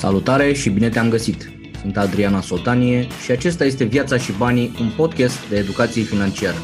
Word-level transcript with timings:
Salutare 0.00 0.52
și 0.52 0.70
bine 0.70 0.88
te-am 0.88 1.08
găsit! 1.10 1.50
Sunt 1.80 1.96
Adriana 1.96 2.40
Sotanie 2.40 3.06
și 3.24 3.30
acesta 3.30 3.64
este 3.64 3.84
Viața 3.84 4.16
și 4.16 4.32
Banii, 4.38 4.70
un 4.80 4.90
podcast 4.96 5.48
de 5.48 5.56
educație 5.56 6.02
financiară. 6.02 6.56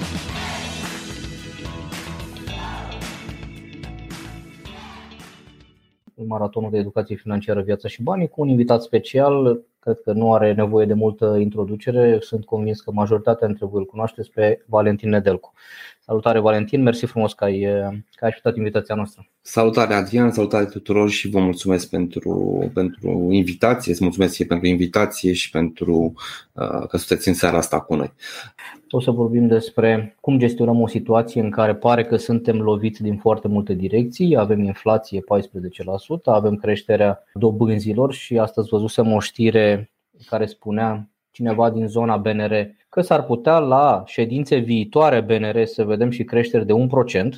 Maratonul 6.26 6.70
de 6.70 6.78
educație 6.78 7.16
financiară 7.16 7.62
Viața 7.62 7.88
și 7.88 8.02
Banii 8.02 8.28
cu 8.28 8.40
un 8.40 8.48
invitat 8.48 8.82
special, 8.82 9.60
cred 9.86 10.00
că 10.04 10.12
nu 10.12 10.34
are 10.34 10.52
nevoie 10.52 10.86
de 10.86 10.94
multă 10.94 11.36
introducere, 11.40 12.18
sunt 12.20 12.44
convins 12.44 12.80
că 12.80 12.90
majoritatea 12.90 13.46
dintre 13.46 13.66
voi 13.66 13.80
îl 13.80 13.86
cunoașteți 13.86 14.30
pe 14.30 14.64
Valentin 14.66 15.08
Nedelcu. 15.08 15.52
Salutare 16.00 16.38
Valentin, 16.38 16.82
mersi 16.82 17.06
frumos 17.06 17.32
că 17.32 17.44
ai, 17.44 17.60
că 18.14 18.24
ai 18.24 18.28
acceptat 18.28 18.56
invitația 18.56 18.94
noastră. 18.94 19.26
Salutare 19.40 19.94
Adrian, 19.94 20.30
salutare 20.30 20.64
tuturor 20.64 21.10
și 21.10 21.28
vă 21.28 21.40
mulțumesc 21.40 21.90
pentru, 21.90 22.64
pentru 22.74 23.28
invitație, 23.30 23.92
îți 23.92 24.02
mulțumesc 24.02 24.34
și 24.34 24.46
pentru 24.46 24.66
invitație 24.66 25.32
și 25.32 25.50
pentru 25.50 26.12
uh, 26.52 26.86
că 26.88 26.96
sunteți 26.96 27.28
în 27.28 27.34
seara 27.34 27.56
asta 27.56 27.80
cu 27.80 27.94
noi. 27.94 28.12
O 28.90 29.00
să 29.00 29.10
vorbim 29.10 29.46
despre 29.46 30.16
cum 30.20 30.38
gestionăm 30.38 30.80
o 30.80 30.86
situație 30.86 31.40
în 31.40 31.50
care 31.50 31.74
pare 31.74 32.04
că 32.04 32.16
suntem 32.16 32.60
loviți 32.60 33.02
din 33.02 33.16
foarte 33.16 33.48
multe 33.48 33.74
direcții, 33.74 34.36
avem 34.36 34.62
inflație 34.62 35.20
14%, 35.20 35.24
avem 36.24 36.56
creșterea 36.56 37.24
dobânzilor 37.34 38.12
și 38.12 38.38
astăzi 38.38 38.68
văzusem 38.68 39.12
o 39.12 39.20
știre 39.20 39.75
care 40.26 40.46
spunea 40.46 41.10
cineva 41.30 41.70
din 41.70 41.86
zona 41.86 42.16
BNR 42.16 42.54
că 42.88 43.00
s-ar 43.00 43.24
putea 43.24 43.58
la 43.58 44.02
ședințe 44.06 44.56
viitoare 44.56 45.20
BNR 45.20 45.64
să 45.64 45.84
vedem 45.84 46.10
și 46.10 46.24
creșteri 46.24 46.66
de 46.66 46.72
1% 46.72 47.28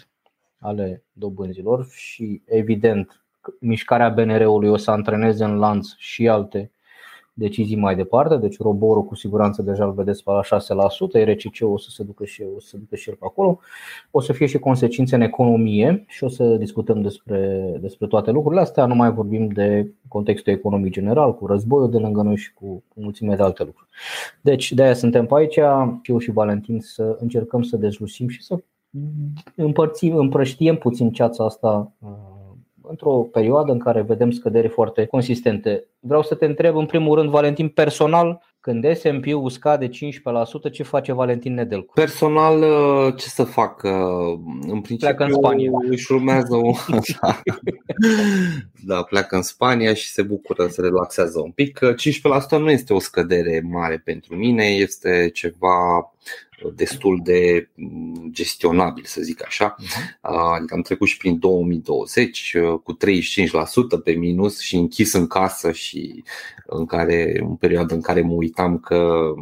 ale 0.59 1.05
dobânzilor 1.13 1.87
și 1.91 2.43
evident 2.45 3.25
mișcarea 3.61 4.09
BNR-ului 4.09 4.69
o 4.69 4.77
să 4.77 4.91
antreneze 4.91 5.45
în 5.45 5.59
lanț 5.59 5.89
și 5.97 6.29
alte 6.29 6.71
decizii 7.39 7.77
mai 7.77 7.97
departe, 7.97 8.37
deci 8.37 8.59
roborul 8.59 9.05
cu 9.05 9.15
siguranță 9.15 9.63
deja 9.63 9.85
îl 9.85 9.93
vedeți 9.93 10.25
pe 10.25 10.31
la 10.31 10.41
6%, 10.43 11.25
RCC 11.25 11.71
o 11.73 11.79
să 11.79 11.89
se 11.91 12.03
ducă 12.03 12.25
și 12.25 12.43
o 12.57 12.61
să 12.61 12.69
se 12.69 12.77
ducă 12.77 12.97
și 12.97 13.09
el 13.09 13.15
pe 13.15 13.25
acolo. 13.25 13.59
O 14.11 14.21
să 14.21 14.33
fie 14.33 14.47
și 14.47 14.59
consecințe 14.59 15.15
în 15.15 15.21
economie 15.21 16.05
și 16.09 16.25
o 16.25 16.29
să 16.29 16.45
discutăm 16.45 17.03
despre, 17.03 17.77
despre 17.81 18.07
toate 18.07 18.31
lucrurile 18.31 18.61
astea, 18.61 18.87
nu 18.87 18.95
mai 18.95 19.13
vorbim 19.13 19.49
de 19.49 19.93
contextul 20.09 20.53
economic 20.53 20.93
general, 20.93 21.35
cu 21.35 21.47
războiul 21.47 21.91
de 21.91 21.99
lângă 21.99 22.23
noi 22.23 22.37
și 22.37 22.53
cu 22.53 22.83
mulțime 22.95 23.35
de 23.35 23.43
alte 23.43 23.65
lucruri. 23.65 23.89
Deci 24.41 24.73
de 24.73 24.83
aia 24.83 24.95
suntem 24.95 25.27
pe 25.27 25.35
aici, 25.35 25.57
eu 26.03 26.19
și 26.19 26.31
Valentin 26.31 26.81
să 26.81 27.17
încercăm 27.21 27.63
să 27.63 27.77
dezlusim 27.77 28.29
și 28.29 28.43
să 28.43 28.59
împărțim, 29.55 30.17
împrăștiem 30.17 30.77
puțin 30.77 31.11
ceața 31.11 31.45
asta 31.45 31.93
într-o 32.89 33.13
perioadă 33.13 33.73
în 33.73 33.79
care 33.79 34.03
vedem 34.03 34.31
scăderi 34.31 34.69
foarte 34.69 35.07
consistente. 35.07 35.85
Vreau 36.01 36.23
să 36.23 36.35
te 36.35 36.45
întreb 36.45 36.77
în 36.77 36.87
primul 36.87 37.17
rând, 37.17 37.31
Valentin, 37.31 37.69
personal, 37.69 38.43
când 38.61 38.97
S&P-ul 38.97 39.51
scade 39.51 39.89
15%, 39.89 39.91
ce 40.73 40.83
face 40.83 41.13
Valentin 41.13 41.55
Nedelcu? 41.55 41.93
Personal, 41.95 42.63
uh, 42.63 43.15
ce 43.17 43.29
să 43.29 43.45
fac? 43.45 43.83
În 43.83 44.81
principiu 44.81 44.97
pleacă 44.97 45.25
în 45.25 45.33
Spania. 45.33 45.71
își 45.89 46.13
urmează 46.13 46.55
o... 46.55 46.73
da. 47.21 47.41
da, 48.95 49.03
pleacă 49.03 49.37
în 49.37 49.43
Spania 49.43 49.95
și 49.95 50.09
se 50.09 50.23
bucură, 50.23 50.67
se 50.67 50.81
relaxează 50.81 51.41
un 51.41 51.51
pic. 51.51 51.81
15% 52.57 52.59
nu 52.59 52.71
este 52.71 52.93
o 52.93 52.99
scădere 52.99 53.67
mare 53.71 54.03
pentru 54.05 54.37
mine, 54.37 54.65
este 54.65 55.31
ceva 55.35 56.13
destul 56.75 57.21
de 57.25 57.69
mm, 57.75 58.29
gestionabil, 58.31 59.05
să 59.05 59.21
zic 59.21 59.45
așa. 59.45 59.77
Mhm. 59.79 60.33
Adică 60.55 60.75
am 60.75 60.83
trecut 60.83 61.09
și 61.09 61.17
prin 61.17 61.39
2020 61.39 62.55
uh, 62.55 62.79
cu 62.83 62.97
35% 62.97 62.97
pe 64.05 64.13
minus 64.13 64.61
și 64.61 64.77
închis 64.77 65.13
în 65.13 65.27
casă 65.27 65.73
și 65.73 66.25
în 66.67 66.87
care 66.87 67.39
în 67.41 67.57
perioada 67.57 67.95
în 67.95 68.01
care 68.01 68.21
mă 68.21 68.33
uitam 68.33 68.79
că 68.79 69.33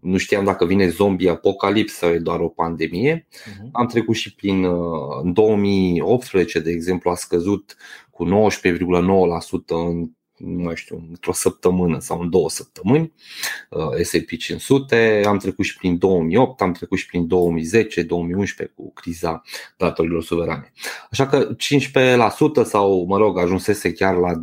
nu 0.00 0.16
știam 0.16 0.44
dacă 0.44 0.64
vine 0.64 0.88
zombie 0.88 1.30
apocalipsă 1.30 1.96
sau 1.96 2.10
e 2.10 2.18
doar 2.18 2.40
o 2.40 2.48
pandemie. 2.48 3.26
Uh-huh. 3.30 3.70
Am 3.72 3.86
trecut 3.86 4.14
și 4.14 4.34
prin 4.34 4.64
uh, 4.64 5.20
în 5.22 5.32
2018, 5.32 6.58
de 6.60 6.70
exemplu, 6.70 7.10
a 7.10 7.14
scăzut 7.14 7.76
cu 8.10 8.26
19,9% 8.26 8.30
în 9.66 10.10
nu 10.38 10.62
mai 10.62 10.76
știu, 10.76 11.06
într-o 11.08 11.32
săptămână 11.32 11.98
sau 11.98 12.20
în 12.20 12.30
două 12.30 12.50
săptămâni, 12.50 13.12
uh, 13.70 14.02
S&P 14.02 14.36
500, 14.38 15.22
am 15.26 15.38
trecut 15.38 15.64
și 15.64 15.76
prin 15.76 15.98
2008, 15.98 16.60
am 16.60 16.72
trecut 16.72 16.98
și 16.98 17.06
prin 17.06 17.26
2010, 17.26 18.02
2011 18.02 18.76
cu 18.76 18.92
criza 18.92 19.42
datorilor 19.76 20.22
suverane. 20.22 20.72
Așa 21.10 21.26
că 21.26 21.54
15% 21.56 22.62
sau, 22.64 23.04
mă 23.08 23.16
rog, 23.16 23.38
ajunsese 23.38 23.92
chiar 23.92 24.14
la 24.14 24.34
20% 24.34 24.40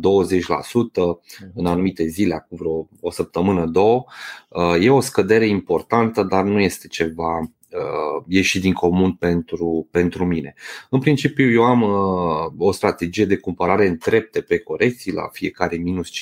în 1.54 1.66
anumite 1.66 2.06
zile, 2.06 2.34
acum 2.34 2.56
vreo 2.60 2.88
o 3.00 3.10
săptămână, 3.10 3.66
două, 3.66 4.04
uh, 4.48 4.84
e 4.84 4.90
o 4.90 5.00
scădere 5.00 5.46
importantă, 5.46 6.22
dar 6.22 6.44
nu 6.44 6.60
este 6.60 6.86
ceva 6.86 7.50
Uh, 7.76 8.24
ieși 8.26 8.60
din 8.60 8.72
comun 8.72 9.12
pentru, 9.12 9.88
pentru 9.90 10.24
mine. 10.24 10.54
În 10.90 11.00
principiu, 11.00 11.50
eu 11.50 11.64
am 11.64 11.82
uh, 11.82 12.52
o 12.58 12.72
strategie 12.72 13.24
de 13.24 13.36
cumpărare 13.36 13.86
în 13.86 13.96
trepte 13.96 14.40
pe 14.40 14.58
corecții, 14.58 15.12
la 15.12 15.28
fiecare 15.32 15.76
minus 15.76 16.08
5% 16.08 16.12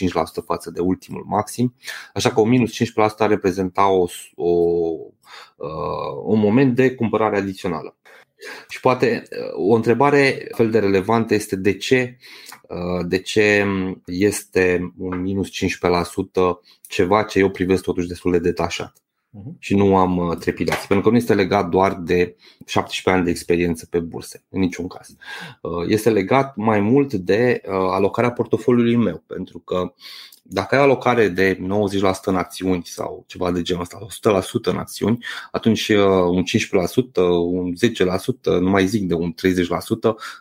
față 0.44 0.70
de 0.70 0.81
ultimul 0.81 1.25
maxim, 1.26 1.75
așa 2.15 2.31
că 2.32 2.41
o 2.41 2.44
minus 2.44 2.75
5% 2.82 2.84
ar 3.19 3.28
reprezenta 3.28 3.88
o, 3.88 4.06
o, 4.34 4.50
uh, 5.56 5.69
un 6.25 6.38
moment 6.38 6.75
de 6.75 6.94
cumpărare 6.94 7.37
adițională. 7.37 7.97
Și 8.69 8.81
poate 8.81 9.22
o 9.53 9.75
întrebare 9.75 10.48
fel 10.54 10.71
de 10.71 10.78
relevantă 10.78 11.34
este 11.34 11.56
de 11.56 11.76
ce, 11.76 12.16
de 13.03 13.19
ce 13.19 13.66
este 14.06 14.92
un 14.98 15.21
minus 15.21 15.48
15% 15.48 15.53
ceva 16.88 17.22
ce 17.22 17.38
eu 17.38 17.50
privesc 17.50 17.82
totuși 17.82 18.09
destul 18.09 18.31
de 18.31 18.38
detașat. 18.38 19.04
Mhm. 19.37 19.56
și 19.59 19.75
nu 19.75 19.97
am 19.97 20.17
uh, 20.17 20.37
trepidații, 20.37 20.87
pentru 20.87 21.06
că 21.06 21.11
nu 21.11 21.17
este 21.17 21.34
legat 21.34 21.69
doar 21.69 21.95
de 21.95 22.37
17 22.67 23.11
ani 23.11 23.25
de 23.25 23.31
experiență 23.31 23.87
pe 23.91 23.99
burse, 23.99 24.45
în 24.49 24.61
niciun 24.61 24.87
caz. 24.87 25.17
Uh, 25.61 25.84
este 25.89 26.11
legat 26.11 26.56
mai 26.56 26.81
mult 26.81 27.12
de 27.15 27.61
uh, 27.65 27.72
alocarea 27.72 28.33
portofoliului 28.33 28.97
meu, 28.97 29.22
pentru 29.27 29.59
că 29.59 29.93
dacă 30.43 30.75
ai 30.75 30.81
alocare 30.81 31.28
de 31.28 31.56
90% 31.56 31.61
în 32.25 32.37
acțiuni 32.37 32.83
sau 32.84 33.25
ceva 33.27 33.50
de 33.50 33.62
genul 33.62 33.83
ăsta, 33.83 33.99
100% 34.31 34.62
în 34.62 34.77
acțiuni, 34.77 35.25
atunci 35.51 35.89
un 36.28 36.43
15%, 36.43 37.15
un 37.51 37.72
10%, 38.56 38.61
nu 38.61 38.71
mai 38.71 38.87
zic 38.87 39.03
de 39.03 39.15
un 39.15 39.34
30%, 39.34 39.34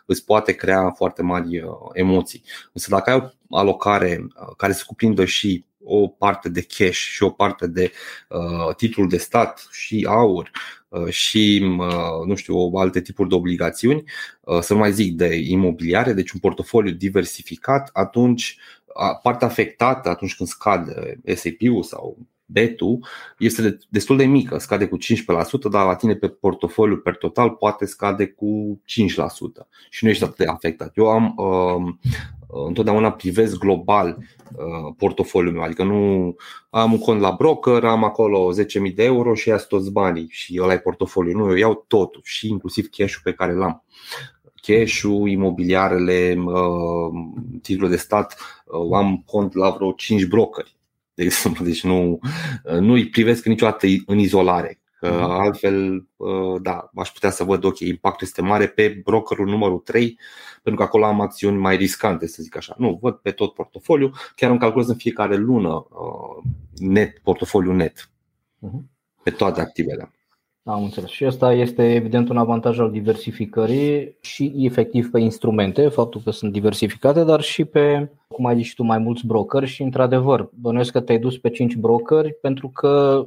îți 0.06 0.24
poate 0.24 0.52
crea 0.52 0.90
foarte 0.90 1.22
mari 1.22 1.64
emoții. 1.92 2.42
Însă 2.72 2.90
dacă 2.90 3.10
ai 3.10 3.32
o 3.48 3.56
alocare 3.56 4.26
care 4.56 4.72
se 4.72 4.82
cuprindă 4.86 5.24
și 5.24 5.64
o 5.84 6.08
parte 6.08 6.48
de 6.48 6.62
cash 6.62 6.98
și 6.98 7.22
o 7.22 7.30
parte 7.30 7.66
de 7.66 7.92
uh, 8.28 8.74
titlul 8.74 9.08
de 9.08 9.16
stat 9.16 9.68
și 9.72 10.06
aur 10.08 10.50
uh, 10.88 11.08
și 11.08 11.74
uh, 11.78 12.26
nu 12.26 12.34
știu, 12.34 12.56
alte 12.74 13.00
tipuri 13.00 13.28
de 13.28 13.34
obligațiuni, 13.34 14.04
uh, 14.40 14.60
să 14.60 14.72
nu 14.72 14.78
mai 14.78 14.92
zic 14.92 15.16
de 15.16 15.34
imobiliare, 15.34 16.12
deci 16.12 16.30
un 16.30 16.40
portofoliu 16.40 16.92
diversificat, 16.92 17.90
atunci 17.92 18.58
partea 19.22 19.46
afectată 19.46 20.08
atunci 20.08 20.36
când 20.36 20.48
scade 20.48 21.20
SAP-ul 21.34 21.82
sau 21.82 22.18
betul 22.46 23.06
este 23.38 23.78
destul 23.88 24.16
de 24.16 24.24
mică, 24.24 24.58
scade 24.58 24.86
cu 24.86 24.96
15%, 24.96 25.00
dar 25.70 25.86
la 25.86 25.94
tine 25.94 26.14
pe 26.14 26.28
portofoliu 26.28 26.96
per 26.96 27.16
total 27.16 27.50
poate 27.50 27.84
scade 27.84 28.26
cu 28.26 28.80
5% 28.82 29.66
și 29.90 30.04
nu 30.04 30.10
ești 30.10 30.24
atât 30.24 30.36
de 30.36 30.44
afectat. 30.44 30.92
Eu 30.96 31.08
am 31.08 31.34
uh, 31.36 31.94
întotdeauna 32.66 33.12
privesc 33.12 33.58
global 33.58 34.18
uh, 34.18 34.94
portofoliul 34.96 35.52
meu, 35.52 35.62
adică 35.62 35.84
nu 35.84 36.34
am 36.70 36.92
un 36.92 36.98
cont 36.98 37.20
la 37.20 37.30
broker, 37.30 37.84
am 37.84 38.04
acolo 38.04 38.52
10.000 38.88 38.94
de 38.94 39.04
euro 39.04 39.34
și 39.34 39.48
ia 39.48 39.56
toți 39.56 39.92
banii. 39.92 40.26
Și 40.30 40.58
ăla 40.62 40.72
e 40.72 40.78
portofoliul. 40.78 41.40
Nu, 41.40 41.50
eu 41.50 41.56
iau 41.56 41.84
totul 41.88 42.20
și 42.24 42.48
inclusiv 42.48 42.88
cash-ul 42.90 43.20
pe 43.24 43.32
care 43.32 43.54
l-am. 43.54 43.84
Cash-ul, 44.62 45.28
imobiliarele, 45.28 46.34
uh, 46.44 47.12
titlul 47.62 47.90
de 47.90 47.96
stat, 47.96 48.36
uh, 48.64 48.96
am 48.96 49.22
cont 49.26 49.54
la 49.54 49.70
vreo 49.70 49.92
5 49.92 50.24
brokeri 50.24 50.74
de 51.14 51.22
exemplu, 51.22 51.64
deci 51.64 51.82
nu, 51.82 52.18
nu 52.80 52.92
îi 52.92 53.08
privesc 53.08 53.44
niciodată 53.44 53.86
în 54.06 54.18
izolare. 54.18 54.78
Că 55.04 55.10
mhm. 55.10 55.30
altfel, 55.30 56.06
uh, 56.16 56.60
da, 56.62 56.90
aș 56.94 57.08
putea 57.08 57.30
să 57.30 57.44
văd, 57.44 57.64
ok, 57.64 57.78
impactul 57.78 58.26
este 58.26 58.42
mare 58.42 58.66
pe 58.66 59.00
brokerul 59.04 59.46
numărul 59.46 59.78
3, 59.78 60.18
pentru 60.62 60.82
că 60.82 60.86
acolo 60.86 61.04
am 61.04 61.20
acțiuni 61.20 61.56
mai 61.56 61.76
riscante, 61.76 62.26
să 62.26 62.42
zic 62.42 62.56
așa. 62.56 62.74
Nu, 62.78 62.98
văd 63.02 63.14
pe 63.14 63.30
tot 63.30 63.54
portofoliu, 63.54 64.12
chiar 64.36 64.50
îmi 64.50 64.58
calculez 64.58 64.88
în 64.88 64.96
fiecare 64.96 65.36
lună 65.36 65.86
uh, 65.88 66.52
net, 66.76 67.18
portofoliu 67.18 67.72
net, 67.72 68.10
mhm. 68.58 68.90
pe 69.22 69.30
toate 69.30 69.60
activele. 69.60 70.13
Am 70.66 70.82
înțeles. 70.82 71.10
Și 71.10 71.24
asta 71.24 71.52
este 71.52 71.94
evident 71.94 72.28
un 72.28 72.36
avantaj 72.36 72.78
al 72.78 72.90
diversificării 72.90 74.16
și 74.20 74.52
efectiv 74.56 75.10
pe 75.10 75.20
instrumente, 75.20 75.88
faptul 75.88 76.20
că 76.24 76.30
sunt 76.30 76.52
diversificate, 76.52 77.24
dar 77.24 77.40
și 77.40 77.64
pe, 77.64 78.10
cum 78.28 78.46
ai 78.46 78.56
zis 78.56 78.66
și 78.66 78.74
tu, 78.74 78.82
mai 78.82 78.98
mulți 78.98 79.26
brokeri 79.26 79.66
și 79.66 79.82
într-adevăr, 79.82 80.50
bănuiesc 80.60 80.92
că 80.92 81.00
te-ai 81.00 81.18
dus 81.18 81.38
pe 81.38 81.50
5 81.50 81.74
brokeri 81.74 82.32
pentru 82.32 82.68
că 82.68 83.26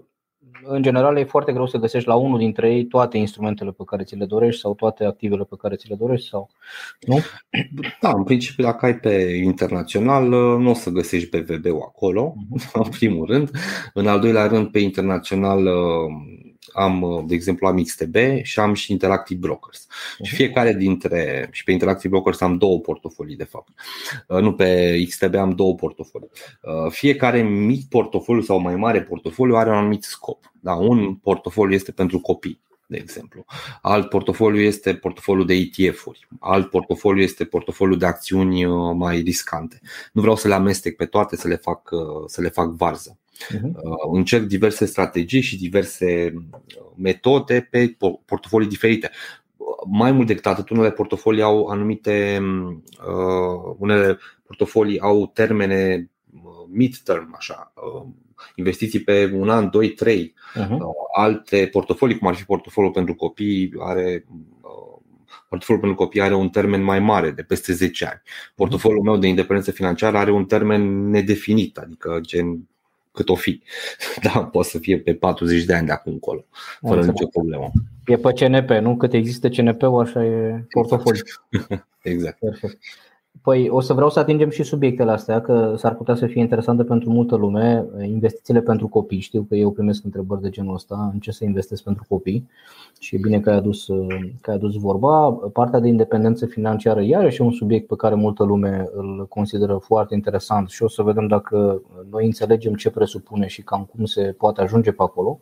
în 0.64 0.82
general 0.82 1.18
e 1.18 1.24
foarte 1.24 1.52
greu 1.52 1.68
să 1.68 1.78
găsești 1.78 2.08
la 2.08 2.16
unul 2.16 2.38
dintre 2.38 2.74
ei 2.74 2.86
toate 2.86 3.18
instrumentele 3.18 3.72
pe 3.72 3.84
care 3.86 4.04
ți 4.04 4.16
le 4.16 4.26
dorești 4.26 4.62
sau 4.62 4.74
toate 4.74 5.06
activele 5.06 5.44
pe 5.44 5.56
care 5.58 5.76
ți 5.76 5.90
le 5.90 5.96
dorești 5.96 6.28
sau 6.28 6.50
nu? 7.02 7.20
Da, 8.02 8.12
în 8.16 8.24
principiu 8.24 8.64
dacă 8.64 8.86
ai 8.86 8.96
pe 8.96 9.42
internațional 9.44 10.28
nu 10.60 10.70
o 10.70 10.74
să 10.74 10.90
găsești 10.90 11.38
BVB-ul 11.38 11.84
acolo, 11.88 12.34
uh-huh. 12.36 12.72
în 12.74 12.90
primul 12.90 13.26
rând. 13.26 13.52
În 13.94 14.08
al 14.08 14.20
doilea 14.20 14.48
rând 14.48 14.68
pe 14.68 14.80
internațional 14.80 15.68
am, 16.74 17.24
de 17.28 17.34
exemplu, 17.34 17.68
am 17.68 17.82
XTB 17.82 18.16
și 18.42 18.60
am 18.60 18.74
și 18.74 18.92
Interactive 18.92 19.40
Brokers. 19.40 19.86
Uh-huh. 19.86 20.24
Și 20.24 20.36
fiecare 20.36 20.74
dintre, 20.74 21.50
și 21.52 21.64
pe 21.64 21.72
Interactive 21.72 22.10
Brokers 22.10 22.42
am 22.42 22.58
două 22.58 22.80
portofolii 22.80 23.36
de 23.36 23.44
fapt. 23.44 23.74
Uh, 24.28 24.40
nu 24.40 24.54
pe 24.54 25.02
XTB 25.08 25.36
am 25.36 25.52
două 25.52 25.76
portofolii. 25.76 26.30
Uh, 26.62 26.92
fiecare 26.92 27.42
mic 27.42 27.90
portofoliu 27.90 28.42
sau 28.42 28.60
mai 28.60 28.76
mare 28.76 29.04
portofoliu 29.04 29.56
are 29.56 29.70
un 29.70 29.76
anumit 29.76 30.04
scop. 30.04 30.52
Da, 30.60 30.74
un 30.74 31.16
portofoliu 31.16 31.76
este 31.76 31.92
pentru 31.92 32.20
copii 32.20 32.60
de 32.88 32.98
exemplu. 32.98 33.46
Alt 33.82 34.10
portofoliu 34.10 34.62
este 34.62 34.96
portofoliul 34.96 35.46
de 35.46 35.54
ETF-uri, 35.54 36.28
alt 36.40 36.70
portofoliu 36.70 37.24
este 37.24 37.46
portofoliul 37.46 37.98
de 37.98 38.06
acțiuni 38.06 38.66
uh, 38.66 38.94
mai 38.96 39.20
riscante. 39.20 39.82
Nu 40.14 40.22
vreau 40.22 40.36
să 40.36 40.48
le 40.48 40.54
amestec 40.54 40.96
pe 40.96 41.06
toate, 41.06 41.36
să 41.36 41.48
le 41.48 41.56
fac, 41.56 41.90
să 42.26 42.42
le 42.42 42.50
fac 42.50 42.68
varză. 42.68 43.18
Uh-huh. 43.38 43.72
Încerc 44.12 44.44
diverse 44.44 44.86
strategii 44.86 45.42
și 45.42 45.58
diverse 45.58 46.34
uh, 46.36 46.60
metode 46.96 47.68
pe 47.72 47.98
portofolii 48.26 48.68
diferite. 48.68 49.10
Mai 49.90 50.12
mult 50.12 50.28
decât 50.28 50.46
atât, 50.46 50.70
unele 50.70 50.92
portofolii 50.92 51.42
au 51.42 51.66
anumite, 51.66 52.40
uh, 53.08 53.76
unele 53.78 54.18
portofolii 54.44 55.00
au 55.00 55.28
termene 55.28 56.10
mid-term, 56.72 57.34
așa, 57.38 57.74
investiții 58.56 59.00
pe 59.00 59.32
un 59.34 59.50
an, 59.50 59.70
doi, 59.70 59.90
trei. 59.90 60.34
Uh-huh. 60.56 60.78
Alte 61.16 61.70
portofolii, 61.72 62.18
cum 62.18 62.28
ar 62.28 62.36
fi 62.36 62.44
portofoliul 62.44 62.94
pentru 62.94 63.16
copii, 63.16 63.74
are 63.80 64.26
portofoliul 65.50 65.86
pentru 65.86 66.04
copii 66.04 66.22
are 66.22 66.36
un 66.36 66.50
termen 66.50 66.84
mai 66.84 67.00
mare, 67.00 67.32
de 67.32 67.44
peste 67.44 67.74
10 67.74 68.06
ani. 68.06 68.22
Portofoliul 68.56 69.04
meu 69.04 69.18
de 69.18 69.28
independență 69.28 69.72
financiară 69.72 70.18
are 70.18 70.32
un 70.32 70.46
termen 70.46 71.10
nedefinit, 71.10 71.78
adică 71.78 72.20
gen 72.22 72.68
cât 73.18 73.30
o 73.30 73.36
fi. 73.36 73.62
Da, 74.24 74.44
poate 74.44 74.70
să 74.70 74.78
fie 74.78 75.00
pe 75.00 75.14
40 75.14 75.64
de 75.64 75.74
ani 75.74 75.86
de 75.86 75.92
acum 75.92 76.12
încolo, 76.12 76.46
fără 76.82 77.06
nicio 77.06 77.28
problemă. 77.28 77.72
E 78.06 78.18
pe 78.18 78.34
CNP, 78.34 78.70
nu? 78.70 78.98
Cât 78.98 79.14
există 79.14 79.50
CNP-ul, 79.50 80.02
așa 80.02 80.26
e 80.26 80.66
portofoliu. 80.70 81.22
Exact. 82.02 82.40
Perfect. 82.40 82.78
Păi 83.48 83.70
o 83.70 83.80
să 83.80 83.94
vreau 83.94 84.10
să 84.10 84.20
atingem 84.20 84.50
și 84.50 84.64
subiectele 84.64 85.12
astea, 85.12 85.42
că 85.42 85.74
s-ar 85.78 85.96
putea 85.96 86.16
să 86.16 86.26
fie 86.26 86.42
interesante 86.42 86.84
pentru 86.84 87.10
multă 87.10 87.36
lume. 87.36 87.86
Investițiile 88.06 88.62
pentru 88.62 88.88
copii, 88.88 89.20
știu 89.20 89.42
că 89.42 89.56
eu 89.56 89.72
primesc 89.72 90.04
întrebări 90.04 90.42
de 90.42 90.50
genul 90.50 90.74
ăsta, 90.74 91.10
în 91.14 91.20
ce 91.20 91.32
să 91.32 91.44
investesc 91.44 91.84
pentru 91.84 92.06
copii 92.08 92.50
și 93.00 93.16
e 93.16 93.20
bine 93.22 93.40
că 93.40 93.50
ai 93.50 93.56
adus, 93.56 93.86
că 94.42 94.50
ai 94.50 94.56
adus 94.56 94.76
vorba. 94.76 95.32
Partea 95.32 95.80
de 95.80 95.88
independență 95.88 96.46
financiară 96.46 97.02
iarăși 97.02 97.42
e 97.42 97.46
un 97.46 97.52
subiect 97.52 97.88
pe 97.88 97.96
care 97.96 98.16
multă 98.16 98.44
lume 98.44 98.90
îl 98.94 99.26
consideră 99.30 99.78
foarte 99.78 100.14
interesant 100.14 100.70
și 100.70 100.84
o 100.84 100.88
să 100.88 101.02
vedem 101.02 101.28
dacă 101.28 101.82
noi 102.10 102.26
înțelegem 102.26 102.74
ce 102.74 102.90
presupune 102.90 103.48
și 103.48 103.64
cam 103.64 103.90
cum 103.96 104.06
se 104.06 104.36
poate 104.38 104.62
ajunge 104.62 104.92
pe 104.92 105.04
acolo 105.04 105.40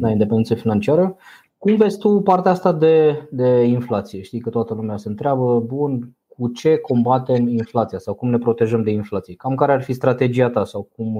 la 0.00 0.10
independență 0.10 0.54
financiară. 0.54 1.16
Cum 1.58 1.76
vezi 1.76 1.98
tu 1.98 2.20
partea 2.20 2.50
asta 2.50 2.72
de, 2.72 3.28
de 3.30 3.62
inflație? 3.62 4.22
Știi 4.22 4.40
că 4.40 4.50
toată 4.50 4.74
lumea 4.74 4.96
se 4.96 5.08
întreabă, 5.08 5.60
bun, 5.60 6.14
cu 6.36 6.48
ce 6.48 6.76
combatem 6.76 7.48
inflația 7.48 7.98
sau 7.98 8.14
cum 8.14 8.30
ne 8.30 8.38
protejăm 8.38 8.82
de 8.82 8.90
inflație? 8.90 9.34
Cam 9.34 9.54
care 9.54 9.72
ar 9.72 9.82
fi 9.82 9.92
strategia 9.92 10.50
ta 10.50 10.64
sau 10.64 10.88
cum, 10.96 11.14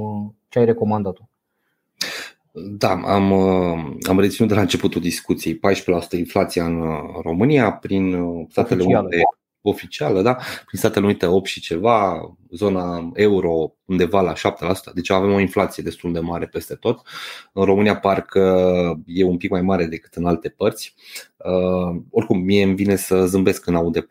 ce 0.48 0.58
ai 0.58 0.64
recomandat-o? 0.64 1.22
Da, 2.52 2.90
am, 2.90 3.32
am 4.08 4.20
reținut 4.20 4.50
de 4.50 4.54
la 4.56 4.60
începutul 4.60 5.00
discuției 5.00 5.54
14% 5.54 5.58
inflația 6.16 6.64
în 6.64 6.82
România 7.22 7.72
prin 7.72 8.16
Statele 8.50 8.82
Unite 8.82 9.22
oficială, 9.62 10.22
da? 10.22 10.34
prin 10.66 10.78
Statele 10.78 11.04
Unite 11.04 11.26
8 11.26 11.46
și 11.46 11.60
ceva, 11.60 12.20
zona 12.50 13.10
euro 13.14 13.72
undeva 13.84 14.20
la 14.20 14.32
7%, 14.32 14.92
deci 14.94 15.10
avem 15.10 15.32
o 15.32 15.40
inflație 15.40 15.82
destul 15.82 16.12
de 16.12 16.18
mare 16.18 16.46
peste 16.46 16.74
tot. 16.74 17.02
În 17.52 17.64
România 17.64 17.96
parcă 17.96 19.02
e 19.06 19.24
un 19.24 19.36
pic 19.36 19.50
mai 19.50 19.62
mare 19.62 19.86
decât 19.86 20.14
în 20.14 20.26
alte 20.26 20.48
părți. 20.48 20.94
Uh, 21.36 22.00
oricum, 22.10 22.38
mie 22.38 22.62
îmi 22.62 22.74
vine 22.74 22.96
să 22.96 23.26
zâmbesc 23.26 23.62
când 23.62 23.76
aud 23.76 23.92
de 23.92 24.00
14%, 24.00 24.04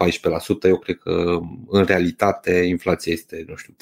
eu 0.62 0.78
cred 0.78 0.98
că 0.98 1.40
în 1.68 1.84
realitate 1.84 2.52
inflația 2.52 3.14
este, 3.14 3.46
nu 3.48 3.56
știu, 3.56 3.76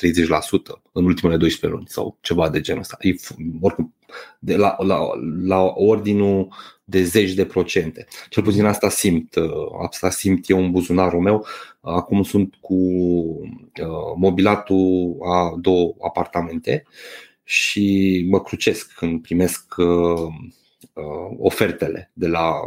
30% 0.77 0.81
în 0.91 1.05
ultimele 1.05 1.37
12 1.37 1.77
luni 1.79 1.87
sau 1.89 2.17
ceva 2.21 2.49
de 2.49 2.61
genul 2.61 2.81
ăsta. 2.81 2.97
E, 2.99 3.15
oricum, 3.61 3.93
de 4.39 4.55
la, 4.55 4.75
la, 4.79 4.99
la 5.43 5.71
ordinul 5.75 6.47
de 6.83 7.03
zeci 7.03 7.33
de 7.33 7.45
procente. 7.45 8.07
Cel 8.29 8.43
puțin 8.43 8.65
asta 8.65 8.89
simt, 8.89 9.35
uh, 9.35 9.51
asta 9.83 10.09
simt 10.09 10.49
eu 10.49 10.57
în 10.57 10.71
buzunarul 10.71 11.21
meu. 11.21 11.45
Acum 11.81 12.23
sunt 12.23 12.55
cu 12.59 12.73
uh, 12.73 14.13
mobilatul 14.15 15.17
a 15.23 15.55
două 15.59 15.95
apartamente 16.01 16.83
și 17.43 18.25
mă 18.29 18.41
crucesc 18.41 18.93
când 18.93 19.21
primesc 19.21 19.73
uh, 19.77 20.33
ofertele 21.37 22.11
de 22.13 22.27
la 22.27 22.59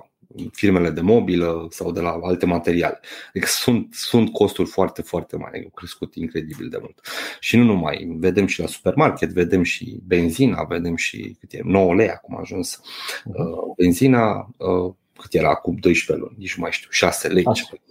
firmele 0.52 0.90
de 0.90 1.00
mobilă 1.00 1.66
sau 1.70 1.92
de 1.92 2.00
la 2.00 2.18
alte 2.22 2.46
materiale. 2.46 3.00
Adică 3.28 3.46
sunt, 3.46 3.94
sunt 3.94 4.32
costuri 4.32 4.68
foarte, 4.68 5.02
foarte 5.02 5.36
mari, 5.36 5.62
au 5.64 5.70
crescut 5.74 6.14
incredibil 6.14 6.68
de 6.68 6.78
mult. 6.80 7.00
Și 7.40 7.56
nu 7.56 7.64
numai, 7.64 8.16
vedem 8.18 8.46
și 8.46 8.60
la 8.60 8.66
supermarket, 8.66 9.30
vedem 9.30 9.62
și 9.62 9.98
benzina, 10.06 10.64
vedem 10.64 10.96
și 10.96 11.36
cât 11.40 11.52
e, 11.52 11.60
9 11.64 11.94
lei 11.94 12.10
acum 12.10 12.36
a 12.36 12.40
ajuns. 12.40 12.80
Uh, 13.24 13.74
benzina, 13.76 14.50
uh, 14.56 14.94
cât 15.18 15.34
era 15.34 15.48
acum 15.48 15.74
12 15.74 16.26
luni, 16.26 16.38
nici 16.38 16.56
nu 16.56 16.62
mai 16.62 16.72
știu, 16.72 16.88
6 16.90 17.28
lei, 17.28 17.44
ceva, 17.54 17.82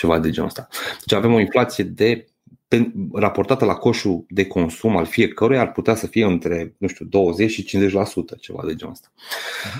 ceva 0.00 0.18
de 0.18 0.30
genul 0.30 0.48
ăsta. 0.48 0.68
Deci 1.04 1.18
avem 1.18 1.32
o 1.32 1.40
inflație 1.40 1.84
de 1.84 2.24
raportată 3.12 3.64
la 3.64 3.74
coșul 3.74 4.24
de 4.28 4.46
consum 4.46 4.96
al 4.96 5.06
fiecăruia 5.06 5.60
ar 5.60 5.72
putea 5.72 5.94
să 5.94 6.06
fie 6.06 6.24
între, 6.24 6.74
nu 6.78 6.86
știu, 6.86 7.04
20 7.04 7.50
și 7.50 7.64
50%, 7.64 8.40
ceva 8.40 8.62
de 8.66 8.74
genul 8.74 8.92
ăsta. 8.92 9.12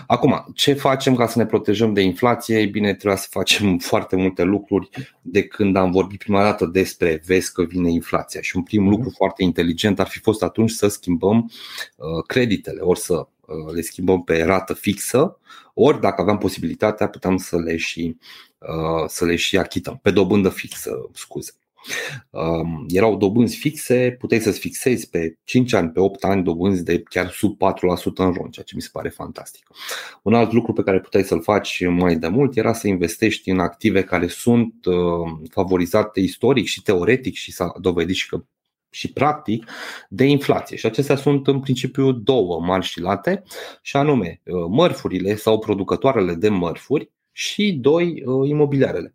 Acum, 0.06 0.46
ce 0.54 0.72
facem 0.72 1.14
ca 1.14 1.26
să 1.26 1.38
ne 1.38 1.46
protejăm 1.46 1.92
de 1.92 2.00
inflație? 2.00 2.58
Ei 2.58 2.66
bine, 2.66 2.94
trebuie 2.94 3.20
să 3.20 3.26
facem 3.30 3.78
foarte 3.90 4.16
multe 4.16 4.42
lucruri 4.42 4.88
de 5.22 5.42
când 5.42 5.76
am 5.76 5.90
vorbit 5.90 6.18
prima 6.18 6.42
dată 6.42 6.66
despre 6.66 7.22
vezi 7.26 7.52
că 7.52 7.62
vine 7.62 7.90
inflația. 7.90 8.40
Și 8.40 8.56
un 8.56 8.62
prim 8.62 8.88
lucru 8.88 9.06
mhm. 9.06 9.16
foarte 9.16 9.42
inteligent 9.42 10.00
ar 10.00 10.06
fi 10.06 10.18
fost 10.18 10.42
atunci 10.42 10.70
să 10.70 10.88
schimbăm 10.88 11.50
uh, 11.96 12.24
creditele, 12.26 12.80
ori 12.80 13.00
să 13.00 13.14
uh, 13.14 13.72
le 13.74 13.80
schimbăm 13.80 14.22
pe 14.22 14.42
rată 14.42 14.74
fixă, 14.74 15.38
ori 15.74 16.00
dacă 16.00 16.20
aveam 16.20 16.38
posibilitatea 16.38 17.08
puteam 17.08 17.36
să 17.36 17.58
le 17.58 17.76
și, 17.76 18.16
uh, 18.18 18.49
să 19.06 19.24
le 19.24 19.36
și 19.36 19.58
achităm, 19.58 19.98
pe 20.02 20.10
dobândă 20.10 20.48
fixă, 20.48 21.10
scuze. 21.12 21.52
Um, 22.30 22.86
erau 22.88 23.16
dobânzi 23.16 23.56
fixe, 23.56 24.16
puteai 24.18 24.40
să-ți 24.40 24.58
fixezi 24.58 25.08
pe 25.08 25.38
5 25.44 25.72
ani, 25.72 25.90
pe 25.90 26.00
8 26.00 26.24
ani 26.24 26.42
dobânzi 26.42 26.84
de 26.84 27.02
chiar 27.02 27.30
sub 27.30 27.56
4% 27.56 27.58
în 28.14 28.32
ron, 28.32 28.50
ceea 28.50 28.64
ce 28.64 28.74
mi 28.74 28.82
se 28.82 28.88
pare 28.92 29.08
fantastic. 29.08 29.66
Un 30.22 30.34
alt 30.34 30.52
lucru 30.52 30.72
pe 30.72 30.82
care 30.82 31.00
puteai 31.00 31.24
să-l 31.24 31.42
faci 31.42 31.86
mai 31.86 32.16
de 32.16 32.28
mult 32.28 32.56
era 32.56 32.72
să 32.72 32.88
investești 32.88 33.50
în 33.50 33.58
active 33.58 34.02
care 34.02 34.26
sunt 34.26 34.84
uh, 34.84 34.94
favorizate 35.50 36.20
istoric 36.20 36.66
și 36.66 36.82
teoretic 36.82 37.34
și 37.34 37.52
s-a 37.52 37.72
dovedit 37.80 38.16
și 38.16 38.28
că 38.28 38.44
și 38.92 39.12
practic 39.12 39.70
de 40.08 40.24
inflație. 40.24 40.76
Și 40.76 40.86
acestea 40.86 41.16
sunt 41.16 41.46
în 41.46 41.60
principiu 41.60 42.12
două 42.12 42.60
mari 42.60 42.84
și 42.86 43.00
late, 43.00 43.42
și 43.82 43.96
anume 43.96 44.40
uh, 44.44 44.64
mărfurile 44.68 45.36
sau 45.36 45.58
producătoarele 45.58 46.34
de 46.34 46.48
mărfuri 46.48 47.10
și 47.32 47.72
doi 47.72 48.22
uh, 48.26 48.48
imobiliarele. 48.48 49.14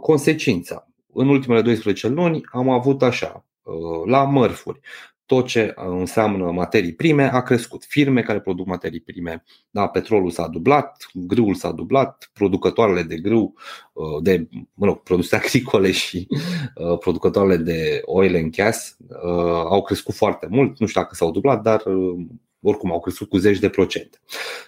Consecința 0.00 0.88
în 1.14 1.28
ultimele 1.28 1.62
12 1.62 2.08
luni 2.08 2.40
am 2.52 2.68
avut 2.68 3.02
așa, 3.02 3.44
uh, 3.62 3.74
la 4.06 4.24
mărfuri, 4.24 4.80
tot 5.26 5.46
ce 5.46 5.74
înseamnă 5.76 6.50
materii 6.50 6.94
prime 6.94 7.32
a 7.32 7.42
crescut. 7.42 7.84
Firme 7.84 8.22
care 8.22 8.40
produc 8.40 8.66
materii 8.66 9.00
prime, 9.00 9.44
da, 9.70 9.88
petrolul 9.88 10.30
s-a 10.30 10.48
dublat, 10.48 11.06
grâul 11.12 11.54
s-a 11.54 11.72
dublat, 11.72 12.30
producătoarele 12.32 13.02
de 13.02 13.16
grâu, 13.16 13.54
uh, 13.92 14.22
de 14.22 14.48
mă 14.74 14.86
rog, 14.86 15.02
produse 15.02 15.36
agricole 15.44 15.90
și 15.90 16.26
uh, 16.74 16.98
producătoarele 16.98 17.56
de 17.56 18.00
oil 18.04 18.36
and 18.36 18.56
gas 18.56 18.96
au 19.68 19.82
crescut 19.82 20.14
foarte 20.14 20.46
mult. 20.50 20.78
Nu 20.78 20.86
știu 20.86 21.00
dacă 21.00 21.14
s-au 21.14 21.30
dublat, 21.30 21.62
dar 21.62 21.82
oricum 22.68 22.92
au 22.92 23.00
crescut 23.00 23.28
cu 23.28 23.36
zeci 23.36 23.58
de 23.58 23.68
procente. 23.68 24.18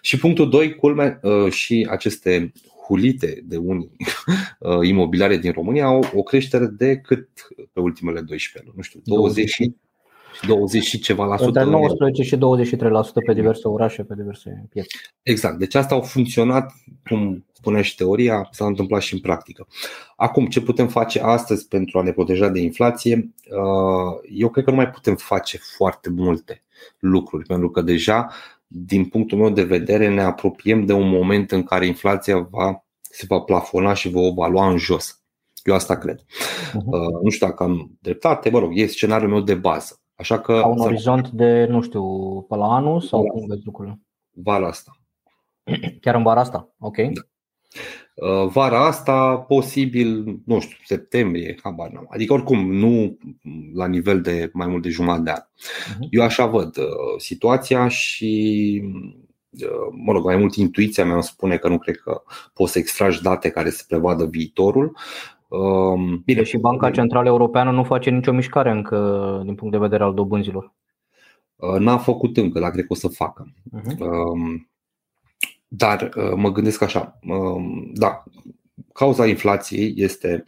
Și 0.00 0.18
punctul 0.18 0.50
2, 0.50 0.74
culme, 0.74 1.20
și 1.50 1.86
aceste 1.90 2.52
hulite 2.86 3.42
de 3.44 3.56
unii 3.56 3.90
uh, 4.58 4.78
imobiliare 4.82 5.36
din 5.36 5.52
România 5.52 5.84
au 5.84 6.04
o 6.14 6.22
creștere 6.22 6.66
de 6.66 6.96
cât 6.96 7.28
pe 7.72 7.80
ultimele 7.80 8.20
12 8.20 8.62
luni, 8.64 8.76
nu 8.76 8.82
știu, 8.82 9.00
20 9.04 9.60
20 10.46 10.84
și 10.84 10.98
ceva 10.98 11.24
la 11.24 11.36
sută. 11.36 11.60
Între 11.60 11.78
19 11.78 12.22
și 12.22 12.36
23% 12.36 12.38
pe 13.26 13.34
diverse 13.34 13.68
orașe, 13.68 14.02
pe 14.02 14.14
diverse 14.14 14.66
piețe. 14.70 14.88
Exact. 15.22 15.58
Deci 15.58 15.74
asta 15.74 15.94
au 15.94 16.00
funcționat, 16.00 16.72
cum 17.08 17.44
spunea 17.52 17.82
și 17.82 17.94
teoria, 17.94 18.48
s-a 18.50 18.66
întâmplat 18.66 19.00
și 19.00 19.14
în 19.14 19.20
practică. 19.20 19.66
Acum, 20.16 20.46
ce 20.46 20.60
putem 20.60 20.88
face 20.88 21.20
astăzi 21.20 21.68
pentru 21.68 21.98
a 21.98 22.02
ne 22.02 22.12
proteja 22.12 22.48
de 22.48 22.60
inflație? 22.60 23.34
Uh, 23.50 24.30
eu 24.30 24.48
cred 24.48 24.64
că 24.64 24.70
nu 24.70 24.76
mai 24.76 24.90
putem 24.90 25.16
face 25.16 25.58
foarte 25.76 26.10
multe 26.10 26.64
lucruri, 26.98 27.46
pentru 27.46 27.70
că 27.70 27.80
deja, 27.80 28.28
din 28.66 29.04
punctul 29.04 29.38
meu 29.38 29.50
de 29.50 29.64
vedere, 29.64 30.08
ne 30.08 30.22
apropiem 30.22 30.84
de 30.84 30.92
un 30.92 31.08
moment 31.08 31.50
în 31.50 31.62
care 31.62 31.86
inflația 31.86 32.38
va, 32.38 32.84
se 33.00 33.24
va 33.28 33.40
plafona 33.40 33.94
și 33.94 34.10
va 34.10 34.20
valua 34.34 34.68
în 34.70 34.76
jos. 34.76 35.20
Eu 35.64 35.74
asta 35.74 35.98
cred. 35.98 36.20
Uh-huh. 36.20 37.22
Nu 37.22 37.30
știu 37.30 37.46
dacă 37.46 37.62
am 37.62 37.98
dreptate, 38.00 38.50
mă 38.50 38.58
rog, 38.58 38.78
e 38.78 38.86
scenariul 38.86 39.30
meu 39.30 39.40
de 39.40 39.54
bază. 39.54 40.00
Așa 40.14 40.40
că 40.40 40.52
Ca 40.60 40.66
un 40.66 40.78
orizont 40.78 41.28
de, 41.28 41.66
nu 41.68 41.82
știu, 41.82 42.04
pe 42.48 42.56
la 42.56 42.74
anul 42.74 43.00
sau 43.00 43.20
vara 43.20 43.32
cum 43.32 43.46
vezi 43.46 43.64
lucrurile? 43.64 44.00
Vara 44.30 44.66
asta. 44.66 44.90
Chiar 46.00 46.14
în 46.14 46.22
vara 46.22 46.40
asta, 46.40 46.74
ok. 46.78 46.96
Da. 46.96 47.20
Uh, 48.16 48.48
vara 48.52 48.86
asta, 48.86 49.36
posibil, 49.36 50.40
nu 50.44 50.60
știu, 50.60 50.76
septembrie, 50.84 51.56
habar 51.62 51.90
n-am. 51.90 52.06
Adică 52.10 52.32
oricum, 52.32 52.72
nu 52.72 53.18
la 53.74 53.86
nivel 53.86 54.20
de 54.20 54.50
mai 54.52 54.66
mult 54.66 54.82
de 54.82 54.88
jumătate 54.88 55.22
de 55.22 55.30
an. 55.30 55.40
Uh-huh. 55.40 56.08
Eu 56.10 56.22
așa 56.22 56.46
văd 56.46 56.76
uh, 56.76 56.84
situația 57.18 57.88
și 57.88 58.82
uh, 59.50 59.94
mă 60.04 60.12
rog, 60.12 60.24
mai 60.24 60.36
mult 60.36 60.54
intuiția 60.54 61.04
mea 61.04 61.14
îmi 61.14 61.22
spune 61.22 61.56
că 61.56 61.68
nu 61.68 61.78
cred 61.78 61.96
că 61.96 62.22
poți 62.54 62.72
să 62.72 62.78
extragi 62.78 63.22
date 63.22 63.50
care 63.50 63.70
să 63.70 63.84
prevadă 63.88 64.26
viitorul. 64.26 64.96
Um, 65.48 66.22
bine, 66.24 66.42
și 66.42 66.58
Banca 66.58 66.90
Centrală 66.90 67.28
Europeană 67.28 67.70
nu 67.70 67.84
face 67.84 68.10
nicio 68.10 68.32
mișcare 68.32 68.70
încă 68.70 69.40
din 69.44 69.54
punct 69.54 69.72
de 69.72 69.80
vedere 69.80 70.02
al 70.02 70.14
dobânzilor. 70.14 70.74
N-a 71.78 71.98
făcut 71.98 72.36
încă, 72.36 72.60
dar 72.60 72.70
cred 72.70 72.84
că 72.84 72.92
o 72.92 72.96
să 72.96 73.08
facă. 73.08 73.52
Uh-huh. 73.78 73.96
Dar 75.76 76.10
uh, 76.16 76.32
mă 76.36 76.52
gândesc 76.52 76.82
așa, 76.82 77.18
um, 77.28 77.90
da, 77.94 78.22
cauza 78.92 79.26
inflației 79.26 79.94
este, 79.96 80.44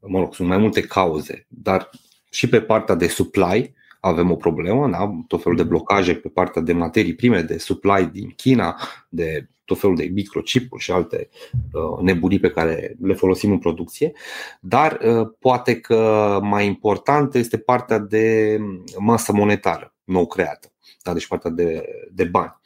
mă 0.00 0.18
rog, 0.18 0.34
sunt 0.34 0.48
mai 0.48 0.58
multe 0.58 0.80
cauze, 0.80 1.46
dar 1.48 1.90
și 2.30 2.48
pe 2.48 2.60
partea 2.60 2.94
de 2.94 3.06
supply 3.06 3.74
avem 4.00 4.30
o 4.30 4.36
problemă, 4.36 4.88
da? 4.88 5.10
tot 5.26 5.42
felul 5.42 5.56
de 5.56 5.62
blocaje 5.62 6.14
pe 6.14 6.28
partea 6.28 6.62
de 6.62 6.72
materii 6.72 7.14
prime, 7.14 7.42
de 7.42 7.58
supply 7.58 8.08
din 8.12 8.32
China, 8.36 8.80
de 9.08 9.48
tot 9.64 9.78
felul 9.78 9.96
de 9.96 10.04
microchipuri 10.04 10.82
și 10.82 10.90
alte 10.90 11.28
uh, 11.72 12.02
nebunii 12.02 12.38
pe 12.38 12.50
care 12.50 12.96
le 13.02 13.14
folosim 13.14 13.50
în 13.50 13.58
producție, 13.58 14.12
dar 14.60 14.98
uh, 15.02 15.28
poate 15.38 15.80
că 15.80 16.38
mai 16.42 16.66
importantă 16.66 17.38
este 17.38 17.58
partea 17.58 17.98
de 17.98 18.58
masă 18.98 19.32
monetară 19.32 19.94
nou 20.04 20.26
creată 20.26 20.72
da, 21.08 21.14
deci 21.14 21.26
partea 21.26 21.50
de, 21.50 21.84
de 22.12 22.24
bani. 22.24 22.60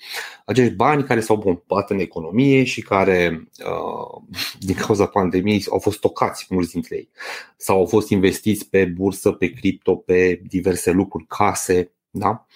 Acești 0.45 0.75
bani 0.75 1.05
care 1.05 1.21
s-au 1.21 1.39
pompat 1.39 1.91
în 1.91 1.99
economie 1.99 2.65
și 2.65 2.83
care, 2.83 3.49
uh, 3.59 4.23
din 4.59 4.75
cauza 4.75 5.07
pandemiei, 5.07 5.65
au 5.71 5.79
fost 5.79 6.01
tocați 6.01 6.47
mulți 6.49 6.73
dintre 6.73 6.97
ei 6.97 7.11
sau 7.57 7.79
au 7.79 7.87
fost 7.87 8.09
investiți 8.09 8.69
pe 8.69 8.85
bursă, 8.85 9.33
pe 9.33 9.53
cripto, 9.53 9.97
pe 9.97 10.41
diverse 10.47 10.91
lucruri, 10.91 11.27
case, 11.27 11.93
da? 12.11 12.47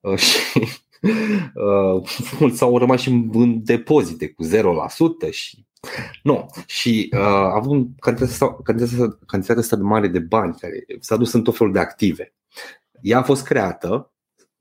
Uh, 0.00 0.16
și 0.26 0.68
uh, 1.54 2.02
mulți 2.38 2.58
s-au 2.58 2.78
rămas 2.78 3.00
și 3.00 3.08
în 3.32 3.64
depozite 3.64 4.28
cu 4.28 4.44
0% 4.46 5.30
și 5.30 5.64
nu. 6.22 6.46
Și 6.66 7.10
uh, 7.12 7.20
având 7.54 7.88
cantitatea, 7.98 8.56
cantitatea, 8.62 9.18
cantitatea 9.26 9.62
asta 9.62 9.76
de 9.76 9.82
mare 9.82 10.08
de 10.08 10.18
bani 10.18 10.54
care 10.54 10.84
s-a 11.00 11.16
dus 11.16 11.32
în 11.32 11.42
tot 11.42 11.56
felul 11.56 11.72
de 11.72 11.78
active. 11.78 12.34
Ea 13.00 13.18
a 13.18 13.22
fost 13.22 13.44
creată 13.44 14.12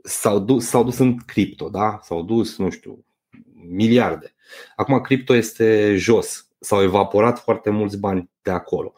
s-au 0.04 0.40
dus, 0.40 0.66
s-au 0.66 0.84
dus 0.84 0.98
în 0.98 1.18
cripto, 1.18 1.70
da? 1.70 2.00
S-au 2.04 2.24
dus, 2.24 2.58
nu 2.58 2.70
știu, 2.70 3.06
miliarde. 3.54 4.34
Acum 4.76 5.02
cripto 5.02 5.34
este 5.34 5.96
jos. 5.96 6.48
S-au 6.60 6.82
evaporat 6.82 7.40
foarte 7.40 7.70
mulți 7.70 8.00
bani 8.00 8.30
de 8.42 8.52
acolo. 8.52 8.94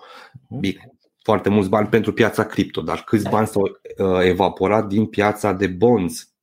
Mhm. 0.47 0.59
Bine, 0.59 0.95
foarte 1.23 1.49
mulți 1.49 1.69
bani 1.69 1.87
pentru 1.87 2.13
piața 2.13 2.45
cripto, 2.45 2.81
dar 2.81 3.03
câți 3.03 3.29
bani 3.29 3.47
s-au 3.47 3.63
uh, 3.63 4.19
evaporat 4.21 4.87
din 4.87 5.05
piața 5.05 5.53
de 5.53 5.67
bonds, 5.67 6.33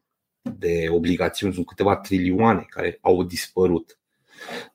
de 0.59 0.87
obligațiuni, 0.91 1.53
sunt 1.55 1.67
câteva 1.67 1.97
trilioane 1.97 2.67
care 2.69 2.99
au 3.01 3.23
dispărut 3.23 3.99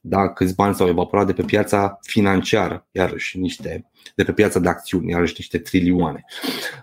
da, 0.01 0.29
câți 0.29 0.55
bani 0.55 0.73
s-au 0.73 0.87
evaporat 0.87 1.25
de 1.25 1.33
pe 1.33 1.41
piața 1.41 1.99
financiară, 2.01 2.87
iarăși 2.91 3.39
niște, 3.39 3.89
de 4.15 4.23
pe 4.23 4.31
piața 4.31 4.59
de 4.59 4.69
acțiuni, 4.69 5.11
iarăși 5.11 5.33
niște 5.37 5.57
trilioane. 5.57 6.25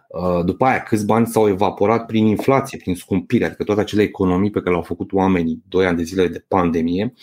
Uh, 0.08 0.44
după 0.44 0.64
aia, 0.64 0.82
câți 0.82 1.06
bani 1.06 1.26
s-au 1.26 1.49
evaporat 1.49 2.06
prin 2.06 2.26
inflație, 2.26 2.78
prin 2.78 2.94
scumpire, 2.94 3.44
adică 3.44 3.64
toate 3.64 3.80
acele 3.80 4.02
economii 4.02 4.50
pe 4.50 4.58
care 4.58 4.70
le-au 4.70 4.82
făcut 4.82 5.12
oamenii 5.12 5.62
doi 5.68 5.87
ani 5.87 5.96
de 5.96 6.02
zile 6.02 6.28
de 6.28 6.44
pandemie, 6.49 7.14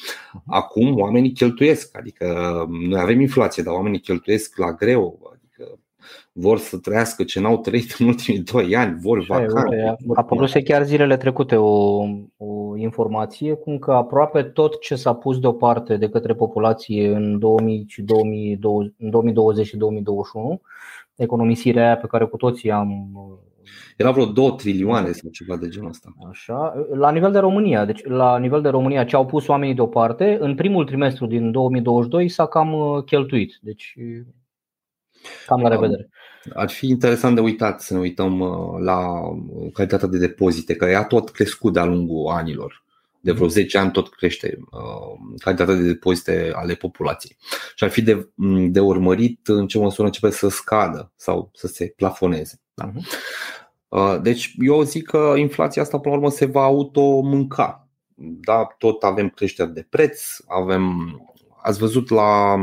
acum 0.46 1.00
oamenii 1.00 1.32
cheltuiesc, 1.32 1.98
adică 1.98 2.66
noi 2.90 3.00
avem 3.00 3.20
inflație, 3.20 3.64
dar 3.64 3.74
oamenii 3.74 4.00
cheltuiesc 4.00 4.58
la 4.58 4.74
greu, 4.74 5.38
vor 6.40 6.60
să 6.60 6.78
trăiască 6.78 7.24
ce 7.24 7.40
n-au 7.40 7.58
trăit 7.58 7.96
în 8.00 8.08
ultimii 8.08 8.40
doi 8.40 8.76
ani, 8.76 9.00
vor 9.02 9.26
vacanțe. 9.26 9.84
A 9.84 9.96
apărut 10.14 10.52
chiar 10.64 10.84
zilele 10.84 11.18
trecute 11.18 11.56
o, 11.56 12.04
o 12.38 12.67
informație 12.80 13.54
cum 13.54 13.78
că 13.78 13.92
aproape 13.92 14.44
tot 14.44 14.80
ce 14.80 14.96
s-a 14.96 15.14
pus 15.14 15.40
deoparte 15.40 15.98
de 15.98 16.10
către 16.10 16.34
populație 16.34 17.08
în 17.08 17.40
2020, 17.40 17.94
2020 18.98 19.68
și 19.68 19.78
2021, 19.78 20.62
economisirea 21.16 21.86
aia 21.86 21.98
pe 21.98 22.08
care 22.08 22.26
cu 22.26 22.38
toții 22.38 22.72
am 22.72 23.12
era 23.98 24.12
vreo 24.12 24.26
2 24.26 24.54
trilioane 24.58 25.12
sau 25.12 25.30
ceva 25.30 25.58
de 25.58 25.68
genul 25.68 25.90
ăsta. 25.90 26.14
Așa, 26.30 26.74
la 26.94 27.12
nivel 27.12 27.32
de 27.32 27.40
România, 27.40 27.86
deci 27.86 28.04
la 28.04 28.38
nivel 28.38 28.62
de 28.62 28.70
România 28.70 29.06
ce 29.06 29.16
au 29.16 29.26
pus 29.26 29.48
oamenii 29.48 29.76
deoparte, 29.76 30.38
în 30.40 30.56
primul 30.56 30.86
trimestru 30.86 31.26
din 31.26 31.52
2022 31.52 32.28
s-a 32.28 32.48
cam 32.48 32.74
uh, 32.74 33.04
cheltuit. 33.04 33.58
Deci 33.62 33.96
cam 35.46 35.62
la 35.62 35.70
revedere. 35.70 36.10
Ar 36.54 36.70
fi 36.70 36.88
interesant 36.88 37.36
de 37.36 37.42
uitat 37.42 37.82
să 37.82 37.94
ne 37.94 38.00
uităm 38.00 38.40
uh, 38.40 38.80
la 38.80 39.22
calitatea 39.74 40.08
de 40.08 40.18
depozite, 40.18 40.76
că 40.76 40.86
ea 40.86 41.04
tot 41.04 41.30
crescut 41.30 41.74
de-a 41.74 41.86
lungul 41.86 42.32
anilor. 42.32 42.86
De 43.20 43.32
vreo 43.32 43.48
10 43.48 43.78
ani 43.78 43.92
tot 43.92 44.10
crește 44.10 44.58
uh, 44.72 45.40
calitatea 45.40 45.76
de 45.76 45.84
depozite 45.84 46.52
ale 46.54 46.74
populației. 46.74 47.38
Și 47.76 47.84
ar 47.84 47.90
fi 47.90 48.02
de, 48.02 48.30
mm, 48.36 48.72
de 48.72 48.80
urmărit 48.80 49.48
în 49.48 49.68
ce 49.68 49.78
măsură 49.78 50.08
începe 50.08 50.30
să 50.30 50.48
scadă 50.48 51.12
sau 51.16 51.52
să 51.54 51.68
se 51.68 51.94
plafoneze. 51.96 52.60
Da? 52.74 52.86
Mhm. 52.86 53.06
Uh, 53.88 54.18
deci 54.22 54.56
eu 54.60 54.82
zic 54.82 55.06
că 55.06 55.34
inflația 55.38 55.82
asta 55.82 56.00
până 56.00 56.16
la 56.16 56.20
urmă 56.20 56.32
se 56.32 56.46
va 56.46 56.64
auto-mânca. 56.64 57.88
Da, 58.16 58.68
tot 58.78 59.04
avem 59.04 59.30
creșteri 59.30 59.74
de 59.74 59.86
preț, 59.90 60.38
avem 60.48 61.12
Ați 61.68 61.80
văzut 61.80 62.10
la 62.10 62.56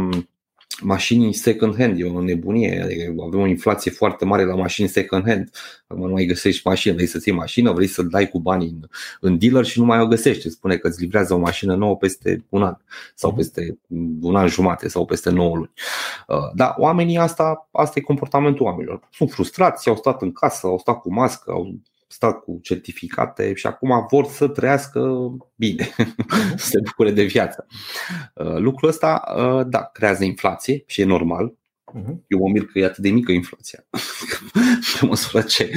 mașini 0.82 1.32
second 1.32 1.76
hand, 1.76 2.00
e 2.00 2.04
o 2.04 2.22
nebunie, 2.22 2.82
adică 2.82 3.14
avem 3.26 3.40
o 3.40 3.46
inflație 3.46 3.90
foarte 3.90 4.24
mare 4.24 4.44
la 4.44 4.54
mașini 4.54 4.88
second 4.88 5.26
hand. 5.26 5.50
Acum 5.86 6.06
nu 6.06 6.12
mai 6.12 6.24
găsești 6.24 6.68
mașină, 6.68 6.94
vrei 6.94 7.06
să-ți 7.06 7.28
iei 7.28 7.36
mașină, 7.36 7.72
vrei 7.72 7.86
să 7.86 8.02
dai 8.02 8.28
cu 8.28 8.40
banii 8.40 8.68
în, 8.68 8.88
în 9.20 9.38
dealer 9.38 9.64
și 9.64 9.78
nu 9.78 9.84
mai 9.84 10.00
o 10.00 10.06
găsești. 10.06 10.50
Spune 10.50 10.76
că 10.76 10.88
îți 10.88 11.00
livrează 11.00 11.34
o 11.34 11.38
mașină 11.38 11.74
nouă 11.74 11.96
peste 11.96 12.44
un 12.48 12.62
an 12.62 12.76
sau 13.14 13.30
mhm. 13.30 13.38
peste 13.38 13.78
un 14.20 14.36
an 14.36 14.48
jumate 14.48 14.88
sau 14.88 15.04
peste 15.04 15.30
9 15.30 15.56
luni. 15.56 15.72
Uh, 16.26 16.36
da, 16.54 16.74
oamenii 16.78 17.16
asta, 17.16 17.68
asta 17.72 17.98
e 17.98 18.02
comportamentul 18.02 18.66
oamenilor. 18.66 19.08
Sunt 19.12 19.30
frustrați, 19.30 19.88
au 19.88 19.96
stat 19.96 20.22
în 20.22 20.32
casă, 20.32 20.66
au 20.66 20.78
stat 20.78 21.00
cu 21.00 21.12
mască, 21.12 21.50
au 21.50 21.74
stat 22.14 22.40
cu 22.40 22.58
certificate 22.62 23.54
și 23.54 23.66
acum 23.66 24.06
vor 24.10 24.24
să 24.24 24.48
trăiască 24.48 25.30
bine, 25.54 25.88
să 26.56 26.66
se 26.66 26.78
bucure 26.84 27.10
de 27.10 27.22
viață. 27.22 27.66
Uh, 28.34 28.56
lucrul 28.56 28.88
ăsta, 28.88 29.22
uh, 29.36 29.66
da, 29.66 29.90
creează 29.92 30.24
inflație 30.24 30.82
și 30.86 31.00
e 31.00 31.04
normal. 31.04 31.54
Mhm. 31.96 32.24
Eu 32.28 32.38
mă 32.38 32.48
mir 32.48 32.64
că 32.64 32.78
e 32.78 32.84
atât 32.84 33.02
de 33.02 33.10
mică 33.10 33.32
inflația. 33.32 33.84
Pe 35.00 35.06
măsură 35.06 35.42
ce. 35.42 35.70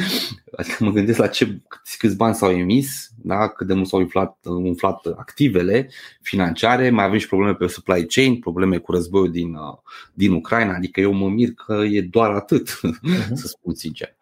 Adică 0.56 0.84
mă 0.84 0.92
gândesc 0.92 1.20
la 1.20 1.28
ce, 1.28 1.62
câți 1.98 2.16
bani 2.16 2.36
s-au 2.36 2.52
emis, 2.52 3.10
da? 3.16 3.48
cât 3.48 3.68
de 3.68 3.74
mult 3.74 3.88
s-au 3.88 4.00
umflat, 4.00 4.38
umflat 4.46 5.06
activele 5.06 5.90
financiare, 6.22 6.90
mai 6.90 7.06
avem 7.06 7.18
și 7.18 7.28
probleme 7.28 7.54
pe 7.54 7.68
supply 7.68 8.06
chain, 8.06 8.40
probleme 8.40 8.78
cu 8.78 8.92
războiul 8.92 9.32
din, 9.32 9.54
uh, 9.54 9.78
din 10.14 10.32
Ucraina, 10.32 10.74
adică 10.74 11.00
eu 11.00 11.14
mă 11.14 11.30
mir 11.30 11.54
că 11.54 11.74
e 11.74 12.02
doar 12.02 12.32
atât, 12.32 12.70
uh-huh. 12.70 13.28
să 13.42 13.48
spun 13.48 13.74
sincer. 13.74 14.16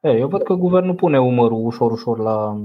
Eu 0.00 0.28
văd 0.28 0.42
că 0.42 0.54
guvernul 0.54 0.94
pune 0.94 1.20
umărul 1.20 1.66
ușor, 1.66 1.92
ușor 1.92 2.18
la, 2.18 2.60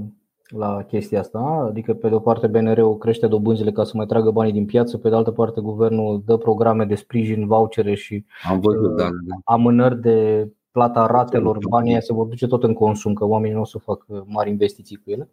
la 0.48 0.82
chestia 0.82 1.20
asta, 1.20 1.38
adică 1.68 1.94
pe 1.94 2.08
de 2.08 2.14
o 2.14 2.18
parte 2.18 2.46
BNR-ul 2.46 2.98
crește 2.98 3.26
dobânzile 3.26 3.72
ca 3.72 3.84
să 3.84 3.92
mai 3.94 4.06
tragă 4.06 4.30
banii 4.30 4.52
din 4.52 4.64
piață, 4.64 4.98
pe 4.98 5.08
de 5.08 5.14
altă 5.14 5.30
parte 5.30 5.60
guvernul 5.60 6.22
dă 6.24 6.36
programe 6.36 6.84
de 6.84 6.94
sprijin, 6.94 7.46
vouchere 7.46 7.94
și 7.94 8.24
Am 8.48 8.60
văzut, 8.60 8.90
uh, 8.90 8.96
da, 8.96 9.04
da. 9.04 9.36
amânări 9.44 10.00
de 10.00 10.48
plata 10.70 11.06
ratelor, 11.06 11.58
banii 11.68 12.02
se 12.02 12.12
vor 12.12 12.26
duce 12.26 12.46
tot 12.46 12.62
în 12.62 12.74
consum, 12.74 13.12
că 13.12 13.24
oamenii 13.24 13.54
nu 13.54 13.60
o 13.60 13.64
să 13.64 13.78
fac 13.78 14.04
mari 14.24 14.50
investiții 14.50 14.96
cu 14.96 15.10
ele. 15.10 15.28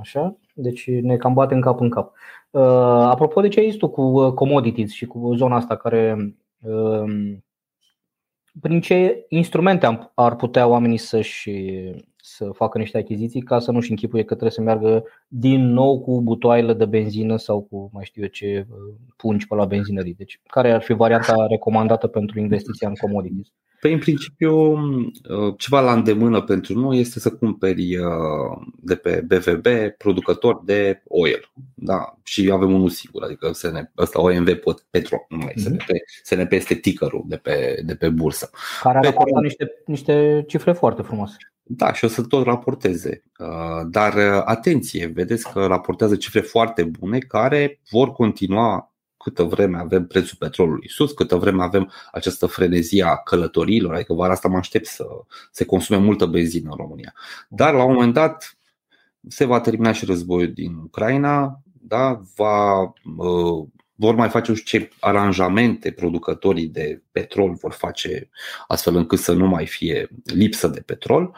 Așa? 0.00 0.36
Deci 0.54 0.90
ne 0.90 1.16
cam 1.16 1.34
bate 1.34 1.54
în 1.54 1.60
cap 1.60 1.80
în 1.80 1.88
cap. 1.88 2.12
Uh, 2.50 2.62
apropo 3.04 3.40
de 3.40 3.48
ce 3.48 3.60
ai 3.60 3.70
zis 3.70 3.78
tu 3.78 3.88
cu 3.88 4.02
uh, 4.02 4.32
commodities 4.32 4.90
și 4.90 5.06
cu 5.06 5.34
zona 5.34 5.56
asta 5.56 5.76
care 5.76 6.34
prin 8.60 8.80
ce 8.80 9.26
instrumente 9.28 10.10
ar 10.14 10.36
putea 10.36 10.66
oamenii 10.66 10.96
să-și, 10.96 11.50
să 12.36 12.50
facă 12.52 12.78
niște 12.78 12.98
achiziții 12.98 13.40
ca 13.40 13.58
să 13.58 13.70
nu-și 13.70 13.90
închipuie 13.90 14.22
că 14.22 14.28
trebuie 14.28 14.50
să 14.50 14.60
meargă 14.60 15.04
din 15.28 15.72
nou 15.72 16.00
cu 16.00 16.22
butoaile 16.22 16.72
de 16.72 16.84
benzină 16.84 17.36
sau 17.36 17.60
cu 17.70 17.90
mai 17.92 18.04
știu 18.04 18.22
eu 18.22 18.28
ce 18.28 18.66
pungi 19.16 19.46
pe 19.46 19.54
la 19.54 19.64
benzinării. 19.64 20.14
Deci 20.14 20.40
care 20.46 20.72
ar 20.72 20.82
fi 20.82 20.92
varianta 20.92 21.46
recomandată 21.46 22.06
pentru 22.06 22.38
investiția 22.40 22.88
în 22.88 22.94
commodities? 22.94 23.52
Păi, 23.80 23.92
în 23.92 23.98
principiu, 23.98 24.78
ceva 25.56 25.80
la 25.80 25.92
îndemână 25.92 26.42
pentru 26.42 26.78
noi 26.78 26.98
este 26.98 27.18
să 27.18 27.32
cumperi 27.32 27.96
de 28.76 28.94
pe 28.94 29.24
BVB 29.26 29.66
producători 29.98 30.64
de 30.64 31.02
oil. 31.04 31.52
Da? 31.74 32.18
Și 32.22 32.50
avem 32.52 32.74
unul 32.74 32.88
singur, 32.88 33.22
adică 33.22 33.52
SNP, 33.52 33.90
ăsta 33.98 34.20
OMV 34.20 34.48
Petro, 34.90 35.26
nu 35.28 35.36
mai 35.36 35.52
SNP, 35.56 35.86
SNP 36.22 36.52
este 36.52 36.74
tickerul 36.74 37.24
de 37.26 37.36
pe, 37.36 37.82
de 37.84 37.94
pe 37.94 38.08
bursă. 38.08 38.50
Care 38.82 38.98
a 38.98 39.00
raportat 39.00 39.42
niște, 39.42 39.66
niște 39.86 40.44
cifre 40.46 40.72
foarte 40.72 41.02
frumoase. 41.02 41.36
Da, 41.70 41.92
și 41.92 42.04
o 42.04 42.08
să 42.08 42.22
tot 42.22 42.44
raporteze. 42.44 43.22
Dar 43.88 44.18
atenție, 44.44 45.06
vedeți 45.06 45.52
că 45.52 45.66
raportează 45.66 46.16
cifre 46.16 46.40
foarte 46.40 46.84
bune 46.84 47.18
care 47.18 47.80
vor 47.90 48.12
continua 48.12 48.92
câtă 49.16 49.42
vreme 49.42 49.78
avem 49.78 50.06
prețul 50.06 50.36
petrolului 50.38 50.88
sus, 50.88 51.12
câtă 51.12 51.36
vreme 51.36 51.62
avem 51.62 51.92
această 52.12 52.46
frenezie 52.46 53.04
a 53.04 53.16
călătorilor, 53.16 53.94
adică 53.94 54.12
vara 54.12 54.32
asta 54.32 54.48
mă 54.48 54.56
aștept 54.56 54.86
să 54.86 55.06
se 55.50 55.64
consume 55.64 55.98
multă 55.98 56.26
benzină 56.26 56.68
în 56.70 56.76
România. 56.76 57.14
Dar 57.48 57.74
la 57.74 57.84
un 57.84 57.92
moment 57.92 58.14
dat 58.14 58.58
se 59.28 59.44
va 59.44 59.60
termina 59.60 59.92
și 59.92 60.04
războiul 60.04 60.52
din 60.52 60.74
Ucraina, 60.74 61.60
da? 61.80 62.20
va, 62.36 62.82
uh, 63.16 63.66
vor 64.00 64.14
mai 64.14 64.28
face 64.28 64.54
ce 64.54 64.90
aranjamente 65.00 65.90
producătorii 65.90 66.66
de 66.66 67.02
petrol 67.12 67.54
vor 67.60 67.72
face 67.72 68.30
astfel 68.68 68.96
încât 68.96 69.18
să 69.18 69.32
nu 69.32 69.46
mai 69.46 69.66
fie 69.66 70.08
lipsă 70.24 70.68
de 70.68 70.80
petrol. 70.80 71.36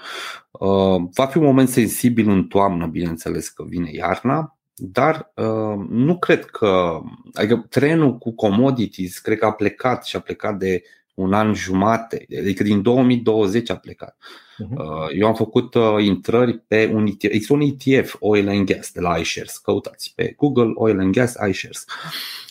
Uh, 0.50 1.02
va 1.14 1.26
fi 1.26 1.38
un 1.38 1.44
moment 1.44 1.68
sensibil 1.68 2.28
în 2.28 2.44
toamnă, 2.44 2.86
bineînțeles 2.86 3.48
că 3.48 3.64
vine 3.68 3.90
iarna, 3.92 4.58
dar 4.74 5.32
uh, 5.34 5.86
nu 5.88 6.18
cred 6.18 6.44
că. 6.44 7.00
Adică 7.34 7.66
trenul 7.68 8.18
cu 8.18 8.34
commodities 8.34 9.18
cred 9.18 9.38
că 9.38 9.46
a 9.46 9.52
plecat 9.52 10.04
și 10.04 10.16
a 10.16 10.20
plecat 10.20 10.58
de 10.58 10.82
un 11.14 11.32
an 11.32 11.54
jumate, 11.54 12.26
adică 12.38 12.62
din 12.62 12.82
2020 12.82 13.70
a 13.70 13.76
plecat. 13.76 14.16
Uh-huh. 14.64 14.76
Uh, 14.76 15.08
eu 15.18 15.26
am 15.26 15.34
făcut 15.34 15.74
uh, 15.74 15.96
intrări 15.98 16.58
pe 16.58 16.90
un 16.92 17.06
ETF, 17.06 17.32
există 17.32 17.52
un 17.52 17.60
ETF 17.60 18.16
Oil 18.18 18.48
and 18.48 18.66
Gas 18.66 18.92
de 18.92 19.00
la 19.00 19.16
iShares, 19.16 19.56
căutați 19.56 20.12
pe 20.16 20.34
Google 20.36 20.72
Oil 20.74 20.98
and 20.98 21.12
Gas 21.12 21.34
iShares, 21.48 21.84
uh, 21.88 22.49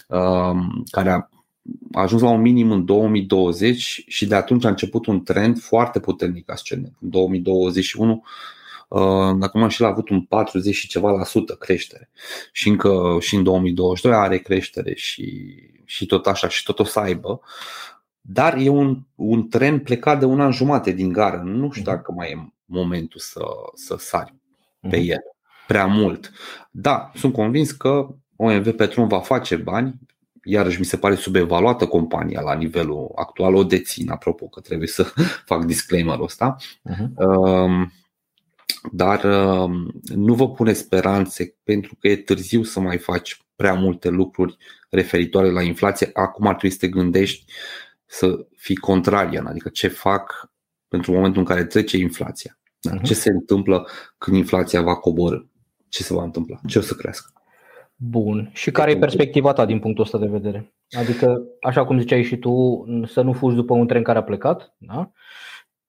care 0.91 1.09
a 1.09 1.29
ajuns 1.91 2.21
la 2.21 2.29
un 2.29 2.41
minim 2.41 2.71
în 2.71 2.85
2020 2.85 4.03
și 4.07 4.27
de 4.27 4.35
atunci 4.35 4.65
a 4.65 4.69
început 4.69 5.05
un 5.05 5.23
trend 5.23 5.59
foarte 5.59 5.99
puternic 5.99 6.51
ascendent. 6.51 6.95
În 7.01 7.09
2021 7.09 8.23
Uh, 8.89 9.35
acum 9.39 9.67
și 9.67 9.81
l-a 9.81 9.87
avut 9.87 10.09
un 10.09 10.21
40 10.21 10.75
și 10.75 10.87
ceva 10.87 11.11
la 11.11 11.23
sută 11.23 11.53
creștere 11.53 12.09
și 12.51 12.67
încă 12.67 13.17
și 13.19 13.35
în 13.35 13.43
2022 13.43 14.17
are 14.17 14.37
creștere 14.37 14.93
și, 14.93 15.55
și 15.85 16.05
tot 16.05 16.27
așa 16.27 16.47
și 16.47 16.63
tot 16.63 16.79
o 16.79 16.83
să 16.83 16.99
aibă. 16.99 17.41
Dar 18.21 18.57
e 18.57 18.69
un, 18.69 18.99
un 19.15 19.47
tren 19.47 19.79
plecat 19.79 20.19
de 20.19 20.25
un 20.25 20.41
an 20.41 20.51
jumate 20.51 20.91
din 20.91 21.11
gară. 21.11 21.41
Nu 21.45 21.71
știu 21.71 21.81
mhm. 21.81 21.95
dacă 21.95 22.11
mai 22.11 22.29
e 22.29 22.53
momentul 22.65 23.19
să, 23.19 23.41
să 23.73 23.95
sari 23.97 24.33
pe 24.79 24.97
mhm. 24.97 25.09
el 25.09 25.21
prea 25.67 25.85
mult. 25.85 26.31
Da, 26.71 27.11
sunt 27.15 27.33
convins 27.33 27.71
că 27.71 28.07
OMV 28.41 28.71
Petrom 28.71 29.07
va 29.07 29.19
face 29.19 29.55
bani, 29.55 29.99
iarăși 30.43 30.79
mi 30.79 30.85
se 30.85 30.97
pare 30.97 31.15
subevaluată 31.15 31.85
compania 31.85 32.41
la 32.41 32.53
nivelul 32.53 33.11
actual, 33.15 33.55
o 33.55 33.63
dețin, 33.63 34.09
apropo 34.09 34.47
că 34.47 34.59
trebuie 34.59 34.87
să 34.87 35.13
fac 35.51 35.65
disclaimerul 35.65 36.23
ăsta. 36.23 36.55
Uh-huh 36.59 37.97
dar 38.91 39.23
um, 39.23 40.01
nu 40.15 40.33
vă 40.33 40.49
pune 40.49 40.73
speranțe 40.73 41.55
pentru 41.63 41.95
că 41.99 42.07
e 42.07 42.15
târziu 42.15 42.63
să 42.63 42.79
mai 42.79 42.97
faci 42.97 43.45
prea 43.55 43.73
multe 43.73 44.09
lucruri 44.09 44.57
referitoare 44.89 45.51
la 45.51 45.61
inflație. 45.61 46.09
Acum 46.13 46.47
ar 46.47 46.55
trebui 46.55 46.77
să 46.77 46.85
te 46.85 46.87
gândești 46.87 47.53
să 48.05 48.47
fii 48.55 48.75
contrarian, 48.75 49.45
adică 49.45 49.69
ce 49.69 49.87
fac 49.87 50.51
pentru 50.87 51.11
momentul 51.11 51.39
în 51.39 51.47
care 51.47 51.65
trece 51.65 51.97
inflația. 51.97 52.59
Uh-huh. 52.89 53.01
Ce 53.03 53.13
se 53.13 53.29
întâmplă 53.29 53.87
când 54.17 54.37
inflația 54.37 54.81
va 54.81 54.95
coborâ? 54.95 55.37
Ce 55.89 56.03
se 56.03 56.13
va 56.13 56.23
întâmpla? 56.23 56.59
Ce 56.67 56.79
o 56.79 56.81
să 56.81 56.93
crească? 56.93 57.38
Bun. 58.01 58.49
Și 58.53 58.71
care 58.71 58.91
e 58.91 58.97
perspectiva 58.97 59.53
ta 59.53 59.65
din 59.65 59.79
punctul 59.79 60.03
ăsta 60.03 60.17
de 60.17 60.25
vedere? 60.27 60.73
Adică, 60.91 61.43
așa 61.61 61.85
cum 61.85 61.99
ziceai 61.99 62.23
și 62.23 62.37
tu, 62.37 62.85
să 63.07 63.21
nu 63.21 63.33
fugi 63.33 63.55
după 63.55 63.73
un 63.73 63.87
tren 63.87 64.03
care 64.03 64.17
a 64.17 64.23
plecat, 64.23 64.75
da? 64.77 65.11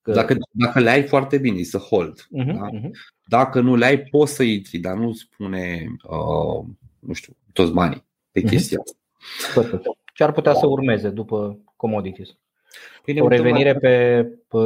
Că... 0.02 0.12
Dacă, 0.12 0.36
dacă 0.50 0.80
le 0.80 0.90
ai 0.90 1.02
foarte 1.02 1.38
bine, 1.38 1.62
să 1.62 1.78
hold. 1.78 2.20
Uh-huh, 2.20 2.54
da? 2.54 2.68
uh-huh. 2.70 2.90
Dacă 3.24 3.60
nu 3.60 3.76
le 3.76 3.84
ai, 3.84 3.98
poți 3.98 4.34
să 4.34 4.42
intri, 4.42 4.78
dar 4.78 4.96
nu 4.96 5.12
spune, 5.12 5.86
uh, 6.02 6.66
nu 6.98 7.12
știu, 7.12 7.36
toți 7.52 7.72
banii 7.72 8.04
pe 8.30 8.40
uh-huh. 8.40 8.48
chestia 8.48 8.78
asta. 8.84 8.98
Perfect. 9.60 9.82
Ce 10.14 10.22
ar 10.22 10.32
putea 10.32 10.52
da. 10.52 10.58
să 10.58 10.66
urmeze 10.66 11.08
după 11.08 11.58
commodities? 11.76 12.28
Bine, 13.04 13.20
o 13.20 13.28
revenire 13.28 13.74
pe, 13.74 14.22
pe 14.48 14.58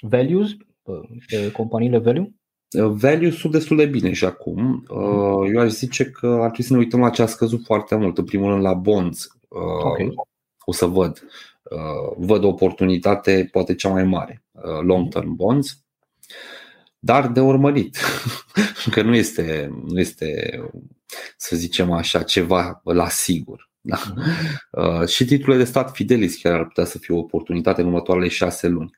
values, 0.00 0.56
pe, 0.82 0.92
pe 1.26 1.50
companiile 1.52 1.98
value? 1.98 2.32
Uh, 2.70 2.84
value 2.86 3.30
sunt 3.30 3.52
destul 3.52 3.76
de 3.76 3.86
bine 3.86 4.12
și 4.12 4.24
acum. 4.24 4.84
Uh, 4.88 5.50
eu 5.52 5.60
aș 5.60 5.70
zice 5.70 6.04
că 6.04 6.26
ar 6.26 6.50
trebui 6.50 6.64
să 6.64 6.72
ne 6.72 6.78
uităm 6.78 7.00
la 7.00 7.10
ce 7.10 7.22
a 7.22 7.26
scăzut 7.26 7.64
foarte 7.64 7.94
mult. 7.94 8.18
În 8.18 8.24
primul 8.24 8.50
rând 8.50 8.62
la 8.62 8.74
bonds. 8.74 9.28
Uh, 9.48 9.84
okay. 9.84 10.14
O 10.64 10.72
să 10.72 10.86
văd. 10.86 11.22
Uh, 11.70 12.14
văd 12.16 12.44
o 12.44 12.48
oportunitate 12.48 13.48
poate 13.52 13.74
cea 13.74 13.88
mai 13.88 14.04
mare, 14.04 14.42
uh, 14.50 14.80
long-term 14.80 15.34
bonds, 15.34 15.82
dar 16.98 17.28
de 17.28 17.40
urmărit, 17.40 17.98
că 18.90 19.02
nu 19.02 19.14
este, 19.14 19.70
nu 19.86 20.00
este, 20.00 20.60
să 21.36 21.56
zicem 21.56 21.92
așa, 21.92 22.22
ceva 22.22 22.80
la 22.84 23.08
sigur. 23.08 23.70
Da. 23.80 23.98
Uh, 24.70 25.06
și 25.06 25.24
titlurile 25.24 25.62
de 25.62 25.68
stat 25.68 25.94
Fidelis 25.94 26.36
chiar 26.36 26.54
ar 26.54 26.66
putea 26.66 26.84
să 26.84 26.98
fie 26.98 27.14
o 27.14 27.18
oportunitate 27.18 27.80
în 27.80 27.86
următoarele 27.86 28.28
șase 28.28 28.68
luni. 28.68 28.90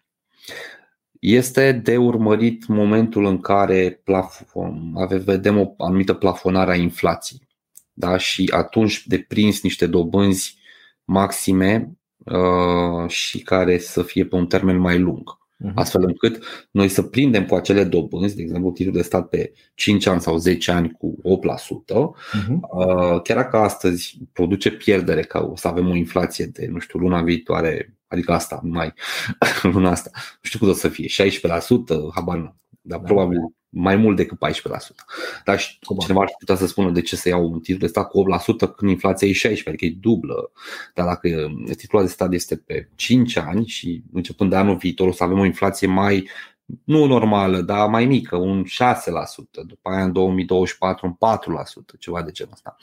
Este 1.20 1.72
de 1.72 1.96
urmărit 1.96 2.66
momentul 2.66 3.24
în 3.24 3.40
care 3.40 4.00
plafon, 4.04 4.92
vedem 5.24 5.59
o 5.59 5.74
anumită 5.85 6.14
plafonare 6.14 6.70
a 6.70 6.76
inflației 6.76 7.48
da? 7.92 8.16
și 8.16 8.50
atunci 8.54 9.06
de 9.06 9.18
prins 9.18 9.62
niște 9.62 9.87
dobânzi 9.87 10.59
maxime 11.04 12.00
Uh, 12.24 13.09
și 13.09 13.38
care 13.38 13.78
să 13.78 14.02
fie 14.02 14.24
pe 14.24 14.37
un 14.37 14.46
termen 14.46 14.76
mai 14.76 14.98
lung. 14.98 15.38
Uh-huh. 15.64 15.74
Astfel 15.74 16.02
încât 16.06 16.44
noi 16.70 16.88
să 16.88 17.02
prindem 17.02 17.46
cu 17.46 17.54
acele 17.54 17.85
dobânzi, 17.85 18.37
de 18.37 18.42
exemplu, 18.42 18.70
titlul 18.70 18.94
de 18.94 19.02
stat 19.02 19.28
pe 19.28 19.52
5 19.74 20.06
ani 20.06 20.20
sau 20.20 20.37
10 20.37 20.70
ani 20.70 20.90
cu 20.90 21.16
8%, 21.22 21.24
uh-huh. 21.24 22.46
Mhm. 22.46 22.68
Uh, 22.70 23.20
chiar 23.22 23.37
dacă 23.37 23.56
astăzi 23.56 24.18
produce 24.33 24.70
pierdere, 24.70 25.22
că 25.22 25.50
o 25.50 25.56
să 25.56 25.68
avem 25.68 25.88
o 25.88 25.94
inflație 25.94 26.44
de, 26.44 26.66
nu 26.70 26.78
știu, 26.78 26.98
luna 26.98 27.22
viitoare, 27.22 27.98
adică 28.10 28.32
asta, 28.32 28.60
mai 28.62 28.94
luna 29.62 29.90
asta, 29.90 30.10
nu 30.14 30.20
știu 30.42 30.58
cât 30.58 30.68
o 30.68 30.72
să 30.72 30.88
fie, 30.88 31.08
16%, 31.08 31.30
habar 32.14 32.36
nu, 32.36 32.54
dar 32.80 32.98
da. 32.98 33.04
probabil 33.04 33.38
mai 33.68 33.96
mult 33.96 34.16
decât 34.16 34.38
14%. 34.38 34.40
Dar 35.44 35.58
și 35.58 35.78
cineva 36.00 36.20
ar 36.20 36.34
putea 36.38 36.54
să 36.54 36.66
spună 36.66 36.90
de 36.90 37.00
ce 37.00 37.16
să 37.16 37.28
iau 37.28 37.50
un 37.50 37.60
titlu 37.60 37.78
de 37.78 37.86
stat 37.86 38.08
cu 38.08 38.24
8% 38.68 38.76
când 38.76 38.90
inflația 38.90 39.28
e 39.28 39.32
16%, 39.32 39.62
adică 39.64 39.84
e 39.84 39.96
dublă. 40.00 40.52
Dar 40.94 41.06
dacă 41.06 41.52
titlul 41.76 42.02
de 42.02 42.08
stat 42.08 42.32
este 42.32 42.56
pe 42.56 42.88
5 42.94 43.36
ani 43.36 43.66
și 43.66 44.02
începând 44.12 44.50
de 44.50 44.56
anul 44.56 44.76
viitor 44.76 45.08
o 45.08 45.12
să 45.12 45.24
avem 45.24 45.38
o 45.38 45.44
inflație 45.44 45.86
mai 45.86 46.28
nu 46.85 47.04
normală, 47.04 47.61
dar 47.61 47.88
mai 47.88 48.04
mică, 48.04 48.37
un 48.37 48.64
6%, 48.64 48.68
după 49.66 49.90
aia 49.90 50.04
în 50.04 50.12
2024 50.12 51.06
un 51.06 51.28
4%, 51.94 51.98
ceva 51.98 52.22
de 52.22 52.30
genul 52.30 52.52
ăsta. 52.52 52.76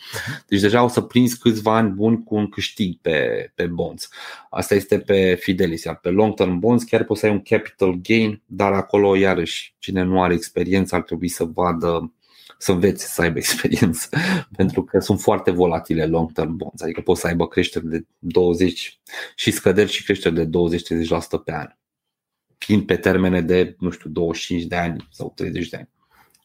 Deci 0.47 0.61
deja 0.61 0.83
o 0.83 0.87
să 0.87 1.01
prinzi 1.01 1.39
câțiva 1.39 1.75
ani 1.75 1.89
buni 1.89 2.23
cu 2.23 2.35
un 2.35 2.49
câștig 2.49 2.97
pe, 3.01 3.51
pe 3.55 3.65
bonds. 3.65 4.09
Asta 4.49 4.75
este 4.75 4.99
pe 4.99 5.37
Fidelis, 5.39 5.83
iar 5.83 5.99
pe 5.99 6.09
long 6.09 6.33
term 6.33 6.59
bonds 6.59 6.83
chiar 6.83 7.03
poți 7.03 7.19
să 7.19 7.25
ai 7.25 7.31
un 7.31 7.41
capital 7.41 7.99
gain, 8.01 8.41
dar 8.45 8.73
acolo 8.73 9.15
iarăși 9.15 9.75
cine 9.79 10.03
nu 10.03 10.21
are 10.21 10.33
experiență 10.33 10.95
ar 10.95 11.01
trebui 11.01 11.27
să 11.27 11.43
vadă 11.43 12.11
să 12.57 12.71
învețe 12.71 13.05
să 13.05 13.21
aibă 13.21 13.37
experiență, 13.45 14.09
pentru 14.55 14.83
că 14.83 14.99
sunt 14.99 15.21
foarte 15.21 15.51
volatile 15.51 16.05
long 16.05 16.31
term 16.31 16.55
bonds, 16.55 16.81
adică 16.81 17.01
poți 17.01 17.21
să 17.21 17.27
aibă 17.27 17.47
creșteri 17.47 17.87
de 17.87 18.05
20 18.17 18.99
și 19.35 19.51
scăderi 19.51 19.91
și 19.91 20.03
creșteri 20.03 20.35
de 20.35 20.45
20-30% 20.45 20.49
pe 21.43 21.53
an 21.53 21.67
fiind 22.57 22.85
pe 22.85 22.95
termene 22.95 23.41
de, 23.41 23.75
nu 23.79 23.89
știu, 23.89 24.09
25 24.09 24.63
de 24.63 24.75
ani 24.75 25.07
sau 25.11 25.31
30 25.35 25.69
de 25.69 25.77
ani. 25.77 25.89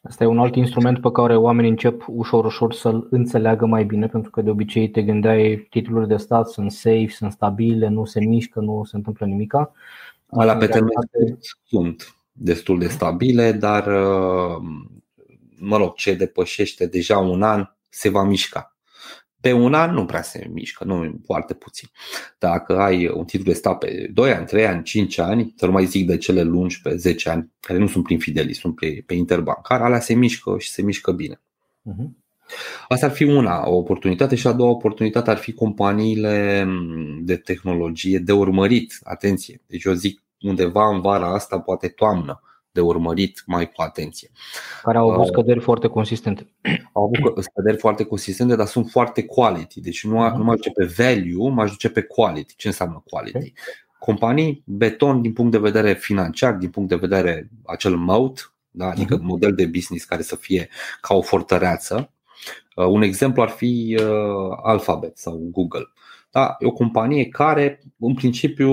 Asta 0.03 0.25
e 0.25 0.27
un 0.27 0.38
alt 0.38 0.55
instrument 0.55 1.01
pe 1.01 1.11
care 1.11 1.37
oamenii 1.37 1.70
încep 1.70 2.05
ușor, 2.07 2.44
ușor 2.44 2.72
să-l 2.72 3.07
înțeleagă 3.11 3.66
mai 3.66 3.85
bine, 3.85 4.07
pentru 4.07 4.31
că 4.31 4.42
de 4.42 4.51
obicei 4.51 4.90
te 4.90 5.03
gândeai 5.03 5.66
titlurile 5.70 6.07
de 6.07 6.16
stat 6.16 6.48
sunt 6.48 6.72
safe, 6.72 7.09
sunt 7.09 7.33
stabile, 7.33 7.88
nu 7.88 8.05
se 8.05 8.20
mișcă, 8.20 8.61
nu 8.61 8.85
se 8.85 8.96
întâmplă 8.96 9.27
nimica. 9.27 9.72
La 10.27 10.57
pe 10.57 10.66
termen 10.66 10.90
sunt 11.64 12.14
destul 12.33 12.79
de 12.79 12.88
stabile, 12.88 13.53
dar 13.53 13.87
uh, 13.87 14.62
mă 15.57 15.77
rog, 15.77 15.94
ce 15.94 16.14
depășește 16.14 16.87
deja 16.87 17.18
un 17.18 17.42
an 17.42 17.70
se 17.88 18.09
va 18.09 18.22
mișca. 18.22 18.71
Pe 19.42 19.52
un 19.52 19.74
an 19.74 19.94
nu 19.94 20.05
prea 20.05 20.22
se 20.22 20.50
mișcă, 20.52 20.85
nu 20.85 21.20
foarte 21.24 21.55
puțin. 21.55 21.88
Dacă 22.38 22.78
ai 22.78 23.09
un 23.09 23.24
titlu 23.24 23.52
de 23.52 23.59
stat 23.59 23.78
pe 23.78 24.11
2 24.12 24.33
ani, 24.33 24.46
3 24.46 24.66
ani, 24.66 24.83
5 24.83 25.18
ani, 25.18 25.55
să 25.57 25.66
nu 25.66 25.72
mai 25.72 25.85
zic 25.85 26.07
de 26.07 26.16
cele 26.16 26.42
lungi 26.42 26.81
pe 26.83 26.96
10 26.96 27.28
ani, 27.28 27.52
care 27.61 27.78
nu 27.78 27.87
sunt 27.87 28.05
prin 28.05 28.18
fidelii, 28.18 28.55
sunt 28.55 28.74
pe, 28.74 29.02
pe 29.07 29.14
interbancar, 29.14 29.83
alea 29.83 30.00
se 30.00 30.14
mișcă 30.14 30.57
și 30.59 30.70
se 30.70 30.83
mișcă 30.83 31.12
bine. 31.12 31.40
Uh-huh. 31.90 32.09
Asta 32.88 33.07
ar 33.07 33.12
fi 33.12 33.24
una, 33.24 33.68
o 33.68 33.76
oportunitate 33.76 34.35
și 34.35 34.46
a 34.46 34.52
doua 34.52 34.70
oportunitate 34.70 35.31
ar 35.31 35.37
fi 35.37 35.52
companiile 35.52 36.66
de 37.20 37.37
tehnologie 37.37 38.18
de 38.18 38.33
urmărit. 38.33 38.98
Atenție, 39.02 39.61
deci 39.66 39.85
eu 39.85 39.92
zic 39.92 40.22
undeva 40.40 40.88
în 40.94 41.00
vara 41.00 41.35
asta, 41.35 41.61
poate 41.61 41.88
toamnă, 41.88 42.40
de 42.72 42.80
urmărit 42.80 43.42
mai 43.46 43.72
cu 43.72 43.82
atenție. 43.82 44.30
Care 44.82 44.98
au 44.98 45.11
avut 45.11 45.24
uh, 45.24 45.30
scăderi 45.30 45.58
uh, 45.58 45.64
foarte 45.64 45.88
consistente. 45.88 46.46
Au 46.92 47.02
avut 47.02 47.42
scăderi 47.42 47.76
foarte 47.76 48.04
consistente, 48.04 48.56
dar 48.56 48.66
sunt 48.66 48.90
foarte 48.90 49.22
quality. 49.24 49.80
Deci 49.80 50.04
nu, 50.04 50.28
uh-huh. 50.28 50.37
nu 50.37 50.44
mă 50.44 50.54
duce 50.54 50.70
pe 50.70 50.85
value, 50.96 51.50
mă 51.50 51.64
duce 51.66 51.88
pe 51.90 52.02
quality. 52.02 52.56
Ce 52.56 52.66
înseamnă 52.66 53.02
quality? 53.06 53.37
Okay. 53.37 53.52
Companii 53.98 54.62
beton 54.66 55.22
din 55.22 55.32
punct 55.32 55.50
de 55.50 55.58
vedere 55.58 55.94
financiar, 55.94 56.52
din 56.52 56.70
punct 56.70 56.88
de 56.88 56.96
vedere 56.96 57.48
acel 57.64 57.96
moat, 57.96 58.54
da? 58.70 58.88
adică 58.88 59.18
uh-huh. 59.18 59.22
model 59.22 59.54
de 59.54 59.66
business 59.66 60.04
care 60.04 60.22
să 60.22 60.37
fie 60.37 60.68
ca 61.00 61.14
o 61.14 61.22
fortăreață. 61.22 62.11
Uh, 62.76 62.87
un 62.87 63.02
exemplu 63.02 63.42
ar 63.42 63.48
fi 63.48 63.98
uh, 64.00 64.58
Alphabet 64.62 65.18
sau 65.18 65.48
Google. 65.50 65.91
Da? 66.32 66.56
E 66.58 66.66
o 66.66 66.72
companie 66.72 67.28
care, 67.28 67.82
în 67.98 68.14
principiu, 68.14 68.72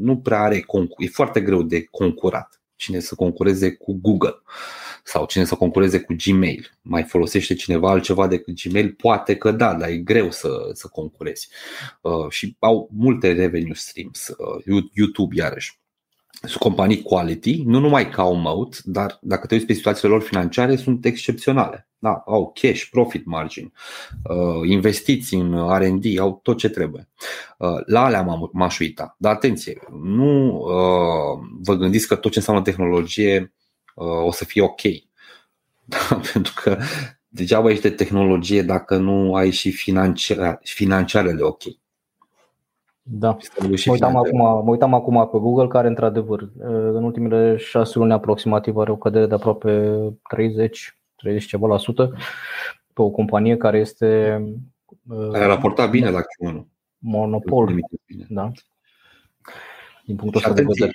nu 0.00 0.18
prea 0.22 0.40
are 0.40 0.60
concur. 0.60 1.04
E 1.04 1.08
foarte 1.08 1.40
greu 1.40 1.62
de 1.62 1.84
concurat. 1.84 2.60
Cine 2.76 3.00
să 3.00 3.14
concureze 3.14 3.72
cu 3.72 3.98
Google 4.02 4.42
sau 5.04 5.26
cine 5.26 5.44
să 5.44 5.54
concureze 5.54 6.00
cu 6.00 6.14
Gmail. 6.24 6.78
Mai 6.82 7.02
folosește 7.02 7.54
cineva 7.54 7.90
altceva 7.90 8.26
decât 8.26 8.62
Gmail? 8.62 8.92
Poate 8.92 9.36
că 9.36 9.50
da, 9.50 9.74
dar 9.74 9.88
e 9.88 9.96
greu 9.96 10.30
să, 10.30 10.70
să 10.72 10.88
concurezi. 10.88 11.48
Uh, 12.00 12.28
și 12.28 12.56
au 12.58 12.90
multe 12.92 13.32
revenue 13.32 13.74
streams. 13.74 14.28
Uh, 14.28 14.88
YouTube, 14.94 15.34
iarăși 15.36 15.80
sunt 16.46 16.62
companii 16.62 17.02
quality, 17.02 17.62
nu 17.64 17.78
numai 17.78 18.10
ca 18.10 18.24
un 18.24 18.40
moat, 18.40 18.80
dar 18.84 19.18
dacă 19.20 19.46
te 19.46 19.54
uiți 19.54 19.66
pe 19.66 19.72
situațiile 19.72 20.12
lor 20.12 20.22
financiare, 20.22 20.76
sunt 20.76 21.04
excepționale. 21.04 21.88
Da, 21.98 22.22
au 22.26 22.52
cash, 22.60 22.84
profit 22.90 23.24
margin, 23.24 23.72
uh, 24.22 24.68
investiții 24.68 25.40
în 25.40 25.78
R&D, 25.78 26.18
au 26.18 26.40
tot 26.42 26.58
ce 26.58 26.68
trebuie. 26.68 27.08
Uh, 27.58 27.80
la 27.86 28.04
alea 28.04 28.38
m-aș 28.52 28.78
uita. 28.78 29.16
Dar 29.18 29.34
atenție, 29.34 29.78
nu 30.02 30.56
uh, 30.56 31.48
vă 31.62 31.74
gândiți 31.74 32.06
că 32.06 32.14
tot 32.14 32.32
ce 32.32 32.38
înseamnă 32.38 32.62
tehnologie 32.62 33.52
o 34.24 34.32
să 34.32 34.44
fie 34.44 34.62
ok. 34.62 34.80
Da, 35.88 36.20
pentru 36.32 36.52
că 36.62 36.78
degeaba 37.28 37.70
ești 37.70 37.82
de 37.82 37.90
tehnologie 37.90 38.62
dacă 38.62 38.96
nu 38.96 39.34
ai 39.34 39.50
și 39.50 39.70
financiarele 40.62 41.42
ok. 41.42 41.62
Da. 43.08 43.36
Mă 43.58 43.92
uitam, 43.92 44.16
acum, 44.16 44.38
mă 44.38 44.70
uitam 44.70 44.94
acum 44.94 45.28
pe 45.32 45.38
Google, 45.38 45.66
care 45.66 45.88
într-adevăr 45.88 46.50
în 46.92 47.04
ultimele 47.04 47.56
șase 47.56 47.98
luni 47.98 48.12
aproximativ 48.12 48.76
are 48.76 48.90
o 48.90 48.96
cădere 48.96 49.26
de 49.26 49.34
aproape 49.34 49.98
30, 50.28 50.98
30 51.16 51.46
ceva 51.48 51.66
la 51.66 51.78
sută 51.78 52.12
pe 52.92 53.02
o 53.02 53.10
companie 53.10 53.56
care 53.56 53.78
este 53.78 54.40
care 55.32 55.44
a 55.44 55.46
raportat 55.46 55.90
bine 55.90 56.10
la 56.10 56.20
Q1. 56.20 56.60
Monopol. 56.98 57.74
Da. 58.28 58.50
Din 60.04 60.16
punctul 60.16 60.40
ăsta 60.40 60.52
de 60.52 60.62
vedere. 60.66 60.92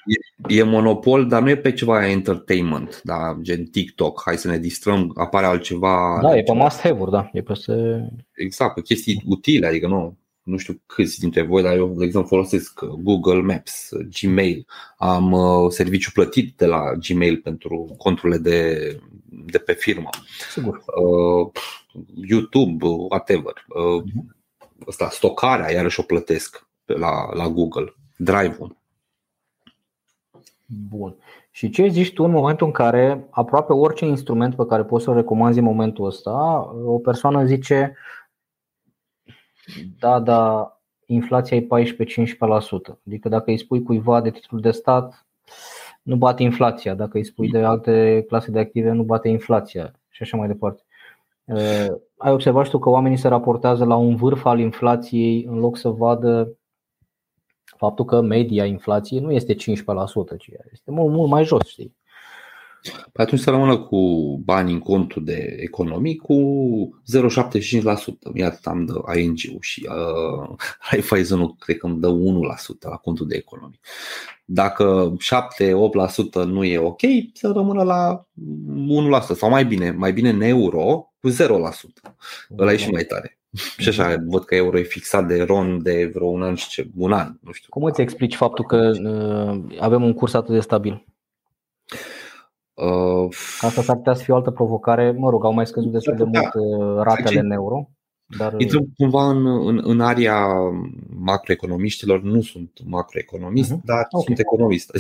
E, 0.48 0.56
e 0.56 0.64
monopol, 0.64 1.28
dar 1.28 1.42
nu 1.42 1.50
e 1.50 1.58
pe 1.58 1.72
ceva 1.72 2.08
entertainment, 2.08 3.02
da, 3.04 3.38
gen 3.42 3.66
TikTok, 3.66 4.22
hai 4.26 4.38
să 4.38 4.48
ne 4.48 4.58
distrăm, 4.58 5.12
apare 5.16 5.46
altceva. 5.46 6.20
Da, 6.22 6.38
e 6.38 6.44
pe 6.44 6.54
must 6.54 6.80
have 6.80 7.04
da. 7.10 7.30
E 7.34 7.42
pe 7.42 7.54
se... 7.54 8.08
Exact, 8.32 8.74
pe 8.74 8.82
chestii 8.82 9.24
utile, 9.26 9.68
adică 9.68 9.88
nu 9.88 10.18
nu 10.44 10.58
știu 10.58 10.82
câți 10.86 11.20
dintre 11.20 11.42
voi, 11.42 11.62
dar 11.62 11.76
eu, 11.76 11.88
de 11.88 12.06
exemplu, 12.06 12.30
folosesc 12.30 12.80
Google 12.86 13.42
Maps, 13.42 13.90
Gmail. 14.22 14.66
Am 14.98 15.32
uh, 15.32 15.72
serviciu 15.72 16.12
plătit 16.14 16.58
de 16.58 16.66
la 16.66 16.94
Gmail 16.94 17.38
pentru 17.38 17.96
conturile 17.98 18.38
de, 18.38 19.00
de 19.26 19.58
pe 19.58 19.74
firmă. 19.74 20.10
Sigur. 20.52 20.84
Uh, 20.86 21.52
YouTube, 22.28 22.86
whatever. 22.86 23.66
Uh, 23.68 24.04
uh-huh. 24.04 24.40
Asta, 24.88 25.10
stocarea, 25.10 25.72
iarăși 25.72 26.00
o 26.00 26.04
plătesc 26.04 26.68
la, 26.86 27.34
la 27.34 27.48
Google. 27.48 27.96
Drive-ul. 28.18 28.78
Bun. 30.90 31.16
Și 31.52 31.70
ce 31.70 31.88
zici 31.88 32.14
tu 32.14 32.24
în 32.24 32.32
momentul 32.32 32.66
în 32.66 32.72
care 32.72 33.28
aproape 33.30 33.74
orice 33.74 34.06
instrument 34.06 34.56
pe 34.56 34.66
care 34.66 34.84
poți 34.84 35.04
să-l 35.04 35.14
recomanzi 35.14 35.60
în 35.60 35.66
momentul 35.66 36.06
ăsta, 36.06 36.70
o 36.86 36.98
persoană 36.98 37.46
zice 37.46 37.96
da, 40.00 40.20
da, 40.20 40.72
inflația 41.06 41.58
e 41.58 41.68
14-15%. 41.68 43.00
Adică 43.08 43.30
dacă 43.30 43.50
îi 43.50 43.58
spui 43.58 43.84
cuiva 43.84 44.22
de 44.22 44.30
titlul 44.30 44.62
de 44.62 44.72
stat, 44.72 45.26
nu 46.02 46.16
bate 46.16 46.44
inflația. 46.44 46.94
Dacă 46.94 47.18
îi 47.18 47.24
spui 47.24 47.50
de 47.50 47.58
alte 47.58 48.24
clase 48.28 48.52
de 48.52 48.60
active, 48.60 48.92
nu 48.92 49.04
bate 49.04 49.30
inflația 49.30 49.92
și 50.10 50.24
așa 50.24 50.38
mai 50.38 50.48
departe. 50.48 50.84
Ai 52.18 52.32
observat 52.32 52.66
și 52.66 52.72
tu 52.72 52.80
că 52.80 52.90
oamenii 52.90 53.18
se 53.18 53.28
raportează 53.28 53.86
la 53.86 53.96
un 53.96 54.16
vârf 54.16 54.46
al 54.46 54.60
inflației 54.60 55.44
în 55.44 55.60
loc 55.60 55.78
să 55.78 55.90
vadă 55.90 56.56
faptul 57.78 58.06
că 58.06 58.22
media 58.22 58.66
inflației 58.66 59.20
nu 59.20 59.32
este 59.32 59.54
15%, 59.54 59.58
ci 60.38 60.50
este 60.72 60.92
mult, 60.92 61.14
mult 61.14 61.30
mai 61.30 61.44
jos. 61.44 61.68
Știi? 61.68 61.96
Păi 63.12 63.24
atunci 63.26 63.42
să 63.42 63.50
rămână 63.50 63.78
cu 63.78 63.98
bani 64.44 64.72
în 64.72 64.80
contul 64.80 65.24
de 65.24 65.56
economii 65.60 66.16
cu 66.16 66.36
0,75%. 67.18 67.84
Iată 68.34 68.70
am 68.70 68.86
dă 68.86 69.20
ING-ul 69.20 69.58
și 69.60 69.88
uh, 69.90 70.56
Raiffeisen-ul 70.90 71.56
cred 71.60 71.78
că 71.78 71.86
îmi 71.86 72.00
dă 72.00 72.08
1% 72.08 72.90
la 72.90 72.96
contul 72.96 73.28
de 73.28 73.36
economii. 73.36 73.80
Dacă 74.46 75.14
7-8% 76.44 76.46
nu 76.46 76.64
e 76.64 76.78
ok, 76.78 77.02
să 77.34 77.52
rămână 77.54 77.84
la 77.84 78.26
1% 79.24 79.36
sau 79.36 79.50
mai 79.50 79.66
bine, 79.66 79.92
mai 79.92 80.14
bine 80.14 80.30
în 80.30 80.42
euro 80.42 81.14
cu 81.22 81.30
0%. 81.30 81.34
Ăla 82.58 82.74
e 82.74 82.78
și 82.78 82.90
mai 82.90 83.04
tare. 83.04 83.36
Și 83.78 83.90
așa, 83.90 84.16
văd 84.28 84.46
că 84.46 84.56
euro 84.56 84.80
e 84.80 84.84
fixat 84.84 85.28
de 85.28 85.44
RON 85.44 85.84
de 85.84 86.12
vreo 86.14 86.28
un 86.28 86.44
an 86.44 86.56
și 86.56 86.70
ce, 86.70 86.90
un 86.96 87.12
an, 87.12 87.38
nu 87.42 87.52
știu. 87.52 87.70
Cum 87.70 87.84
îți 87.84 88.02
explici 88.02 88.36
faptul 88.36 88.66
că 88.66 88.92
uh, 89.04 89.78
avem 89.80 90.04
un 90.04 90.14
curs 90.14 90.34
atât 90.34 90.54
de 90.54 90.60
stabil? 90.60 91.06
Uh, 92.82 93.28
Asta 93.60 93.82
s-ar 93.82 93.96
putea 93.96 94.14
să 94.14 94.24
fie 94.24 94.34
o 94.34 94.38
altă 94.38 94.52
provocare. 94.52 95.12
Mă 95.12 95.30
rog, 95.30 95.46
au 95.46 95.54
mai 95.54 95.68
scăzut 95.68 95.92
destul 95.92 96.16
de 96.16 96.24
mult 96.24 96.54
uh, 96.54 97.04
ratele 97.04 97.40
în 97.40 97.52
euro. 97.52 97.90
Dar... 98.38 98.54
Intrăm 98.58 98.94
cumva 98.98 99.30
în, 99.30 99.68
în, 99.68 99.82
în 99.84 100.00
area 100.00 100.48
macroeconomiștilor, 101.20 102.22
nu 102.22 102.42
sunt 102.42 102.80
macroeconomist, 102.86 103.72
uh-huh. 103.72 103.84
dar 103.84 104.08
okay. 104.10 104.24
sunt 104.26 104.40
economist. 104.40 104.92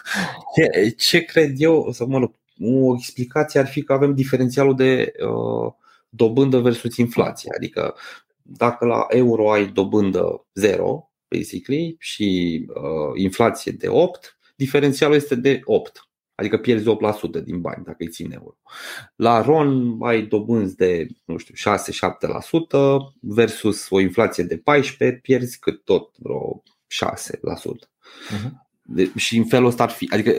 ce, 0.54 0.94
ce 0.96 1.20
cred 1.20 1.52
eu, 1.56 1.90
să 1.92 2.06
mă 2.06 2.18
rog, 2.18 2.32
o 2.60 2.94
explicație 2.94 3.60
ar 3.60 3.66
fi 3.66 3.82
că 3.82 3.92
avem 3.92 4.14
diferențialul 4.14 4.76
de 4.76 5.12
uh, 5.28 5.72
dobândă 6.08 6.58
versus 6.58 6.96
inflație. 6.96 7.50
Adică 7.56 7.94
dacă 8.42 8.84
la 8.84 9.06
euro 9.08 9.52
ai 9.52 9.66
dobândă 9.66 10.46
0, 10.54 11.10
basically, 11.28 11.96
și 11.98 12.60
uh, 12.68 13.20
inflație 13.22 13.72
de 13.72 13.88
8, 13.88 14.38
diferențialul 14.56 15.16
este 15.16 15.34
de 15.34 15.60
8. 15.64 16.08
Adică 16.34 16.58
pierzi 16.58 16.84
8% 17.40 17.44
din 17.44 17.60
bani 17.60 17.84
dacă 17.84 17.96
îi 17.98 18.08
țin 18.08 18.32
euro. 18.32 18.56
La 19.16 19.40
RON 19.40 19.96
ai 20.00 20.22
dobânzi 20.22 20.76
de, 20.76 21.06
nu 21.24 21.36
știu, 21.36 21.54
6-7% 21.72 23.14
versus 23.20 23.90
o 23.90 24.00
inflație 24.00 24.44
de 24.44 24.56
14, 24.56 25.18
pierzi 25.18 25.58
cât 25.58 25.84
tot 25.84 26.14
vreo 26.18 26.62
6%. 26.62 26.66
Uh-huh. 26.66 28.50
De, 28.82 29.12
și 29.16 29.36
în 29.36 29.44
felul 29.44 29.66
ăsta 29.66 29.82
ar 29.82 29.90
fi, 29.90 30.08
adică 30.10 30.32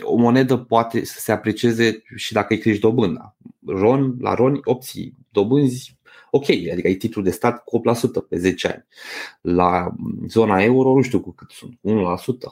o 0.00 0.16
monedă 0.16 0.56
poate 0.56 1.04
să 1.04 1.20
se 1.20 1.32
aprecieze 1.32 2.02
și 2.16 2.32
dacă 2.32 2.52
îi 2.52 2.58
crești 2.58 2.80
dobânda. 2.80 3.36
RON, 3.66 4.16
la 4.20 4.34
RON 4.34 4.60
obții 4.64 5.14
dobânzi 5.30 5.98
ok, 6.30 6.48
adică 6.48 6.86
ai 6.86 6.94
titlul 6.94 7.24
de 7.24 7.30
stat 7.30 7.64
cu 7.64 7.78
8% 7.78 7.82
pe 8.28 8.36
10 8.36 8.68
ani. 8.68 8.86
La 9.40 9.94
zona 10.28 10.62
euro 10.62 10.94
nu 10.94 11.02
știu 11.02 11.20
cu 11.20 11.32
cât 11.32 11.50
sunt, 11.50 11.72
1%, 11.72 11.78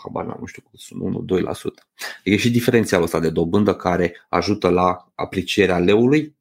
habar 0.02 0.24
n-am, 0.24 0.36
nu 0.40 0.46
știu 0.46 0.62
cu 0.62 0.70
cât 0.70 0.80
sunt, 0.80 1.02
1-2%. 1.02 1.88
E 2.24 2.36
și 2.36 2.50
diferențialul 2.50 3.04
ăsta 3.04 3.20
de 3.20 3.30
dobândă 3.30 3.74
care 3.74 4.14
ajută 4.28 4.68
la 4.68 5.12
aprecierea 5.14 5.78
leului 5.78 6.36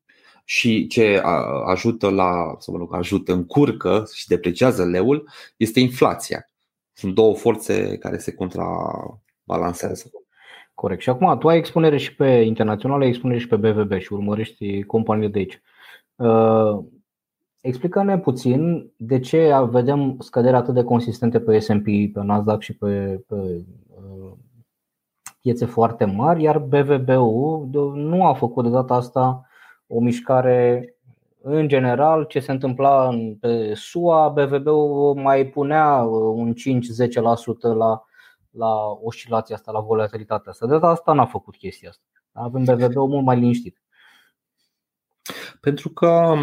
și 0.45 0.87
ce 0.87 1.21
ajută 1.65 2.09
la, 2.09 2.55
să 2.59 2.71
mă 2.71 2.77
rog, 2.77 2.95
ajută, 2.95 3.33
încurcă 3.33 4.07
și 4.13 4.27
depreciază 4.27 4.85
leul 4.85 5.29
este 5.57 5.79
inflația. 5.79 6.49
Sunt 6.93 7.13
două 7.13 7.35
forțe 7.35 7.97
care 7.97 8.17
se 8.17 8.33
contrabalansează. 8.33 10.11
Corect. 10.73 11.01
Și 11.01 11.09
acum 11.09 11.37
tu 11.37 11.47
ai 11.47 11.57
expunere 11.57 11.97
și 11.97 12.15
pe 12.15 12.27
internațional, 12.27 13.01
ai 13.01 13.07
expunere 13.07 13.39
și 13.39 13.47
pe 13.47 13.55
BVB 13.55 13.99
și 13.99 14.13
urmărești 14.13 14.83
companiile 14.83 15.31
de 15.31 15.39
aici. 15.39 15.61
Uh, 17.67 17.73
Explică-ne 17.73 18.19
puțin 18.19 18.91
de 18.97 19.19
ce 19.19 19.67
vedem 19.69 20.15
scăderi 20.19 20.55
atât 20.55 20.73
de 20.73 20.83
consistente 20.83 21.39
pe 21.39 21.59
S&P, 21.59 21.83
pe 21.83 22.21
Nasdaq 22.23 22.61
și 22.61 22.77
pe, 22.77 23.23
pe 23.27 23.35
uh, 23.35 24.31
piețe 25.41 25.65
foarte 25.65 26.05
mari, 26.05 26.43
iar 26.43 26.59
BVB-ul 26.59 27.69
nu 27.93 28.25
a 28.25 28.33
făcut 28.33 28.63
de 28.63 28.69
data 28.69 28.93
asta 28.93 29.45
o 29.87 29.99
mișcare 29.99 30.91
în 31.41 31.67
general, 31.67 32.23
ce 32.23 32.39
se 32.39 32.51
întâmpla 32.51 33.07
în 33.07 33.35
pe 33.35 33.73
SUA, 33.73 34.29
BVB-ul 34.29 35.15
mai 35.15 35.45
punea 35.45 36.01
un 36.33 36.53
5-10% 36.53 36.55
la, 37.77 38.03
la 38.49 38.75
oscilația 39.01 39.55
asta, 39.55 39.71
la 39.71 39.79
volatilitatea 39.79 40.51
asta. 40.51 40.65
De 40.65 40.71
data 40.71 40.87
asta 40.87 41.13
n-a 41.13 41.25
făcut 41.25 41.55
chestia 41.55 41.89
asta. 41.89 42.03
Avem 42.31 42.63
BVB-ul 42.63 43.07
mult 43.07 43.25
mai 43.25 43.39
liniștit. 43.39 43.81
Pentru 45.59 45.89
că 45.89 46.33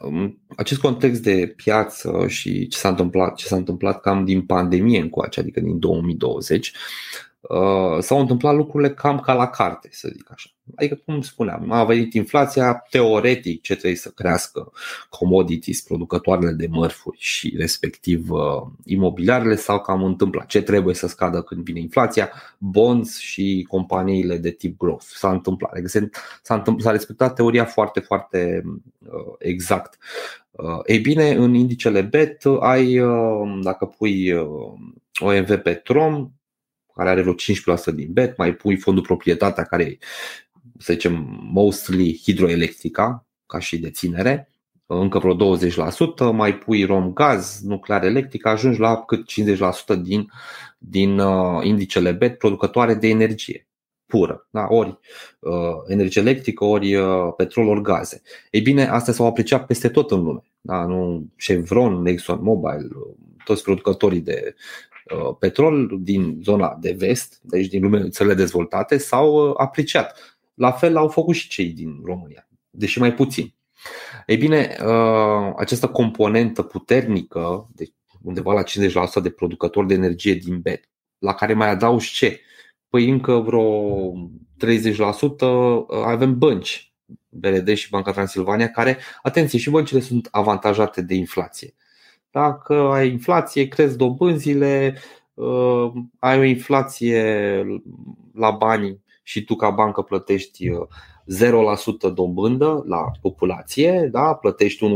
um, 0.00 0.38
acest 0.56 0.80
context 0.80 1.22
de 1.22 1.52
piață 1.56 2.24
și 2.26 2.68
ce 2.68 2.78
s-a 2.78 2.88
întâmplat, 2.88 3.34
ce 3.34 3.46
s-a 3.46 3.56
întâmplat 3.56 4.00
cam 4.00 4.24
din 4.24 4.42
pandemie 4.42 5.00
încoace, 5.00 5.40
adică 5.40 5.60
din 5.60 5.78
2020, 5.78 6.72
uh, 7.48 7.98
s-au 8.00 8.20
întâmplat 8.20 8.54
lucrurile 8.54 8.94
cam 8.94 9.18
ca 9.18 9.32
la 9.32 9.48
carte, 9.48 9.88
să 9.92 10.08
zic 10.12 10.30
așa. 10.32 10.50
Adică, 10.74 11.00
cum 11.04 11.20
spuneam, 11.20 11.70
a 11.72 11.84
venit 11.84 12.14
inflația, 12.14 12.84
teoretic 12.90 13.62
ce 13.62 13.74
trebuie 13.74 13.96
să 13.96 14.10
crească 14.14 14.72
commodities, 15.08 15.80
producătoarele 15.80 16.52
de 16.52 16.66
mărfuri 16.70 17.16
și 17.20 17.54
respectiv 17.56 18.30
uh, 18.30 18.40
imobiliarele 18.84 19.56
sau 19.56 19.80
cam 19.80 20.04
întâmplat. 20.04 20.46
Ce 20.46 20.62
trebuie 20.62 20.94
să 20.94 21.06
scadă 21.06 21.42
când 21.42 21.64
vine 21.64 21.80
inflația? 21.80 22.30
Bonds 22.58 23.18
și 23.18 23.66
companiile 23.68 24.36
de 24.36 24.50
tip 24.50 24.78
growth. 24.78 25.04
S-a 25.06 25.30
întâmplat. 25.30 25.72
Adică 25.72 25.88
s-a, 26.42 26.54
întâmplat, 26.54 26.84
s-a 26.86 26.90
respectat 26.90 27.34
teoria 27.34 27.64
foarte, 27.64 28.00
foarte 28.00 28.62
uh, 28.98 29.34
exact. 29.38 29.98
Uh, 30.50 30.78
ei 30.86 30.98
bine, 30.98 31.30
în 31.30 31.54
indicele 31.54 32.00
BET 32.00 32.42
ai, 32.60 33.00
dacă 33.62 33.84
pui 33.84 34.32
OMV 35.20 35.56
Petrom, 35.56 36.32
care 36.98 37.10
are 37.10 37.20
vreo 37.20 37.34
15% 37.34 37.94
din 37.94 38.12
BET, 38.12 38.36
mai 38.36 38.54
pui 38.54 38.76
fondul 38.76 39.02
proprietatea 39.02 39.64
care 39.64 39.98
să 40.78 40.92
zicem, 40.92 41.40
mostly 41.52 42.20
hidroelectrica, 42.22 43.26
ca 43.46 43.58
și 43.58 43.78
deținere, 43.78 44.50
încă 44.86 45.18
vreo 45.18 45.56
20%, 45.56 46.32
mai 46.32 46.58
pui 46.58 46.84
rom 46.84 47.12
gaz, 47.12 47.60
nuclear 47.62 48.04
electric, 48.04 48.46
ajungi 48.46 48.80
la 48.80 48.96
cât 49.04 49.30
50% 49.96 50.02
din, 50.02 50.30
din 50.78 51.18
uh, 51.18 51.64
indicele 51.64 52.12
BET 52.12 52.38
producătoare 52.38 52.94
de 52.94 53.08
energie 53.08 53.68
pură, 54.06 54.48
da? 54.50 54.66
ori 54.68 54.98
uh, 55.38 55.52
energie 55.86 56.20
electrică, 56.20 56.64
ori 56.64 56.94
uh, 56.94 57.32
petrol, 57.36 57.68
ori 57.68 57.82
gaze. 57.82 58.22
Ei 58.50 58.60
bine, 58.60 58.86
astea 58.86 59.12
s-au 59.12 59.26
apreciat 59.26 59.66
peste 59.66 59.88
tot 59.88 60.10
în 60.10 60.22
lume. 60.22 60.42
Da? 60.60 60.84
Nu 60.86 61.26
Chevron, 61.36 62.06
ExxonMobil, 62.06 62.96
uh, 62.96 63.14
toți 63.44 63.62
producătorii 63.62 64.20
de 64.20 64.42
uh, 64.44 64.52
petrol 65.38 65.98
din 66.00 66.40
zona 66.42 66.76
de 66.80 66.94
vest, 66.98 67.38
deci 67.42 67.66
din 67.66 67.82
lume, 67.82 68.08
țările 68.08 68.34
dezvoltate, 68.34 68.96
s-au 68.96 69.48
uh, 69.48 69.54
apreciat. 69.56 70.38
La 70.54 70.70
fel 70.70 70.96
au 70.96 71.08
făcut 71.08 71.34
și 71.34 71.48
cei 71.48 71.68
din 71.68 72.00
România, 72.04 72.48
deși 72.70 72.98
mai 72.98 73.14
puțin. 73.14 73.54
Ei 74.26 74.36
bine, 74.36 74.76
uh, 74.84 75.52
această 75.56 75.88
componentă 75.88 76.62
puternică, 76.62 77.68
de 77.74 77.92
undeva 78.22 78.52
la 78.52 78.62
50% 78.62 79.22
de 79.22 79.30
producători 79.30 79.86
de 79.86 79.94
energie 79.94 80.34
din 80.34 80.60
BET, 80.60 80.88
la 81.18 81.34
care 81.34 81.54
mai 81.54 81.68
adaugi 81.68 82.12
ce? 82.12 82.40
Păi 82.88 83.08
încă 83.08 83.32
vreo 83.32 84.12
30% 84.12 85.40
uh, 85.40 85.86
avem 86.04 86.38
bănci, 86.38 86.92
BRD 87.28 87.74
și 87.74 87.90
Banca 87.90 88.12
Transilvania, 88.12 88.70
care, 88.70 88.98
atenție, 89.22 89.58
și 89.58 89.70
băncile 89.70 90.00
sunt 90.00 90.28
avantajate 90.30 91.02
de 91.02 91.14
inflație. 91.14 91.74
Dacă 92.30 92.74
ai 92.74 93.10
inflație, 93.10 93.68
crezi 93.68 93.96
dobânzile, 93.96 94.96
uh, 95.34 95.92
ai 96.18 96.38
o 96.38 96.42
inflație 96.42 97.64
la 98.34 98.50
bani 98.50 99.00
și 99.22 99.44
tu 99.44 99.54
ca 99.54 99.70
bancă 99.70 100.02
plătești 100.02 100.68
0% 100.68 100.72
uh, 102.02 102.12
dobândă 102.14 102.84
la 102.86 103.10
populație, 103.20 104.08
da? 104.12 104.34
plătești 104.34 104.86
1% 104.86 104.88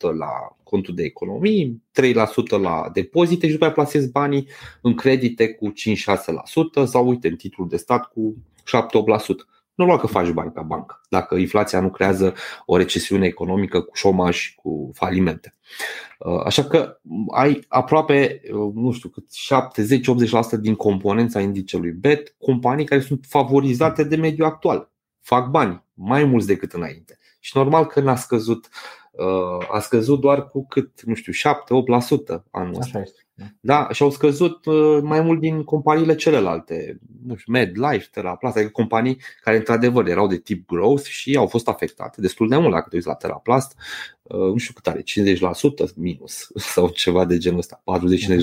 la 0.00 0.56
contul 0.62 0.94
de 0.94 1.02
economii, 1.02 1.82
3% 2.02 2.14
la 2.60 2.90
depozite 2.92 3.46
și 3.46 3.52
după 3.52 3.64
aceea 3.64 3.84
plasezi 3.84 4.10
banii 4.10 4.48
în 4.82 4.94
credite 4.94 5.52
cu 5.52 5.72
5-6% 6.82 6.84
sau 6.84 7.08
uite 7.08 7.28
în 7.28 7.36
titlul 7.36 7.68
de 7.68 7.76
stat 7.76 8.04
cu 8.04 8.36
7-8%. 8.60 9.55
Normal 9.76 9.98
că 9.98 10.06
faci 10.06 10.30
bani 10.30 10.52
ca 10.52 10.62
bancă, 10.62 11.00
dacă 11.08 11.34
inflația 11.34 11.80
nu 11.80 11.90
creează 11.90 12.34
o 12.66 12.76
recesiune 12.76 13.26
economică 13.26 13.80
cu 13.80 13.94
șomaj 13.94 14.36
și 14.36 14.54
cu 14.54 14.90
falimente. 14.94 15.54
Uh, 16.18 16.42
așa 16.44 16.64
că 16.64 16.98
ai 17.34 17.64
aproape, 17.68 18.40
uh, 18.52 18.72
nu 18.74 18.92
știu 18.92 19.08
cât, 19.08 19.24
70-80% 20.56 20.60
din 20.60 20.74
componența 20.74 21.40
indicelui 21.40 21.90
BET, 21.90 22.34
companii 22.38 22.84
care 22.84 23.00
sunt 23.00 23.24
favorizate 23.28 24.04
de 24.04 24.16
mediul 24.16 24.46
actual. 24.46 24.90
Fac 25.20 25.48
bani, 25.48 25.84
mai 25.94 26.24
mulți 26.24 26.46
decât 26.46 26.72
înainte. 26.72 27.18
Și 27.40 27.56
normal 27.56 27.86
că 27.86 28.00
n-a 28.00 28.16
scăzut, 28.16 28.64
uh, 28.64 29.05
a 29.70 29.78
scăzut 29.78 30.20
doar 30.20 30.48
cu 30.48 30.66
cât, 30.66 31.02
nu 31.02 31.14
știu, 31.14 31.32
7-8% 31.32 32.42
anul 32.50 32.76
ăsta. 32.78 33.02
Da, 33.60 33.88
și 33.92 34.02
au 34.02 34.10
scăzut 34.10 34.66
uh, 34.66 34.98
mai 35.02 35.20
mult 35.20 35.40
din 35.40 35.64
companiile 35.64 36.14
celelalte, 36.14 36.98
nu 37.26 37.34
știu, 37.34 37.52
MedLife, 37.52 38.08
Teraplast, 38.12 38.56
adică 38.56 38.70
companii 38.70 39.20
care 39.40 39.56
într-adevăr 39.56 40.08
erau 40.08 40.26
de 40.26 40.36
tip 40.36 40.66
growth 40.66 41.02
și 41.02 41.36
au 41.36 41.46
fost 41.46 41.68
afectate 41.68 42.20
destul 42.20 42.48
de 42.48 42.56
mult 42.56 42.72
dacă 42.72 42.86
te 42.88 42.94
uiți 42.96 43.06
la 43.06 43.14
Teraplast, 43.14 43.78
uh, 44.22 44.36
nu 44.36 44.56
știu 44.56 44.74
cât 44.74 44.86
are, 44.86 45.02
50% 45.02 45.94
minus 45.96 46.50
sau 46.72 46.88
ceva 46.88 47.24
de 47.24 47.38
genul 47.38 47.58
ăsta, 47.58 47.82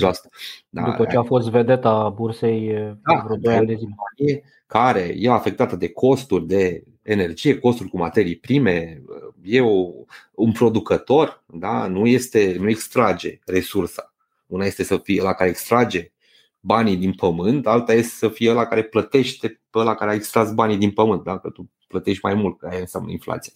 Da, 0.68 0.82
După 0.82 1.04
ce 1.10 1.16
a 1.16 1.22
fost 1.22 1.50
vedeta 1.50 2.08
bursei 2.08 2.72
da, 3.02 3.22
vreo 3.24 3.36
2 3.36 3.54
ani 3.54 3.66
de 3.66 3.74
zile. 3.74 4.44
Care 4.66 5.14
e 5.16 5.30
afectată 5.30 5.76
de 5.76 5.88
costuri 5.88 6.46
de 6.46 6.82
energie, 7.04 7.58
costuri 7.58 7.88
cu 7.88 7.96
materii 7.96 8.36
prime, 8.36 9.02
e 9.42 9.60
o, 9.60 9.90
un 10.34 10.52
producător, 10.52 11.44
da? 11.46 11.86
nu, 11.86 12.06
este, 12.06 12.56
nu 12.58 12.68
extrage 12.68 13.38
resursa 13.44 14.14
una 14.46 14.64
este 14.64 14.82
să 14.82 14.96
fie 14.96 15.22
la 15.22 15.32
care 15.32 15.50
extrage 15.50 16.12
banii 16.60 16.96
din 16.96 17.12
pământ, 17.12 17.66
alta 17.66 17.92
este 17.92 18.14
să 18.14 18.28
fie 18.28 18.52
la 18.52 18.66
care 18.66 18.82
plătește 18.82 19.60
pe 19.70 19.78
la 19.78 19.94
care 19.94 20.10
a 20.10 20.14
extras 20.14 20.52
banii 20.52 20.76
din 20.76 20.90
pământ, 20.90 21.24
dacă 21.24 21.50
tu 21.50 21.70
plătești 21.88 22.24
mai 22.24 22.34
mult, 22.34 22.58
că 22.58 22.68
aia 22.70 22.80
înseamnă 22.80 23.10
inflație. 23.10 23.52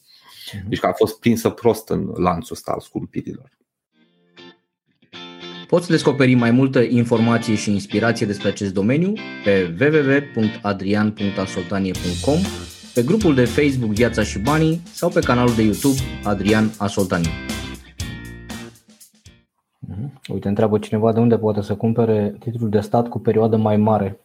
Mhm. 0.52 0.68
Deci 0.68 0.78
că 0.78 0.87
a 0.87 0.92
fost 0.92 1.20
prinsă 1.20 1.50
prost 1.50 1.88
în 1.88 2.12
lanțul 2.16 2.54
ăsta 2.54 2.72
al 2.72 2.80
scumpirilor. 2.80 3.56
Poți 5.66 5.88
descoperi 5.88 6.34
mai 6.34 6.50
multă 6.50 6.80
informație 6.80 7.54
și 7.54 7.70
inspirație 7.70 8.26
despre 8.26 8.48
acest 8.48 8.72
domeniu 8.72 9.12
pe 9.44 9.76
www.adrian.asoltanie.com, 9.80 12.38
pe 12.98 13.04
grupul 13.04 13.34
de 13.34 13.44
Facebook 13.44 13.92
Viața 13.92 14.22
și 14.22 14.38
Banii 14.38 14.80
sau 14.84 15.11
pe 15.11 15.20
canalul 15.20 15.54
de 15.54 15.62
YouTube 15.62 15.98
Adrian 16.24 16.70
Asoltanie. 16.78 17.30
Uite, 20.28 20.48
întreabă 20.48 20.78
cineva 20.78 21.12
de 21.12 21.20
unde 21.20 21.38
poate 21.38 21.61
să 21.61 21.76
cumpere 21.76 22.37
titlul 22.38 22.70
de 22.70 22.80
stat 22.80 23.08
cu 23.08 23.18
perioadă 23.18 23.56
mai 23.56 23.76
mare. 23.76 24.20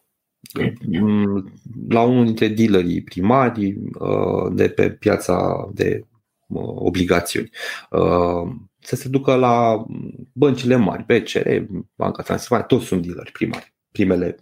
La 1.89 2.01
unul 2.01 2.25
dintre 2.25 2.47
dealerii 2.47 3.03
primari 3.03 3.77
uh, 3.99 4.51
de 4.51 4.69
pe 4.69 4.89
piața 4.89 5.69
de 5.73 6.05
uh, 6.47 6.61
obligațiuni. 6.75 7.49
Uh, 7.89 8.51
să 8.79 8.95
se 8.95 9.09
ducă 9.09 9.35
la 9.35 9.85
băncile 10.31 10.75
mari, 10.75 11.05
BCR, 11.05 11.49
Banca 11.95 12.23
Transilvania, 12.23 12.65
toți 12.65 12.85
sunt 12.85 13.05
dealeri 13.05 13.31
primari 13.31 13.72
primele 13.93 14.35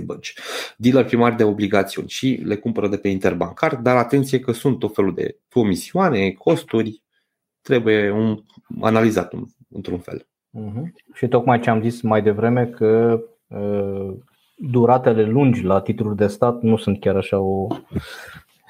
5-6 0.00 0.04
bănci. 0.04 0.34
Dealer 0.76 1.04
primari 1.04 1.36
de 1.36 1.44
obligațiuni 1.44 2.08
și 2.08 2.40
le 2.44 2.56
cumpără 2.56 2.88
de 2.88 2.96
pe 2.96 3.08
interbancar, 3.08 3.76
dar 3.76 3.96
atenție 3.96 4.40
că 4.40 4.52
sunt 4.52 4.78
tot 4.78 4.94
felul 4.94 5.14
de 5.14 5.36
comisioane, 5.48 6.30
costuri, 6.30 7.02
trebuie 7.60 8.10
un, 8.10 8.42
analizat 8.80 9.32
într-un 9.68 9.98
fel. 9.98 10.26
Uh-huh. 10.58 11.14
Și 11.14 11.28
tocmai 11.28 11.60
ce 11.60 11.70
am 11.70 11.82
zis 11.82 12.00
mai 12.00 12.22
devreme 12.22 12.66
că 12.66 13.20
uh, 13.46 14.14
duratele 14.56 15.22
lungi 15.22 15.62
la 15.62 15.80
titlul 15.80 16.14
de 16.14 16.26
stat 16.26 16.62
nu 16.62 16.76
sunt 16.76 17.00
chiar 17.00 17.16
așa 17.16 17.38
o 17.38 17.66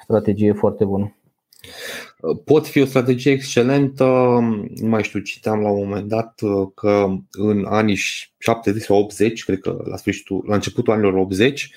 strategie 0.03 0.53
foarte 0.53 0.85
bună. 0.85 1.15
Pot 2.45 2.67
fi 2.67 2.81
o 2.81 2.85
strategie 2.85 3.31
excelentă, 3.31 4.05
nu 4.75 4.87
mai 4.87 5.03
știu, 5.03 5.19
citeam 5.19 5.59
la 5.59 5.69
un 5.69 5.87
moment 5.87 6.07
dat 6.07 6.39
că 6.75 7.07
în 7.31 7.65
anii 7.65 7.97
70 8.37 8.81
sau 8.81 8.97
80, 8.97 9.43
cred 9.43 9.59
că 9.59 9.81
la, 9.85 9.97
sfârșitul, 9.97 10.43
la 10.47 10.55
începutul 10.55 10.93
anilor 10.93 11.13
80, 11.13 11.71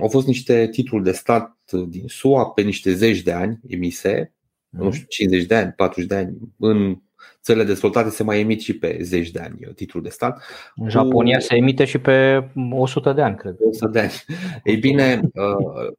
au 0.00 0.08
fost 0.10 0.26
niște 0.26 0.68
titluri 0.68 1.04
de 1.04 1.12
stat 1.12 1.58
din 1.88 2.04
SUA 2.06 2.46
pe 2.46 2.62
niște 2.62 2.94
zeci 2.94 3.22
de 3.22 3.32
ani 3.32 3.60
emise, 3.68 4.34
nu 4.68 4.90
știu, 4.90 5.06
50 5.08 5.46
de 5.46 5.54
ani, 5.54 5.72
40 5.72 6.08
de 6.08 6.14
ani, 6.14 6.36
în 6.58 6.98
țările 7.42 7.64
dezvoltate 7.64 8.10
se 8.10 8.22
mai 8.22 8.40
emit 8.40 8.60
și 8.60 8.78
pe 8.78 8.98
zeci 9.00 9.30
de 9.30 9.40
ani 9.40 9.58
uh, 9.66 9.74
titlul 9.74 10.02
de 10.02 10.08
stat. 10.08 10.42
În 10.74 10.88
Japonia 10.88 11.38
se 11.38 11.56
emite 11.56 11.84
și 11.84 11.98
pe 11.98 12.48
100 12.70 13.12
de 13.12 13.22
ani, 13.22 13.36
cred. 13.36 13.56
100 13.58 13.90
de 13.90 14.00
ani. 14.00 14.12
Ei 14.64 14.76
bine, 14.76 15.20
uh, 15.34 15.92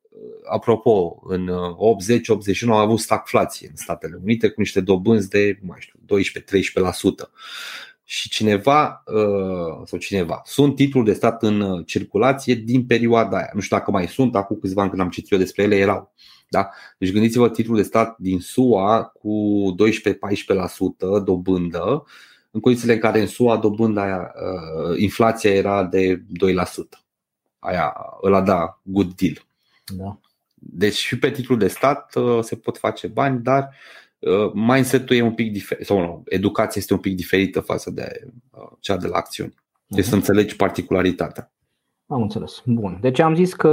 apropo, 0.49 1.21
în 1.23 1.49
80-81 1.49 2.61
uh, 2.61 2.69
au 2.69 2.77
avut 2.77 2.99
stagflație 2.99 3.67
în 3.69 3.75
Statele 3.75 4.19
Unite 4.23 4.47
cu 4.47 4.59
niște 4.59 4.81
dobânzi 4.81 5.29
de, 5.29 5.59
mai 5.61 5.77
știu, 5.79 5.99
12-13%. 7.25 7.29
Și 8.05 8.29
cineva, 8.29 9.03
sau 9.85 9.99
cineva, 9.99 10.41
sunt 10.45 10.75
titluri 10.75 11.05
de 11.05 11.13
stat 11.13 11.43
în 11.43 11.83
circulație 11.83 12.53
din 12.53 12.85
perioada 12.85 13.37
aia. 13.37 13.51
Nu 13.53 13.59
știu 13.59 13.77
dacă 13.77 13.91
mai 13.91 14.07
sunt, 14.07 14.35
acum 14.35 14.57
câțiva 14.61 14.81
ani 14.81 14.89
când 14.89 15.01
am 15.01 15.09
citit 15.09 15.31
eu 15.31 15.37
despre 15.37 15.63
ele 15.63 15.75
erau. 15.75 16.13
Da? 16.49 16.69
Deci 16.97 17.11
gândiți-vă 17.11 17.49
titlul 17.49 17.77
de 17.77 17.83
stat 17.83 18.17
din 18.17 18.39
SUA 18.39 19.03
cu 19.03 19.75
12-14% 21.19 21.23
dobândă, 21.23 22.03
în 22.51 22.59
condițiile 22.59 22.93
în 22.93 22.99
care 22.99 23.19
în 23.19 23.27
SUA 23.27 23.57
dobânda, 23.57 24.31
inflația 24.97 25.51
era 25.51 25.83
de 25.83 26.23
2%. 26.95 27.03
Aia, 27.59 27.93
ăla 28.23 28.41
da, 28.41 28.81
good 28.83 29.13
deal. 29.13 29.45
Da. 29.97 30.19
Deci 30.65 30.93
și 30.93 31.19
pe 31.19 31.31
titlul 31.31 31.57
de 31.57 31.67
stat 31.67 32.13
se 32.41 32.55
pot 32.55 32.77
face 32.77 33.07
bani, 33.07 33.41
dar 33.41 33.69
mindset-ul 34.53 35.15
e 35.15 35.21
un 35.21 35.33
pic 35.33 35.51
diferit, 35.51 35.85
sau 35.85 35.99
nu, 35.99 36.23
educația 36.25 36.81
este 36.81 36.93
un 36.93 36.99
pic 36.99 37.15
diferită 37.15 37.59
față 37.59 37.91
de 37.91 38.31
cea 38.79 38.97
de 38.97 39.07
la 39.07 39.17
acțiuni. 39.17 39.53
Deci 39.87 40.05
uh-huh. 40.05 40.07
să 40.07 40.15
înțelegi 40.15 40.55
particularitatea. 40.55 41.51
Am 42.07 42.21
înțeles. 42.21 42.61
Bun. 42.65 42.97
Deci 43.01 43.19
am 43.19 43.35
zis 43.35 43.53
că 43.53 43.69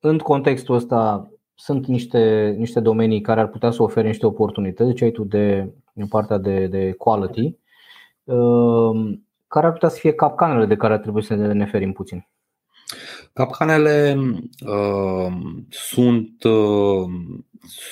în 0.00 0.18
contextul 0.18 0.74
ăsta 0.74 1.30
sunt 1.54 1.86
niște, 1.86 2.54
niște 2.58 2.80
domenii 2.80 3.20
care 3.20 3.40
ar 3.40 3.48
putea 3.48 3.70
să 3.70 3.82
ofere 3.82 4.06
niște 4.06 4.26
oportunități, 4.26 4.88
deci 4.88 5.02
ai 5.02 5.10
tu 5.10 5.24
de 5.24 5.72
în 5.94 6.06
partea 6.06 6.38
de, 6.38 6.66
de 6.66 6.92
quality, 6.92 7.56
care 9.46 9.66
ar 9.66 9.72
putea 9.72 9.88
să 9.88 9.98
fie 9.98 10.12
capcanele 10.12 10.66
de 10.66 10.76
care 10.76 10.98
trebuie 10.98 11.22
să 11.22 11.34
ne 11.34 11.66
ferim 11.66 11.92
puțin. 11.92 12.28
Capcanele 13.34 14.16
uh, 14.66 15.32
sunt, 15.68 16.44
uh, 16.44 17.08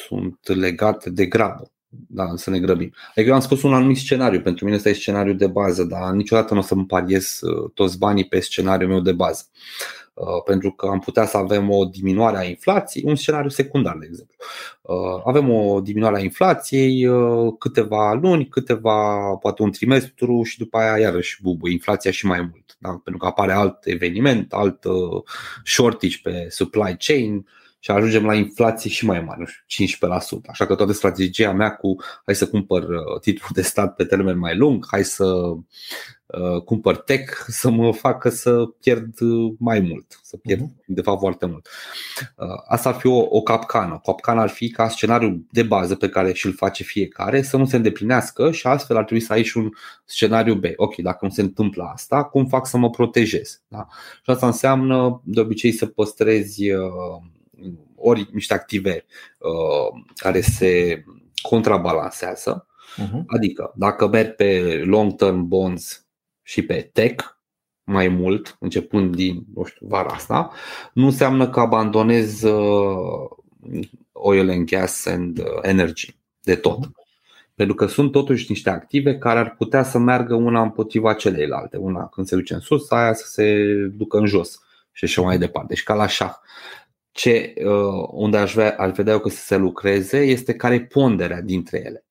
sunt 0.06 0.38
legate 0.46 1.10
de 1.10 1.26
grabă. 1.26 1.72
Da, 1.88 2.32
să 2.34 2.50
ne 2.50 2.58
grăbim. 2.58 2.94
Adică 3.08 3.28
eu 3.28 3.34
am 3.34 3.40
spus 3.40 3.62
un 3.62 3.74
anumit 3.74 3.96
scenariu, 3.96 4.40
pentru 4.40 4.64
mine 4.64 4.76
ăsta 4.76 4.88
e 4.88 4.92
scenariul 4.92 5.36
de 5.36 5.46
bază, 5.46 5.84
dar 5.84 6.12
niciodată 6.12 6.54
nu 6.54 6.60
o 6.60 6.62
să-mi 6.62 6.86
pariez 6.86 7.40
uh, 7.40 7.70
toți 7.74 7.98
banii 7.98 8.28
pe 8.28 8.40
scenariul 8.40 8.90
meu 8.90 9.00
de 9.00 9.12
bază. 9.12 9.44
Uh, 10.14 10.42
pentru 10.44 10.70
că 10.70 10.86
am 10.86 10.98
putea 10.98 11.26
să 11.26 11.36
avem 11.36 11.70
o 11.70 11.84
diminuare 11.84 12.36
a 12.36 12.42
inflației, 12.42 13.04
un 13.06 13.14
scenariu 13.14 13.48
secundar, 13.48 13.96
de 13.96 14.06
exemplu. 14.08 14.36
Uh, 14.82 15.22
avem 15.24 15.50
o 15.50 15.80
diminuare 15.80 16.16
a 16.16 16.22
inflației 16.22 17.08
câteva 17.58 18.12
luni, 18.12 18.48
câteva, 18.48 19.16
poate 19.34 19.62
un 19.62 19.70
trimestru 19.70 20.42
și 20.42 20.58
după 20.58 20.78
aia 20.78 20.98
iarăși 20.98 21.42
bubă 21.42 21.68
inflația 21.68 22.10
și 22.10 22.26
mai 22.26 22.40
mult. 22.40 22.76
Da? 22.78 22.88
Pentru 22.88 23.16
că 23.16 23.26
apare 23.26 23.52
alt 23.52 23.86
eveniment, 23.86 24.52
alt 24.52 24.84
shortage 25.64 26.16
pe 26.22 26.46
supply 26.50 26.96
chain, 26.98 27.46
și 27.84 27.90
ajungem 27.90 28.24
la 28.24 28.34
inflație 28.34 28.90
și 28.90 29.04
mai 29.04 29.20
mare, 29.20 29.38
nu 29.40 29.46
știu, 29.46 29.86
15%. 30.38 30.40
Așa 30.46 30.66
că 30.66 30.74
toată 30.74 30.92
strategia 30.92 31.52
mea 31.52 31.74
cu 31.74 31.96
hai 32.24 32.34
să 32.34 32.48
cumpăr 32.48 32.82
uh, 32.82 33.20
titlul 33.20 33.50
de 33.52 33.62
stat 33.62 33.94
pe 33.94 34.04
termen 34.04 34.38
mai 34.38 34.56
lung, 34.56 34.86
hai 34.90 35.04
să 35.04 35.24
uh, 35.24 36.62
cumpăr 36.64 36.96
tech, 36.96 37.44
să 37.46 37.70
mă 37.70 37.92
facă 37.92 38.28
să 38.28 38.64
pierd 38.80 39.20
uh, 39.20 39.52
mai 39.58 39.80
mult, 39.80 40.20
să 40.22 40.36
pierd 40.36 40.60
uh-huh. 40.60 40.84
de 40.86 41.00
fapt 41.00 41.18
foarte 41.18 41.46
mult. 41.46 41.68
Uh, 42.36 42.46
asta 42.68 42.88
ar 42.88 42.94
fi 42.94 43.06
o, 43.06 43.26
o 43.28 43.42
capcană. 43.42 44.00
Capcana 44.04 44.42
ar 44.42 44.48
fi 44.48 44.70
ca 44.70 44.88
scenariu 44.88 45.46
de 45.50 45.62
bază 45.62 45.94
pe 45.94 46.08
care 46.08 46.32
și-l 46.32 46.54
face 46.54 46.82
fiecare 46.82 47.42
să 47.42 47.56
nu 47.56 47.66
se 47.66 47.76
îndeplinească 47.76 48.50
și 48.50 48.66
astfel 48.66 48.96
ar 48.96 49.04
trebui 49.04 49.24
să 49.24 49.32
ai 49.32 49.42
și 49.42 49.56
un 49.56 49.70
scenariu 50.04 50.54
B. 50.54 50.64
Ok, 50.76 50.96
dacă 50.96 51.18
nu 51.24 51.30
se 51.30 51.40
întâmplă 51.40 51.90
asta, 51.92 52.24
cum 52.24 52.46
fac 52.46 52.66
să 52.66 52.76
mă 52.76 52.90
protejez? 52.90 53.62
Da? 53.68 53.86
Și 54.22 54.30
asta 54.30 54.46
înseamnă 54.46 55.20
de 55.24 55.40
obicei 55.40 55.72
să 55.72 55.86
păstrezi 55.86 56.70
uh, 56.70 56.80
ori 58.02 58.28
niște 58.32 58.54
active 58.54 59.04
uh, 59.38 60.02
care 60.16 60.40
se 60.40 61.04
contrabalansează. 61.42 62.66
Uh-huh. 62.96 63.24
Adică, 63.26 63.72
dacă 63.76 64.08
merg 64.08 64.34
pe 64.34 64.82
long-term 64.84 65.46
bonds 65.46 66.06
și 66.42 66.62
pe 66.62 66.90
tech 66.92 67.24
mai 67.84 68.08
mult, 68.08 68.56
începând 68.60 69.14
din 69.14 69.44
nu 69.54 69.64
știu, 69.64 69.86
vara 69.86 70.08
asta, 70.08 70.50
nu 70.92 71.04
înseamnă 71.04 71.48
că 71.48 71.60
abandonez 71.60 72.42
uh, 72.42 73.30
oil 74.12 74.50
and 74.50 74.66
gas 74.66 75.06
and 75.06 75.38
uh, 75.38 75.46
energy 75.62 76.16
de 76.42 76.54
tot. 76.54 76.86
Uh-huh. 76.86 77.00
Pentru 77.54 77.74
că 77.74 77.86
sunt 77.86 78.12
totuși 78.12 78.46
niște 78.48 78.70
active 78.70 79.18
care 79.18 79.38
ar 79.38 79.54
putea 79.54 79.82
să 79.82 79.98
meargă 79.98 80.34
una 80.34 80.62
împotriva 80.62 81.14
celeilalte. 81.14 81.76
Una 81.76 82.06
când 82.06 82.26
se 82.26 82.36
duce 82.36 82.54
în 82.54 82.60
sus, 82.60 82.90
aia 82.90 83.12
să 83.12 83.24
se 83.26 83.64
ducă 83.92 84.18
în 84.18 84.26
jos 84.26 84.60
și 84.92 85.04
așa 85.04 85.22
mai 85.22 85.38
departe. 85.38 85.74
Deci 85.74 85.82
ca 85.82 85.94
la 85.94 86.06
șah 86.06 86.34
ce, 87.12 87.54
uh, 87.56 88.08
unde 88.10 88.36
aș, 88.36 88.52
vrea, 88.52 88.76
aș 88.78 88.90
vedea 88.92 89.12
eu 89.12 89.20
că 89.20 89.28
să 89.28 89.44
se 89.44 89.56
lucreze 89.56 90.18
este 90.18 90.54
care 90.54 90.74
e 90.74 90.84
ponderea 90.84 91.40
dintre 91.40 91.82
ele. 91.84 92.06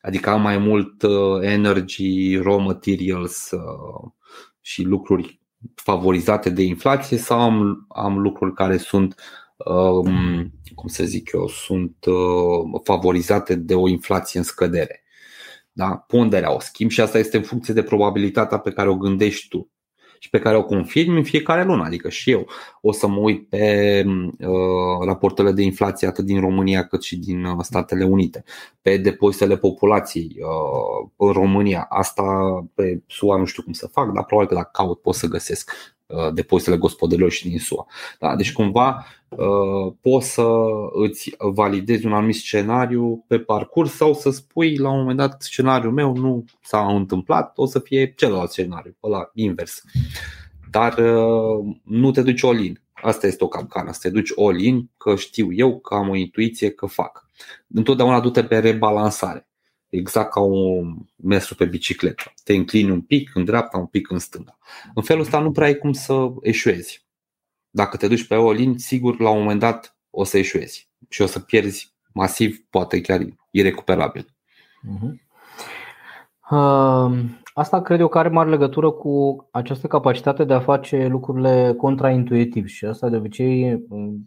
Adică 0.00 0.30
am 0.30 0.40
mai 0.40 0.58
mult 0.58 1.02
uh, 1.02 1.42
energy, 1.42 2.36
raw 2.36 2.58
materials 2.58 3.50
uh, 3.50 4.10
și 4.60 4.82
lucruri 4.82 5.40
favorizate 5.74 6.50
de 6.50 6.62
inflație 6.62 7.16
sau 7.16 7.40
am, 7.40 7.86
am 7.88 8.18
lucruri 8.18 8.54
care 8.54 8.76
sunt, 8.76 9.14
um, 9.56 10.52
cum 10.74 10.88
să 10.88 11.04
zic 11.04 11.32
eu, 11.32 11.48
sunt 11.48 11.96
favorizate 12.82 13.54
de 13.54 13.74
o 13.74 13.88
inflație 13.88 14.38
în 14.38 14.44
scădere. 14.44 15.02
Da? 15.72 15.96
Ponderea 15.96 16.54
o 16.54 16.60
schimb 16.60 16.90
și 16.90 17.00
asta 17.00 17.18
este 17.18 17.36
în 17.36 17.42
funcție 17.42 17.74
de 17.74 17.82
probabilitatea 17.82 18.58
pe 18.58 18.70
care 18.70 18.88
o 18.88 18.96
gândești 18.96 19.48
tu 19.48 19.70
și 20.18 20.30
pe 20.30 20.38
care 20.38 20.56
o 20.56 20.64
confirm 20.64 21.16
în 21.16 21.22
fiecare 21.22 21.64
lună. 21.64 21.84
Adică 21.84 22.08
și 22.08 22.30
eu 22.30 22.46
o 22.80 22.92
să 22.92 23.06
mă 23.06 23.18
uit 23.18 23.48
pe 23.48 24.04
uh, 24.38 25.04
raportele 25.04 25.52
de 25.52 25.62
inflație 25.62 26.08
atât 26.08 26.24
din 26.24 26.40
România 26.40 26.86
cât 26.86 27.02
și 27.02 27.16
din 27.16 27.44
uh, 27.44 27.56
Statele 27.60 28.04
Unite, 28.04 28.44
pe 28.82 28.96
depozitele 28.96 29.56
populației 29.56 30.36
uh, 30.38 31.08
în 31.16 31.32
România. 31.32 31.86
Asta 31.88 32.24
pe 32.74 33.02
SUA 33.06 33.36
nu 33.36 33.44
știu 33.44 33.62
cum 33.62 33.72
să 33.72 33.86
fac, 33.86 34.12
dar 34.12 34.24
probabil 34.24 34.48
că 34.48 34.54
dacă 34.54 34.70
caut 34.72 35.00
pot 35.00 35.14
să 35.14 35.26
găsesc 35.26 35.70
uh, 35.70 35.97
depozitele 36.32 36.76
gospodărilor 36.76 37.30
și 37.30 37.48
din 37.48 37.58
SUA. 37.58 37.86
Da, 38.18 38.36
deci 38.36 38.52
cumva 38.52 39.06
uh, 39.28 39.92
poți 40.00 40.32
să 40.32 40.46
îți 40.92 41.34
validezi 41.38 42.06
un 42.06 42.12
anumit 42.12 42.34
scenariu 42.34 43.24
pe 43.26 43.38
parcurs 43.38 43.92
sau 43.92 44.14
să 44.14 44.30
spui 44.30 44.76
la 44.76 44.90
un 44.90 44.98
moment 44.98 45.16
dat 45.16 45.42
scenariul 45.42 45.92
meu 45.92 46.16
nu 46.16 46.44
s-a 46.62 46.86
întâmplat, 46.86 47.52
o 47.56 47.66
să 47.66 47.78
fie 47.78 48.12
celălalt 48.16 48.50
scenariu, 48.50 48.96
ăla 49.02 49.30
invers. 49.34 49.82
Dar 50.70 50.98
uh, 50.98 51.76
nu 51.84 52.10
te 52.10 52.22
duci 52.22 52.44
all-in. 52.44 52.80
Asta 52.92 53.26
este 53.26 53.44
o 53.44 53.48
capcană, 53.48 53.92
să 53.92 53.98
te 54.02 54.10
duci 54.10 54.32
all-in 54.36 54.90
că 54.96 55.16
știu 55.16 55.52
eu, 55.52 55.78
că 55.78 55.94
am 55.94 56.08
o 56.08 56.14
intuiție, 56.14 56.70
că 56.70 56.86
fac. 56.86 57.26
Întotdeauna 57.74 58.20
du-te 58.20 58.44
pe 58.44 58.58
rebalansare. 58.58 59.47
Exact 59.88 60.30
ca 60.30 60.40
un 60.40 60.96
mersul 61.16 61.56
pe 61.56 61.64
bicicletă. 61.64 62.22
Te 62.44 62.54
înclini 62.54 62.90
un 62.90 63.00
pic 63.00 63.34
în 63.34 63.44
dreapta, 63.44 63.78
un 63.78 63.86
pic 63.86 64.10
în 64.10 64.18
stânga. 64.18 64.58
În 64.94 65.02
felul 65.02 65.22
ăsta 65.22 65.38
nu 65.38 65.52
prea 65.52 65.66
ai 65.66 65.76
cum 65.76 65.92
să 65.92 66.28
eșuezi. 66.40 67.06
Dacă 67.70 67.96
te 67.96 68.08
duci 68.08 68.26
pe 68.26 68.34
all-in, 68.34 68.78
sigur 68.78 69.20
la 69.20 69.30
un 69.30 69.38
moment 69.38 69.60
dat 69.60 69.96
o 70.10 70.24
să 70.24 70.38
eșuezi 70.38 70.90
și 71.08 71.22
o 71.22 71.26
să 71.26 71.40
pierzi 71.40 71.94
masiv, 72.12 72.64
poate 72.70 73.00
chiar 73.00 73.20
irecuperabil. 73.50 74.34
Uh-huh. 74.94 75.26
Uh, 76.50 77.18
asta 77.54 77.82
cred 77.82 78.00
eu 78.00 78.08
că 78.08 78.18
are 78.18 78.28
mare 78.28 78.50
legătură 78.50 78.90
cu 78.90 79.46
această 79.50 79.86
capacitate 79.86 80.44
de 80.44 80.52
a 80.54 80.60
face 80.60 81.06
lucrurile 81.06 81.74
contraintuitiv 81.76 82.66
și 82.66 82.84
asta 82.84 83.08
de 83.08 83.16
obicei, 83.16 83.86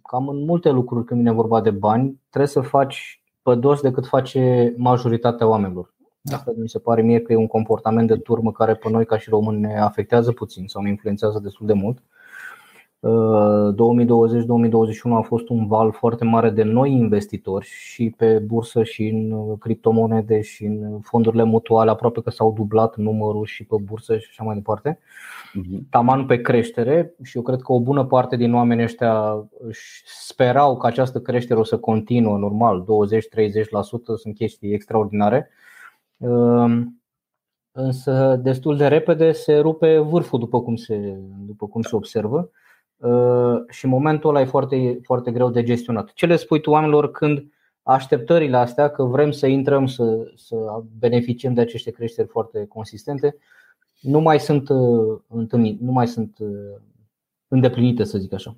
cam 0.09 0.27
în 0.27 0.43
multe 0.45 0.69
lucruri 0.69 1.05
când 1.05 1.19
vine 1.19 1.31
vorba 1.31 1.61
de 1.61 1.71
bani, 1.71 2.21
trebuie 2.29 2.51
să 2.51 2.61
faci 2.61 3.20
pe 3.43 3.55
dos 3.55 3.81
decât 3.81 4.07
face 4.07 4.73
majoritatea 4.77 5.47
oamenilor. 5.47 5.93
Da. 6.21 6.35
Asta 6.35 6.51
mi 6.55 6.69
se 6.69 6.79
pare 6.79 7.01
mie 7.01 7.21
că 7.21 7.33
e 7.33 7.35
un 7.35 7.47
comportament 7.47 8.07
de 8.07 8.15
turmă 8.15 8.51
care 8.51 8.75
pe 8.75 8.89
noi 8.89 9.05
ca 9.05 9.17
și 9.17 9.29
români 9.29 9.59
ne 9.59 9.79
afectează 9.79 10.31
puțin 10.31 10.67
sau 10.67 10.81
ne 10.81 10.89
influențează 10.89 11.39
destul 11.39 11.67
de 11.67 11.73
mult. 11.73 12.03
2020-2021 13.01 13.09
a 15.17 15.21
fost 15.21 15.49
un 15.49 15.67
val 15.67 15.91
foarte 15.91 16.23
mare 16.23 16.49
de 16.49 16.63
noi 16.63 16.91
investitori 16.91 17.65
și 17.65 18.13
pe 18.17 18.39
bursă 18.39 18.83
și 18.83 19.07
în 19.07 19.57
criptomonede 19.57 20.41
și 20.41 20.65
în 20.65 20.99
fondurile 20.99 21.43
mutuale, 21.43 21.89
aproape 21.89 22.21
că 22.21 22.29
s-au 22.29 22.53
dublat 22.53 22.95
numărul 22.95 23.45
și 23.45 23.63
pe 23.63 23.75
bursă 23.83 24.17
și 24.17 24.27
așa 24.29 24.43
mai 24.43 24.55
departe. 24.55 24.99
Mhm. 25.53 25.87
Taman 25.89 26.25
pe 26.25 26.41
creștere 26.41 27.15
și 27.23 27.37
eu 27.37 27.43
cred 27.43 27.61
că 27.61 27.71
o 27.71 27.79
bună 27.81 28.05
parte 28.05 28.35
din 28.35 28.53
oamenii 28.53 28.83
ăștia 28.83 29.45
sperau 30.05 30.77
că 30.77 30.87
această 30.87 31.19
creștere 31.19 31.59
o 31.59 31.63
să 31.63 31.77
continuă 31.77 32.37
normal, 32.37 32.83
20-30% 32.83 34.15
sunt 34.15 34.35
chestii 34.35 34.73
extraordinare. 34.73 35.49
Ehm, 36.17 37.01
însă 37.71 38.39
destul 38.43 38.77
de 38.77 38.87
repede 38.87 39.31
se 39.31 39.57
rupe 39.57 39.97
vârful 39.97 40.39
după 40.39 40.61
cum 40.61 40.75
se, 40.75 41.19
după 41.45 41.67
cum 41.67 41.81
se 41.81 41.95
observă 41.95 42.37
Uh, 42.39 42.70
și 43.69 43.87
momentul 43.87 44.29
ăla 44.29 44.41
e 44.41 44.45
foarte, 44.45 44.99
foarte 45.03 45.31
greu 45.31 45.49
de 45.49 45.63
gestionat. 45.63 46.13
Ce 46.13 46.25
le 46.25 46.35
spui 46.35 46.61
tu 46.61 46.69
oamenilor 46.69 47.11
când 47.11 47.43
așteptările 47.83 48.57
astea 48.57 48.89
că 48.89 49.03
vrem 49.03 49.31
să 49.31 49.47
intrăm 49.47 49.85
să, 49.85 50.31
să 50.35 50.55
beneficiem 50.99 51.53
de 51.53 51.61
aceste 51.61 51.91
creșteri 51.91 52.27
foarte 52.27 52.65
consistente 52.65 53.35
nu 54.01 54.19
mai 54.19 54.39
sunt 54.39 54.69
uh, 54.69 55.19
întâlnite, 55.27 55.83
nu 55.83 55.91
mai 55.91 56.07
sunt 56.07 56.37
uh, 56.39 56.75
îndeplinite, 57.47 58.03
să 58.03 58.17
zic 58.17 58.33
așa? 58.33 58.57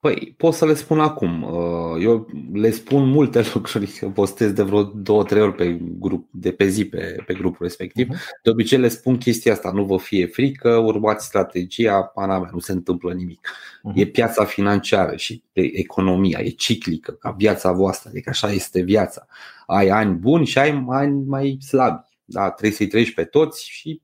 Păi, 0.00 0.34
pot 0.36 0.54
să 0.54 0.66
le 0.66 0.74
spun 0.74 1.00
acum. 1.00 1.42
Uh, 1.42 2.02
eu 2.02 2.28
le 2.52 2.70
spun 2.70 3.08
multe 3.08 3.42
lucruri, 3.54 4.10
postez 4.14 4.52
de 4.52 4.62
vreo 4.62 4.82
două, 4.82 5.24
trei 5.24 5.42
ori 5.42 5.54
pe 5.54 5.80
grup, 5.98 6.28
de 6.32 6.52
pe 6.52 6.66
zi 6.66 6.84
pe, 6.84 7.22
pe 7.26 7.34
grupul 7.34 7.66
respectiv. 7.66 8.06
Uh-huh. 8.06 8.40
De 8.42 8.50
obicei 8.50 8.78
le 8.78 8.88
spun 8.88 9.16
chestia 9.18 9.52
asta, 9.52 9.70
nu 9.70 9.84
vă 9.84 9.98
fie 9.98 10.26
frică, 10.26 10.76
urmați 10.76 11.26
strategia, 11.26 12.02
pana 12.02 12.38
mea, 12.38 12.50
nu 12.52 12.58
se 12.58 12.72
întâmplă 12.72 13.12
nimic. 13.12 13.48
Uh-huh. 13.48 13.94
E 13.94 14.06
piața 14.06 14.44
financiară 14.44 15.16
și 15.16 15.42
economia, 15.52 16.38
e 16.42 16.48
ciclică, 16.48 17.12
ca 17.12 17.30
viața 17.30 17.72
voastră, 17.72 18.08
adică 18.08 18.30
așa 18.30 18.52
este 18.52 18.80
viața. 18.80 19.26
Ai 19.66 19.88
ani 19.88 20.14
buni 20.14 20.46
și 20.46 20.58
ai 20.58 20.84
ani 20.88 21.24
mai 21.26 21.58
slabi. 21.66 22.08
Da, 22.24 22.50
trebuie 22.50 22.76
să-i 22.76 22.86
treci 22.86 23.14
pe 23.14 23.24
toți 23.24 23.70
și 23.70 24.00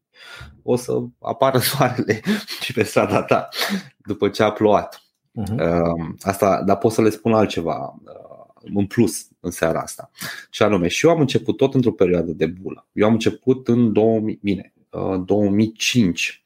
o 0.62 0.76
să 0.76 0.92
apară 1.20 1.58
soarele 1.68 2.20
și 2.60 2.72
pe 2.72 2.82
strada 2.82 3.22
ta 3.22 3.48
după 3.96 4.28
ce 4.28 4.42
a 4.42 4.50
plouat. 4.50 5.05
Uh-huh. 5.42 6.16
Asta, 6.20 6.62
dar 6.62 6.76
pot 6.76 6.92
să 6.92 7.02
le 7.02 7.10
spun 7.10 7.32
altceva 7.32 7.98
uh, 8.04 8.70
în 8.74 8.86
plus 8.86 9.28
în 9.40 9.50
seara 9.50 9.80
asta. 9.80 10.10
Și 10.50 10.62
anume, 10.62 10.88
și 10.88 11.06
eu 11.06 11.12
am 11.12 11.20
început 11.20 11.56
tot 11.56 11.74
într-o 11.74 11.92
perioadă 11.92 12.32
de 12.32 12.46
bulă. 12.46 12.86
Eu 12.92 13.06
am 13.06 13.12
început 13.12 13.68
în 13.68 13.92
2000, 13.92 14.38
bine, 14.42 14.72
2005. 15.24 16.42
Uh, 16.42 16.44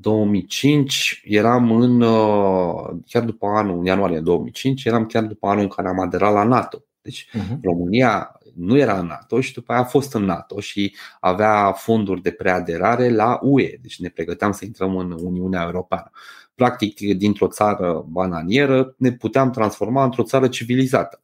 2005 0.00 1.20
eram 1.24 1.72
în, 1.72 2.00
uh, 2.00 2.96
chiar 3.06 3.22
după 3.22 3.46
anul, 3.46 3.78
în 3.78 3.84
ianuarie 3.84 4.20
2005, 4.20 4.84
eram 4.84 5.06
chiar 5.06 5.24
după 5.24 5.46
anul 5.46 5.62
în 5.62 5.68
care 5.68 5.88
am 5.88 6.00
aderat 6.00 6.32
la 6.32 6.44
NATO. 6.44 6.84
Deci 7.02 7.28
uh-huh. 7.28 7.60
România 7.62 8.40
nu 8.54 8.76
era 8.76 8.98
în 8.98 9.06
NATO 9.06 9.40
și 9.40 9.52
după 9.52 9.72
aia 9.72 9.80
a 9.80 9.84
fost 9.84 10.14
în 10.14 10.24
NATO 10.24 10.60
și 10.60 10.94
avea 11.20 11.72
fonduri 11.72 12.22
de 12.22 12.30
preaderare 12.30 13.10
la 13.10 13.38
UE. 13.42 13.78
Deci 13.82 14.00
ne 14.00 14.08
pregăteam 14.08 14.52
să 14.52 14.64
intrăm 14.64 14.96
în 14.96 15.16
Uniunea 15.22 15.62
Europeană 15.62 16.10
practic 16.58 17.16
dintr-o 17.16 17.46
țară 17.46 18.04
bananieră 18.08 18.94
ne 18.96 19.12
puteam 19.12 19.50
transforma 19.50 20.04
într-o 20.04 20.22
țară 20.22 20.48
civilizată. 20.48 21.22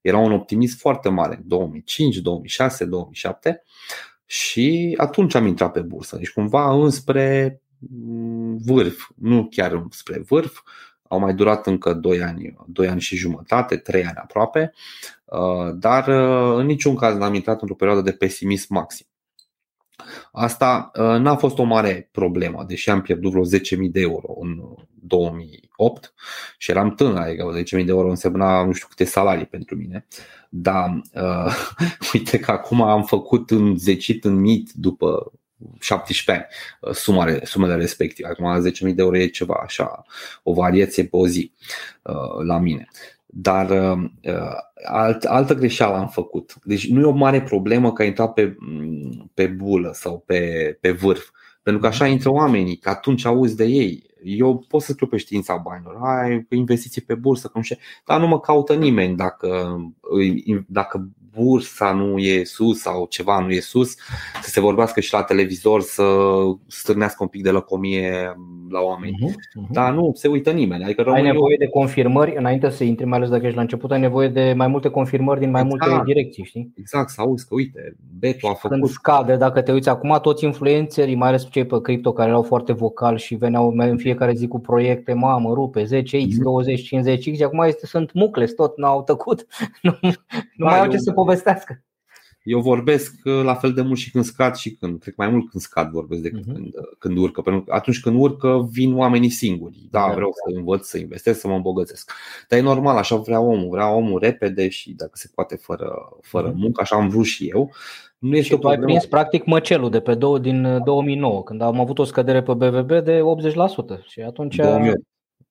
Era 0.00 0.18
un 0.18 0.32
optimism 0.32 0.78
foarte 0.78 1.08
mare 1.08 1.34
în 1.36 1.42
2005, 1.46 2.16
2006, 2.16 2.84
2007 2.84 3.62
și 4.26 4.94
atunci 4.96 5.34
am 5.34 5.46
intrat 5.46 5.72
pe 5.72 5.80
bursă. 5.80 6.16
Deci 6.16 6.30
cumva 6.30 6.72
înspre 6.72 7.60
mm, 7.78 8.56
vârf, 8.56 9.10
nu 9.14 9.48
chiar 9.50 9.86
spre 9.90 10.22
vârf, 10.28 10.62
au 11.08 11.18
mai 11.18 11.34
durat 11.34 11.66
încă 11.66 11.92
2 11.92 12.22
ani, 12.22 12.56
2 12.66 12.88
ani 12.88 13.00
și 13.00 13.16
jumătate, 13.16 13.76
3 13.76 14.04
ani 14.04 14.16
aproape, 14.16 14.72
uh, 15.24 15.74
dar 15.74 16.08
uh, 16.08 16.58
în 16.58 16.66
niciun 16.66 16.94
caz 16.94 17.16
n-am 17.16 17.34
intrat 17.34 17.60
într-o 17.60 17.76
perioadă 17.76 18.02
de 18.02 18.12
pesimism 18.12 18.74
maxim. 18.74 19.06
Asta 20.32 20.90
uh, 20.94 21.02
n-a 21.02 21.36
fost 21.36 21.58
o 21.58 21.62
mare 21.62 22.08
problemă, 22.12 22.64
deși 22.68 22.90
am 22.90 23.02
pierdut 23.02 23.30
vreo 23.30 23.44
10.000 23.44 23.90
de 23.90 24.00
euro 24.00 24.34
în 24.40 24.60
2008 25.04 26.14
și 26.58 26.70
eram 26.70 26.94
tânăr, 26.94 27.16
adică 27.16 27.52
10.000 27.78 27.84
de 27.84 27.90
euro 27.90 28.08
însemna 28.08 28.64
nu 28.64 28.72
știu 28.72 28.86
câte 28.88 29.04
salarii 29.04 29.46
pentru 29.46 29.76
mine. 29.76 30.06
Dar 30.50 31.02
uh, 31.14 31.54
uite 32.14 32.38
că 32.38 32.50
acum 32.50 32.82
am 32.82 33.04
făcut 33.04 33.50
în 33.50 33.76
zecit 33.76 34.24
în 34.24 34.34
mit 34.34 34.72
după 34.72 35.32
17 35.80 36.30
ani 36.30 36.46
uh, 36.80 36.94
sumare, 36.94 37.40
sumele 37.44 37.74
respective. 37.74 38.28
Acum 38.28 38.70
10.000 38.70 38.94
de 38.94 39.02
euro 39.02 39.16
e 39.16 39.26
ceva 39.26 39.60
așa, 39.62 40.04
o 40.42 40.52
variație 40.52 41.04
pe 41.04 41.16
o 41.16 41.26
zi 41.26 41.52
uh, 42.02 42.44
la 42.44 42.58
mine. 42.58 42.88
Dar 43.34 43.70
uh, 43.70 44.10
uh, 44.24 44.56
alt, 44.84 45.24
altă 45.24 45.54
greșeală 45.54 45.96
am 45.96 46.08
făcut. 46.08 46.54
Deci 46.64 46.88
nu 46.88 47.00
e 47.00 47.04
o 47.04 47.10
mare 47.10 47.42
problemă 47.42 47.92
că 47.92 48.02
ai 48.02 48.08
intrat 48.08 48.32
pe, 48.32 48.56
mm, 48.58 49.30
pe 49.34 49.46
bulă 49.46 49.90
sau 49.94 50.22
pe, 50.26 50.76
pe 50.80 50.90
vârf. 50.90 51.30
Pentru 51.62 51.82
că 51.82 51.86
așa 51.86 52.06
intră 52.06 52.30
oamenii, 52.30 52.76
că 52.76 52.88
atunci 52.88 53.24
auzi 53.24 53.56
de 53.56 53.64
ei. 53.64 54.10
Eu 54.24 54.64
pot 54.68 54.82
să 54.82 54.92
scriu 54.92 55.06
pe 55.06 55.16
știința 55.16 55.56
banilor, 55.56 55.98
ai 56.02 56.46
investiții 56.48 57.02
pe 57.02 57.14
bursă, 57.14 57.46
că 57.46 57.52
nu 57.54 57.62
știu, 57.62 57.76
dar 58.06 58.20
nu 58.20 58.26
mă 58.26 58.40
caută 58.40 58.74
nimeni 58.74 59.16
dacă, 59.16 59.80
dacă 60.66 61.08
bursa 61.34 61.92
nu 61.92 62.18
e 62.18 62.44
sus 62.44 62.80
sau 62.80 63.06
ceva 63.08 63.38
nu 63.38 63.50
e 63.50 63.60
sus, 63.60 63.94
să 64.42 64.50
se 64.50 64.60
vorbească 64.60 65.00
și 65.00 65.12
la 65.12 65.22
televizor, 65.22 65.80
să 65.80 66.04
stârnească 66.66 67.22
un 67.22 67.28
pic 67.28 67.42
de 67.42 67.50
lăcomie 67.50 68.36
la 68.70 68.80
oameni. 68.80 69.16
Uh-huh, 69.20 69.30
uh-huh. 69.30 69.70
Dar 69.70 69.92
nu 69.92 70.12
se 70.14 70.28
uită 70.28 70.50
nimeni. 70.50 70.84
Adică 70.84 71.10
ai 71.10 71.22
nevoie 71.22 71.56
de 71.58 71.68
confirmări 71.68 72.36
înainte 72.36 72.70
să 72.70 72.84
intri, 72.84 73.06
mai 73.06 73.18
ales 73.18 73.30
dacă 73.30 73.44
ești 73.44 73.56
la 73.56 73.62
început, 73.62 73.90
ai 73.90 74.00
nevoie 74.00 74.28
de 74.28 74.52
mai 74.56 74.66
multe 74.66 74.88
confirmări 74.88 75.40
din 75.40 75.50
mai 75.50 75.62
exact. 75.62 75.90
multe 75.90 76.02
direcții, 76.04 76.44
știi? 76.44 76.72
Exact, 76.76 77.08
să 77.10 77.20
auzi 77.20 77.48
că 77.48 77.54
uite, 77.54 77.96
Beto 78.18 78.48
a 78.48 78.54
făcut. 78.54 78.76
Când 78.76 78.88
scade, 78.88 79.36
dacă 79.36 79.62
te 79.62 79.72
uiți 79.72 79.88
acum, 79.88 80.18
toți 80.22 80.44
influencerii, 80.44 81.14
mai 81.14 81.28
ales 81.28 81.50
cei 81.50 81.64
pe 81.64 81.80
cripto 81.80 82.12
care 82.12 82.28
erau 82.28 82.42
foarte 82.42 82.72
vocali 82.72 83.18
și 83.18 83.34
veneau 83.34 83.74
în 83.76 83.96
fiecare 83.96 84.11
zi 84.34 84.48
cu 84.48 84.60
proiecte, 84.60 85.12
mamă, 85.12 85.52
rupe, 85.52 85.84
10x, 85.84 86.04
uh-huh. 86.04 86.38
20, 86.38 86.94
50x, 86.94 87.20
și 87.20 87.42
acum 87.42 87.60
este, 87.60 87.86
sunt 87.86 88.12
mucles, 88.12 88.54
tot 88.54 88.76
n-au 88.76 89.02
tăcut. 89.02 89.46
nu, 89.82 89.98
nu 90.00 90.10
da, 90.56 90.64
mai 90.64 90.78
au 90.80 90.90
ce 90.90 90.96
să 90.96 91.12
povestească. 91.12 91.82
Eu 92.42 92.60
vorbesc 92.60 93.14
uh, 93.24 93.42
la 93.42 93.54
fel 93.54 93.72
de 93.72 93.82
mult 93.82 93.98
și 93.98 94.10
când 94.10 94.24
scad 94.24 94.54
și 94.54 94.70
când, 94.70 95.00
cred 95.00 95.14
mai 95.16 95.28
mult 95.28 95.50
când 95.50 95.62
scad 95.62 95.90
vorbesc 95.90 96.22
decât 96.22 96.40
uh-huh. 96.40 96.52
când, 96.52 96.66
uh, 96.66 96.96
când 96.98 97.18
urcă. 97.18 97.40
Pentru 97.40 97.62
că 97.62 97.72
atunci 97.72 98.00
când 98.00 98.20
urcă 98.20 98.68
vin 98.70 98.96
oamenii 98.96 99.30
singuri. 99.30 99.88
Da, 99.90 100.06
da, 100.06 100.14
vreau 100.14 100.32
să 100.32 100.56
învăț, 100.56 100.86
să 100.86 100.98
investesc, 100.98 101.40
să 101.40 101.48
mă 101.48 101.54
îmbogățesc. 101.54 102.12
Dar 102.48 102.58
e 102.58 102.62
normal, 102.62 102.96
așa 102.96 103.16
vrea 103.16 103.40
omul, 103.40 103.68
vrea 103.68 103.94
omul 103.94 104.20
repede 104.20 104.68
și 104.68 104.92
dacă 104.92 105.12
se 105.14 105.30
poate 105.34 105.56
fără, 105.56 106.18
fără 106.20 106.50
uh-huh. 106.50 106.56
muncă, 106.56 106.80
așa 106.80 106.96
am 106.96 107.08
vrut 107.08 107.24
și 107.24 107.48
eu. 107.48 107.72
Nu 108.18 108.36
este 108.36 108.54
și 108.54 108.60
tu 108.60 108.68
ai 108.68 108.78
prins 108.78 109.06
practic 109.06 109.44
măcelul 109.44 109.90
de 109.90 110.00
pe 110.00 110.14
două, 110.14 110.38
din 110.38 110.82
2009, 110.84 111.36
uh, 111.36 111.42
când 111.44 111.60
am 111.60 111.80
avut 111.80 111.98
o 111.98 112.04
scădere 112.04 112.42
pe 112.42 112.54
BVB 112.54 112.88
de 112.88 113.20
80% 113.20 114.02
și 114.04 114.20
atunci 114.20 114.56
2008. 114.56 114.96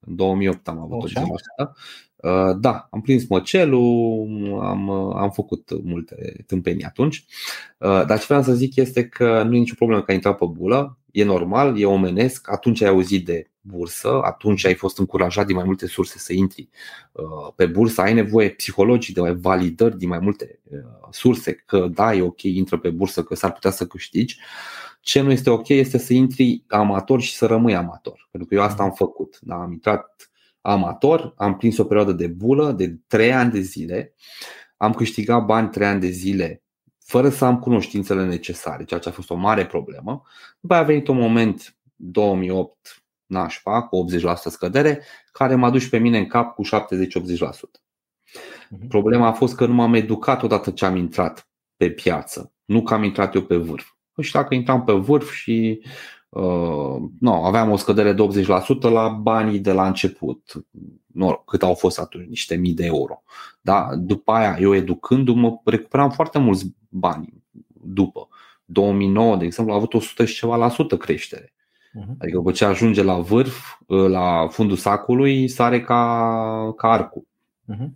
În 0.08 0.16
2008 0.16 0.68
am 0.68 0.80
avut 0.80 1.04
o 1.04 1.22
Uh, 1.58 1.68
da, 2.60 2.88
am 2.92 3.02
prins 3.02 3.28
măcelul, 3.28 4.60
am, 4.62 4.88
uh, 4.88 5.16
am 5.16 5.32
făcut 5.32 5.84
multe 5.84 6.44
tâmpenii 6.48 6.84
atunci, 6.84 7.26
uh, 7.78 8.06
dar 8.06 8.20
ce 8.20 8.26
vreau 8.26 8.44
să 8.44 8.54
zic 8.54 8.76
este 8.76 9.08
că 9.08 9.44
nu 9.44 9.56
e 9.56 9.60
nicio 9.60 9.74
problemă 9.78 10.02
că 10.02 10.10
ai 10.10 10.16
intrat 10.16 10.38
pe 10.38 10.46
bulă, 10.46 10.98
e 11.12 11.24
normal, 11.24 11.80
e 11.80 11.86
omenesc, 11.86 12.52
atunci 12.52 12.82
ai 12.82 12.90
auzit 12.90 13.26
de 13.26 13.50
bursă, 13.62 14.20
atunci 14.24 14.66
ai 14.66 14.74
fost 14.74 14.98
încurajat 14.98 15.46
din 15.46 15.56
mai 15.56 15.66
multe 15.66 15.88
surse 15.88 16.18
să 16.18 16.34
intri 16.34 16.70
pe 17.56 17.66
bursă, 17.66 18.02
ai 18.02 18.14
nevoie 18.14 18.50
psihologii 18.50 19.14
de 19.14 19.22
validări 19.22 19.98
din 19.98 20.08
mai 20.08 20.20
multe 20.20 20.60
surse 21.12 21.54
că 21.54 21.88
da, 21.94 22.14
e 22.14 22.22
ok, 22.22 22.42
intră 22.42 22.78
pe 22.78 22.90
bursă, 22.90 23.24
că 23.24 23.36
s-ar 23.36 23.52
putea 23.52 23.72
să 23.72 23.88
câștigi. 23.88 24.40
Ce 25.02 25.22
nu 25.22 25.32
este 25.32 25.50
ok 25.50 25.68
este 25.68 25.98
să 25.98 26.14
intri 26.14 26.64
amator 26.68 27.22
și 27.22 27.36
să 27.36 27.46
rămâi 27.46 27.76
amator, 27.76 28.28
pentru 28.32 28.50
că 28.50 28.56
eu 28.56 28.62
asta 28.62 28.84
am 28.84 28.92
făcut. 28.92 29.38
Da, 29.42 29.56
am 29.56 29.72
intrat 29.72 30.31
amator, 30.62 31.34
am 31.38 31.58
prins 31.58 31.78
o 31.78 31.84
perioadă 31.84 32.12
de 32.12 32.28
bulă 32.28 32.72
de 32.72 33.00
3 33.08 33.34
ani 33.34 33.52
de 33.52 33.60
zile, 33.60 34.16
am 34.78 34.94
câștigat 34.94 35.46
bani 35.46 35.70
3 35.70 35.88
ani 35.88 36.00
de 36.00 36.10
zile 36.10 36.64
fără 37.12 37.30
să 37.30 37.46
am 37.46 37.60
cunoștințele 37.60 38.26
necesare, 38.26 38.84
ceea 38.84 39.00
ce 39.00 39.10
a 39.10 39.12
fost 39.12 39.30
o 39.30 39.36
mare 39.36 39.66
problemă. 39.66 40.22
După 40.60 40.74
a 40.74 40.84
venit 40.84 41.08
un 41.08 41.18
moment 41.18 41.76
2008 41.96 43.04
nașpa 43.26 43.82
cu 43.82 44.06
80% 44.20 44.34
scădere, 44.36 45.04
care 45.32 45.56
m-a 45.56 45.70
dus 45.70 45.88
pe 45.88 45.98
mine 45.98 46.18
în 46.18 46.28
cap 46.28 46.56
cu 46.56 46.64
70-80%. 46.64 47.82
Mhm. 48.70 48.88
Problema 48.88 49.28
a 49.28 49.32
fost 49.32 49.56
că 49.56 49.66
nu 49.66 49.74
m-am 49.74 49.94
educat 49.94 50.44
odată 50.44 50.72
ce 50.72 50.86
am 50.86 50.96
intrat 50.96 51.48
pe 51.78 51.90
piață, 51.90 52.54
nu 52.66 52.84
că 52.84 52.94
am 52.94 53.04
intrat 53.04 53.36
eu 53.36 53.42
pe 53.42 53.56
vârf. 53.56 53.90
Și 54.22 54.32
dacă 54.32 54.54
intram 54.54 54.84
pe 54.84 54.94
vârf 54.94 55.32
și 55.32 55.84
Uh, 56.32 57.10
no, 57.20 57.46
aveam 57.46 57.72
o 57.72 57.78
scădere 57.78 58.14
de 58.14 58.28
80% 58.44 58.82
la 58.82 59.08
banii 59.08 59.60
de 59.60 59.72
la 59.72 59.88
început, 59.88 60.66
no, 61.06 61.32
cât 61.32 61.64
au 61.64 61.74
fost 61.74 62.00
atunci, 62.00 62.28
niște 62.28 62.56
mii 62.56 62.74
de 62.74 62.86
euro. 62.86 63.24
Da? 63.62 63.90
După 63.96 64.32
aia, 64.32 64.58
eu 64.60 64.76
educându-mă, 64.76 65.62
recuperam 65.64 66.10
foarte 66.10 66.40
mulți 66.40 66.76
bani 66.90 67.44
după. 67.84 68.28
2009, 68.66 69.38
de 69.38 69.46
exemplu, 69.46 69.74
a 69.74 69.78
avut 69.78 69.94
100 69.94 70.26
și 70.26 70.36
ceva 70.36 70.56
la 70.56 70.70
sută 70.70 70.98
creștere. 70.98 71.54
Uh-huh. 72.00 72.18
Adică 72.18 72.38
după 72.38 72.52
ce 72.52 72.66
ajunge 72.66 73.04
la 73.04 73.20
vârf, 73.20 73.80
uh, 73.88 74.10
la 74.10 74.48
fundul 74.48 74.78
sacului, 74.78 75.48
sare 75.48 75.82
ca, 75.82 76.74
ca 76.78 76.88
arcul. 76.88 77.28
Uh-huh. 77.74 77.90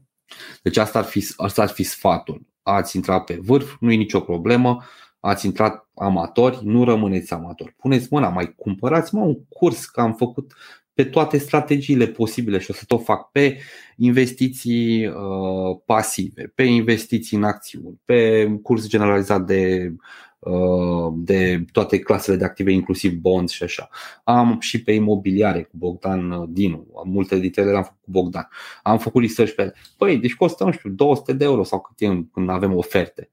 Deci 0.61 0.77
asta 0.77 0.99
ar, 0.99 1.05
fi, 1.05 1.25
asta 1.37 1.61
ar 1.61 1.69
fi 1.69 1.83
sfatul. 1.83 2.41
Ați 2.63 2.95
intrat 2.95 3.23
pe 3.23 3.39
vârf, 3.41 3.75
nu 3.79 3.91
e 3.91 3.95
nicio 3.95 4.19
problemă, 4.19 4.83
ați 5.25 5.45
intrat 5.45 5.89
amatori, 5.95 6.59
nu 6.63 6.83
rămâneți 6.83 7.33
amatori. 7.33 7.75
Puneți 7.77 8.07
mâna, 8.11 8.29
mai 8.29 8.53
cumpărați 8.57 9.15
mă 9.15 9.21
un 9.21 9.45
curs 9.49 9.85
că 9.85 10.01
am 10.01 10.13
făcut 10.13 10.53
pe 10.93 11.03
toate 11.03 11.37
strategiile 11.37 12.07
posibile 12.07 12.59
și 12.59 12.71
o 12.71 12.73
să 12.73 12.83
tot 12.87 13.03
fac 13.03 13.31
pe 13.31 13.57
investiții 13.97 15.07
uh, 15.07 15.77
pasive, 15.85 16.51
pe 16.55 16.63
investiții 16.63 17.37
în 17.37 17.43
acțiuni, 17.43 18.01
pe 18.05 18.47
curs 18.63 18.87
generalizat 18.87 19.45
de, 19.45 19.93
uh, 20.39 21.13
de 21.15 21.65
toate 21.71 21.99
clasele 21.99 22.37
de 22.37 22.45
active, 22.45 22.71
inclusiv 22.71 23.13
bonds 23.13 23.51
și 23.51 23.63
așa. 23.63 23.89
Am 24.23 24.57
și 24.59 24.83
pe 24.83 24.91
imobiliare 24.91 25.63
cu 25.63 25.77
Bogdan 25.77 26.53
Dinu, 26.53 26.87
multe 27.05 27.39
dintre 27.39 27.61
ele 27.61 27.71
le-am 27.71 27.83
făcut 27.83 28.01
cu 28.01 28.11
Bogdan. 28.11 28.47
Am 28.83 28.97
făcut 28.97 29.21
research 29.21 29.53
pe 29.53 29.61
ele. 29.61 29.75
Păi, 29.97 30.17
deci 30.17 30.35
costă, 30.35 30.63
nu 30.63 30.71
știu, 30.71 30.89
200 30.89 31.33
de 31.33 31.43
euro 31.43 31.63
sau 31.63 31.79
cât 31.81 31.99
e 31.99 32.25
când 32.33 32.49
avem 32.49 32.75
oferte 32.75 33.29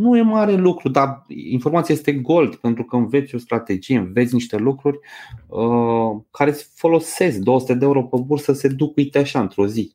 nu 0.00 0.16
e 0.16 0.22
mare 0.22 0.54
lucru, 0.54 0.88
dar 0.88 1.24
informația 1.28 1.94
este 1.94 2.12
gold 2.12 2.54
pentru 2.54 2.84
că 2.84 2.96
înveți 2.96 3.34
o 3.34 3.38
strategie, 3.38 3.98
înveți 3.98 4.34
niște 4.34 4.56
lucruri 4.56 4.98
uh, 5.46 6.20
care 6.30 6.50
îți 6.50 6.70
folosesc 6.74 7.38
200 7.38 7.74
de 7.74 7.84
euro 7.84 8.02
pe 8.02 8.16
bursă 8.24 8.52
se 8.52 8.68
duc 8.68 8.96
uite 8.96 9.18
așa 9.18 9.40
într-o 9.40 9.66
zi, 9.66 9.94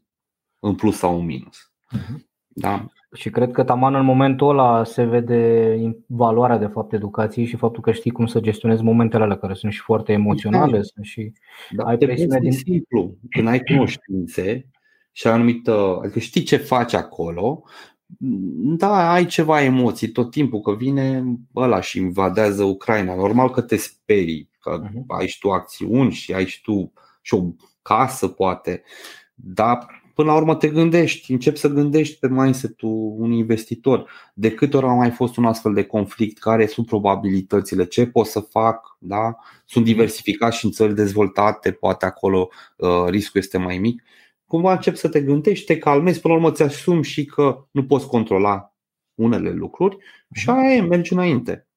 în 0.59 0.75
plus 0.75 0.97
sau 0.97 1.19
în 1.19 1.25
minus. 1.25 1.71
Uh-huh. 1.97 2.15
Da. 2.47 2.85
Și 3.13 3.29
cred 3.29 3.51
că 3.51 3.63
taman 3.63 3.95
în 3.95 4.05
momentul 4.05 4.49
ăla 4.49 4.83
se 4.83 5.03
vede 5.03 5.77
valoarea 6.05 6.57
de 6.57 6.65
fapt 6.65 6.93
educației 6.93 7.45
și 7.45 7.55
faptul 7.55 7.81
că 7.81 7.91
știi 7.91 8.11
cum 8.11 8.25
să 8.25 8.39
gestionezi 8.39 8.83
momentele 8.83 9.23
alea 9.23 9.37
care 9.37 9.53
sunt 9.53 9.71
și 9.71 9.79
foarte 9.79 10.11
emoționale, 10.11 10.77
da. 10.77 10.83
sunt 10.83 11.05
și 11.05 11.31
da, 11.71 11.83
ai 11.83 11.97
presiune 11.97 12.39
din 12.39 12.51
simplu. 12.51 13.15
Când 13.29 13.47
ai 13.47 13.63
cunoștințe 13.63 14.69
și 15.11 15.27
ai 15.27 15.33
anumită, 15.33 15.99
adică 16.01 16.19
știi 16.19 16.43
ce 16.43 16.57
faci 16.57 16.93
acolo, 16.93 17.63
da, 18.77 19.11
ai 19.11 19.25
ceva 19.25 19.63
emoții 19.63 20.07
tot 20.07 20.31
timpul 20.31 20.59
că 20.59 20.75
vine 20.75 21.23
ăla 21.55 21.81
și 21.81 21.97
invadează 21.97 22.63
Ucraina. 22.63 23.15
Normal 23.15 23.49
că 23.49 23.61
te 23.61 23.75
sperii, 23.75 24.49
că 24.59 24.81
uh-huh. 24.83 25.03
ai 25.07 25.27
și 25.27 25.39
tu 25.39 25.49
acțiuni 25.49 26.11
și 26.11 26.33
ai 26.33 26.45
și 26.45 26.61
tu 26.61 26.93
și 27.21 27.33
o 27.33 27.43
casă 27.81 28.27
poate, 28.27 28.83
dar 29.35 30.03
până 30.15 30.31
la 30.31 30.37
urmă 30.37 30.55
te 30.55 30.69
gândești, 30.69 31.31
începi 31.31 31.57
să 31.57 31.67
gândești 31.67 32.19
pe 32.19 32.27
mindset-ul 32.29 33.15
un 33.17 33.31
investitor. 33.31 34.09
De 34.33 34.51
câte 34.51 34.77
ori 34.77 34.85
a 34.85 34.93
mai 34.93 35.11
fost 35.11 35.37
un 35.37 35.45
astfel 35.45 35.73
de 35.73 35.83
conflict, 35.83 36.39
care 36.39 36.65
sunt 36.65 36.85
probabilitățile, 36.85 37.85
ce 37.85 38.07
pot 38.07 38.25
să 38.25 38.39
fac, 38.39 38.97
da? 38.99 39.35
sunt 39.65 39.85
diversificați 39.85 40.57
și 40.57 40.65
în 40.65 40.71
țări 40.71 40.95
dezvoltate, 40.95 41.71
poate 41.71 42.05
acolo 42.05 42.49
uh, 42.75 43.05
riscul 43.07 43.41
este 43.41 43.57
mai 43.57 43.77
mic. 43.77 44.03
Cumva 44.47 44.73
începi 44.73 44.97
să 44.97 45.09
te 45.09 45.21
gândești, 45.21 45.65
te 45.65 45.77
calmezi, 45.77 46.21
până 46.21 46.33
la 46.33 46.39
urmă 46.39 46.51
ți 46.51 46.63
asumi 46.63 47.03
și 47.03 47.25
că 47.25 47.65
nu 47.71 47.85
poți 47.85 48.07
controla 48.07 48.75
unele 49.15 49.51
lucruri 49.51 49.97
și 50.33 50.49
aia 50.49 50.73
e, 50.73 50.81
mergi 50.81 51.13
înainte. 51.13 51.67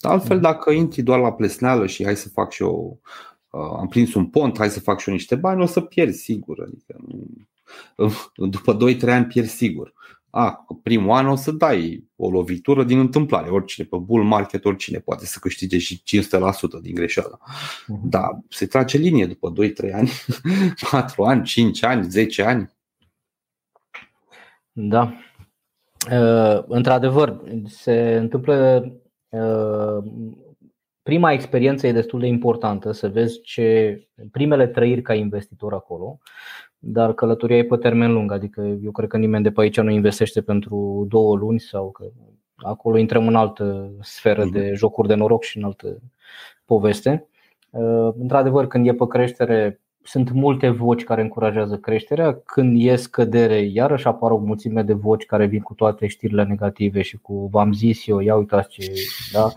Altfel, 0.00 0.40
dacă 0.40 0.70
intri 0.70 1.02
doar 1.02 1.20
la 1.20 1.32
plesneală 1.32 1.86
și 1.86 2.04
hai 2.04 2.16
să 2.16 2.28
fac 2.28 2.52
și 2.52 2.62
eu, 2.62 3.00
uh, 3.50 3.74
am 3.78 3.88
prins 3.88 4.14
un 4.14 4.26
pont, 4.26 4.56
hai 4.58 4.70
să 4.70 4.80
fac 4.80 5.00
și 5.00 5.08
eu 5.08 5.14
niște 5.14 5.34
bani, 5.34 5.62
o 5.62 5.66
să 5.66 5.80
pierzi 5.80 6.22
sigur. 6.22 6.60
Adică 6.60 7.00
nu, 7.06 7.28
după 8.48 8.76
2-3 8.76 9.00
ani 9.02 9.26
pierzi 9.26 9.56
sigur. 9.56 9.92
A, 10.34 10.66
primul 10.82 11.10
an 11.10 11.26
o 11.26 11.34
să 11.34 11.50
dai 11.50 12.08
o 12.16 12.30
lovitură 12.30 12.84
din 12.84 12.98
întâmplare. 12.98 13.50
Oricine 13.50 13.86
pe 13.86 13.96
bull 13.96 14.24
market, 14.24 14.64
oricine 14.64 14.98
poate 14.98 15.26
să 15.26 15.38
câștige 15.40 15.78
și 15.78 16.02
500% 16.02 16.80
din 16.82 16.94
greșeală. 16.94 17.40
Mhm. 17.86 18.08
Da, 18.08 18.38
se 18.48 18.66
trage 18.66 18.98
linie 18.98 19.26
după 19.26 19.52
2-3 19.52 19.92
ani, 19.92 20.10
4 20.90 21.22
ani, 21.22 21.42
5 21.42 21.82
ani, 21.84 22.10
10 22.10 22.42
ani. 22.42 22.70
Da. 24.72 25.14
Uh, 26.10 26.64
într-adevăr, 26.66 27.40
se 27.66 28.16
întâmplă 28.16 28.86
uh, 29.28 30.04
prima 31.02 31.32
experiență 31.32 31.86
e 31.86 31.92
destul 31.92 32.20
de 32.20 32.26
importantă, 32.26 32.92
să 32.92 33.08
vezi 33.08 33.40
ce 33.40 33.98
primele 34.30 34.66
trăiri 34.66 35.02
ca 35.02 35.14
investitor 35.14 35.72
acolo, 35.72 36.18
dar 36.84 37.12
călătoria 37.12 37.56
e 37.56 37.64
pe 37.64 37.76
termen 37.76 38.12
lung, 38.12 38.32
adică 38.32 38.60
eu 38.82 38.90
cred 38.90 39.08
că 39.08 39.16
nimeni 39.16 39.42
de 39.42 39.50
pe 39.50 39.60
aici 39.60 39.80
nu 39.80 39.90
investește 39.90 40.42
pentru 40.42 41.06
două 41.08 41.36
luni 41.36 41.60
sau 41.60 41.90
că 41.90 42.04
acolo 42.56 42.98
intrăm 42.98 43.26
în 43.26 43.34
altă 43.34 43.92
sferă 44.00 44.44
de 44.44 44.64
mhm. 44.64 44.74
jocuri 44.74 45.08
de 45.08 45.14
noroc 45.14 45.42
și 45.42 45.58
în 45.58 45.64
altă 45.64 45.98
poveste. 46.64 47.26
Uh, 47.70 48.08
într-adevăr, 48.18 48.66
când 48.66 48.86
e 48.86 48.94
pe 48.94 49.06
creștere, 49.06 49.80
sunt 50.04 50.30
multe 50.30 50.68
voci 50.68 51.04
care 51.04 51.22
încurajează 51.22 51.76
creșterea. 51.76 52.34
Când 52.34 52.86
e 52.86 52.96
scădere, 52.96 53.60
iarăși 53.60 54.06
apar 54.06 54.30
o 54.30 54.36
mulțime 54.36 54.82
de 54.82 54.92
voci 54.92 55.24
care 55.24 55.46
vin 55.46 55.60
cu 55.60 55.74
toate 55.74 56.06
știrile 56.06 56.44
negative 56.44 57.02
și 57.02 57.18
cu 57.18 57.46
v-am 57.46 57.72
zis 57.72 58.06
eu, 58.06 58.20
ia 58.20 58.36
uitați 58.36 58.68
ce, 58.68 58.92
da? 59.32 59.48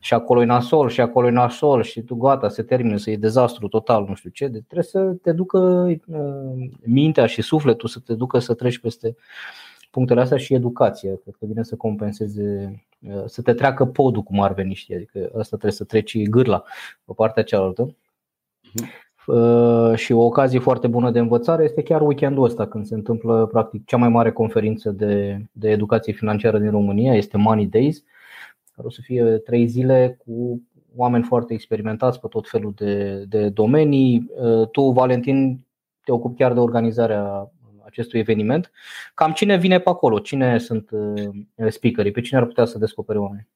Și 0.00 0.14
acolo 0.14 0.42
e 0.42 0.44
nasol, 0.44 0.88
și 0.88 1.00
acolo 1.00 1.26
e 1.26 1.30
nasol, 1.30 1.82
și 1.82 2.02
tu 2.02 2.14
gata, 2.14 2.48
se 2.48 2.62
termină, 2.62 2.96
să 2.96 3.10
e 3.10 3.16
dezastru 3.16 3.68
total, 3.68 4.04
nu 4.08 4.14
știu 4.14 4.30
ce. 4.30 4.48
Deci 4.48 4.62
trebuie 4.62 4.84
să 4.84 5.16
te 5.22 5.32
ducă 5.32 5.58
uh, 6.06 6.70
mintea 6.84 7.26
și 7.26 7.42
sufletul 7.42 7.88
să 7.88 7.98
te 7.98 8.14
ducă 8.14 8.38
să 8.38 8.54
treci 8.54 8.78
peste 8.78 9.16
punctele 9.90 10.20
astea 10.20 10.38
și 10.38 10.54
educația. 10.54 11.10
Cred 11.22 11.34
că 11.38 11.46
vine 11.46 11.62
să 11.62 11.76
compenseze, 11.76 12.82
uh, 13.00 13.22
să 13.26 13.42
te 13.42 13.52
treacă 13.52 13.86
podul 13.86 14.22
cum 14.22 14.40
ar 14.40 14.52
veni, 14.54 14.74
știi? 14.74 14.94
Adică 14.94 15.18
asta 15.18 15.48
trebuie 15.56 15.72
să 15.72 15.84
treci 15.84 16.28
gârla 16.28 16.64
pe 17.04 17.12
partea 17.16 17.42
cealaltă. 17.42 17.96
Mhm. 18.74 18.88
Uh, 19.26 19.94
și 19.94 20.12
o 20.12 20.24
ocazie 20.24 20.58
foarte 20.58 20.86
bună 20.86 21.10
de 21.10 21.18
învățare 21.18 21.64
este 21.64 21.82
chiar 21.82 22.02
weekendul 22.02 22.44
ăsta 22.44 22.66
când 22.66 22.86
se 22.86 22.94
întâmplă 22.94 23.46
practic 23.46 23.84
cea 23.84 23.96
mai 23.96 24.08
mare 24.08 24.32
conferință 24.32 24.90
de, 24.90 25.44
de 25.52 25.70
educație 25.70 26.12
financiară 26.12 26.58
din 26.58 26.70
România, 26.70 27.14
este 27.14 27.36
Money 27.36 27.66
Days, 27.66 28.04
care 28.74 28.86
o 28.86 28.90
să 28.90 29.00
fie 29.02 29.24
trei 29.24 29.66
zile 29.66 30.18
cu 30.24 30.62
oameni 30.96 31.24
foarte 31.24 31.54
experimentați 31.54 32.20
pe 32.20 32.26
tot 32.28 32.48
felul 32.48 32.72
de, 32.76 33.24
de 33.28 33.48
domenii. 33.48 34.30
Uh, 34.42 34.68
tu, 34.68 34.90
Valentin, 34.90 35.60
te 36.04 36.12
ocupi 36.12 36.36
chiar 36.36 36.52
de 36.52 36.60
organizarea 36.60 37.52
acestui 37.84 38.18
eveniment. 38.18 38.70
Cam 39.14 39.32
cine 39.32 39.56
vine 39.56 39.78
pe 39.78 39.88
acolo? 39.88 40.18
Cine 40.18 40.58
sunt 40.58 40.90
uh, 40.90 41.68
speakerii? 41.68 42.12
Pe 42.12 42.20
cine 42.20 42.38
ar 42.38 42.46
putea 42.46 42.64
să 42.64 42.78
descopere 42.78 43.18
oameni? 43.18 43.48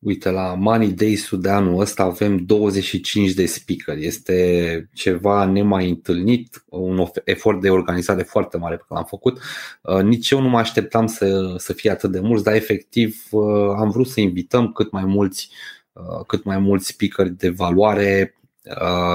Uite, 0.00 0.30
la 0.30 0.54
Money 0.54 0.92
Days 0.92 1.28
de 1.30 1.48
anul 1.48 1.80
ăsta 1.80 2.02
avem 2.02 2.36
25 2.36 3.32
de 3.32 3.46
speaker. 3.46 3.96
Este 3.96 4.88
ceva 4.94 5.44
nemai 5.44 5.88
întâlnit, 5.88 6.64
un 6.68 7.06
efort 7.24 7.60
de 7.60 7.70
organizare 7.70 8.22
foarte 8.22 8.56
mare 8.56 8.76
pe 8.76 8.84
care 8.88 9.00
l-am 9.00 9.08
făcut. 9.08 9.40
Uh, 9.82 10.02
nici 10.02 10.30
eu 10.30 10.40
nu 10.40 10.48
mă 10.48 10.58
așteptam 10.58 11.06
să, 11.06 11.54
să 11.56 11.72
fie 11.72 11.90
atât 11.90 12.10
de 12.10 12.20
mulți, 12.20 12.44
dar 12.44 12.54
efectiv 12.54 13.22
uh, 13.30 13.74
am 13.76 13.90
vrut 13.90 14.08
să 14.08 14.20
invităm 14.20 14.72
cât 14.72 14.90
mai 14.90 15.04
mulți, 15.04 15.50
uh, 15.92 16.24
cât 16.26 16.44
mai 16.44 16.58
mulți 16.58 16.86
speaker 16.86 17.28
de 17.28 17.48
valoare 17.48 18.32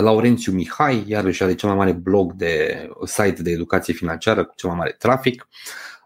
Laurențiu 0.00 0.52
Mihai, 0.52 1.04
iarăși 1.06 1.42
are 1.42 1.54
cel 1.54 1.68
mai 1.68 1.78
mare 1.78 1.92
blog 1.92 2.32
de 2.32 2.88
site 3.04 3.42
de 3.42 3.50
educație 3.50 3.94
financiară 3.94 4.44
cu 4.44 4.54
cel 4.56 4.68
mai 4.68 4.78
mare 4.78 4.94
trafic. 4.98 5.48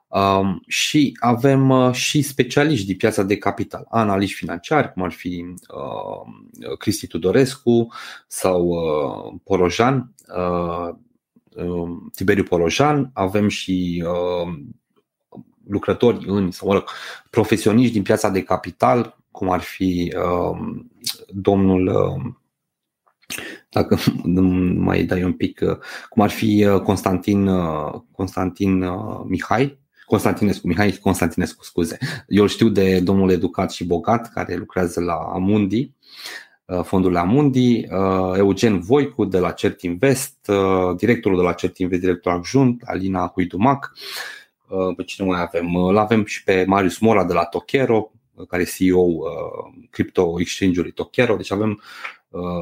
Um, 0.08 0.62
și 0.66 1.16
avem 1.20 1.92
și 1.92 2.22
specialiști 2.22 2.86
din 2.86 2.96
piața 2.96 3.22
de 3.22 3.36
capital, 3.36 3.86
analiști 3.90 4.36
financiari, 4.36 4.92
cum 4.92 5.02
ar 5.02 5.12
fi 5.12 5.44
uh, 5.68 6.76
Cristi 6.78 7.06
Tudorescu 7.06 7.92
sau 8.26 8.66
uh, 8.66 9.40
Porojan, 9.44 10.14
uh, 10.36 10.88
Um, 10.88 11.05
Tiberiu 12.14 12.42
Polojan, 12.42 13.10
avem 13.12 13.48
și 13.48 14.04
um, 14.06 14.80
lucrători 15.68 16.24
în, 16.28 16.50
sau 16.50 16.68
mă 16.68 16.74
rog, 16.74 16.84
profesioniști 17.30 17.92
din 17.92 18.02
piața 18.02 18.28
de 18.28 18.42
capital, 18.42 19.16
cum 19.30 19.50
ar 19.50 19.60
fi 19.60 20.14
um, 20.16 20.90
domnul 21.28 21.90
dacă 23.70 23.98
mai 24.88 25.04
dai 25.04 25.22
un 25.22 25.32
pic, 25.32 25.60
uh, 25.62 25.76
cum 26.08 26.22
ar 26.22 26.30
fi 26.30 26.64
uh, 26.64 26.80
Constantin, 26.80 27.46
uh, 27.46 28.00
Constantin 28.12 28.84
Mihai, 29.24 29.78
Constantinescu, 30.04 30.66
Mihai 30.66 30.98
Constantinescu, 31.02 31.64
scuze. 31.64 31.98
Eu 32.28 32.42
îl 32.42 32.48
știu 32.48 32.68
de 32.68 33.00
domnul 33.00 33.30
educat 33.30 33.72
și 33.72 33.86
bogat 33.86 34.32
care 34.32 34.54
lucrează 34.54 35.00
la 35.00 35.14
Amundi 35.14 35.80
Uh, 35.80 36.45
fondul 36.82 37.16
Amundi, 37.16 37.86
uh, 37.90 38.36
Eugen 38.36 38.80
Voicu 38.80 39.24
de 39.24 39.38
la 39.38 39.52
Cert 39.52 39.82
Invest, 39.82 40.48
uh, 40.48 40.96
directorul 40.96 41.36
de 41.36 41.42
la 41.42 41.52
Cert 41.52 41.78
Invest, 41.78 42.00
director 42.00 42.32
adjunct, 42.32 42.82
Alina 42.84 43.30
Huidumac. 43.34 43.92
Pe 44.96 45.02
cine 45.02 45.26
mai 45.26 45.40
avem? 45.40 45.74
Îl 45.74 45.96
avem 45.96 46.24
și 46.24 46.44
pe 46.44 46.64
Marius 46.66 46.98
Mora 46.98 47.24
de 47.24 47.32
la 47.32 47.44
Tokero, 47.44 48.12
care 48.48 48.62
e 48.62 48.64
CEO 48.64 49.06
Crypto 49.90 50.40
Exchange-ului 50.40 50.92
Tokero. 50.92 51.36
Deci 51.36 51.52
avem 51.52 51.82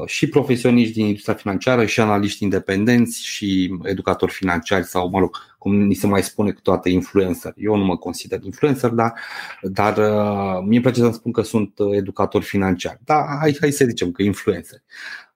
și 0.05 0.29
profesioniști 0.29 0.93
din 0.93 1.05
industria 1.05 1.33
financiară 1.33 1.85
și 1.85 1.99
analiști 1.99 2.43
independenți 2.43 3.25
și 3.25 3.77
educatori 3.83 4.31
financiari 4.31 4.85
sau, 4.85 5.09
mă 5.09 5.19
rog, 5.19 5.37
cum 5.57 5.81
ni 5.81 5.93
se 5.93 6.07
mai 6.07 6.23
spune 6.23 6.51
cu 6.51 6.61
toate 6.61 6.89
influencer. 6.89 7.53
Eu 7.57 7.75
nu 7.75 7.83
mă 7.83 7.97
consider 7.97 8.43
influencer, 8.43 8.89
dar, 8.89 9.13
dar 9.61 9.97
uh, 9.97 10.63
mie 10.65 10.75
îmi 10.75 10.81
place 10.81 10.99
să 10.99 11.11
spun 11.11 11.31
că 11.31 11.41
sunt 11.41 11.79
uh, 11.79 11.95
educator 11.95 12.43
financiar. 12.43 12.99
Da, 13.03 13.25
hai, 13.39 13.57
hai 13.59 13.71
să 13.71 13.85
zicem 13.85 14.11
că 14.11 14.23
influencer. 14.23 14.79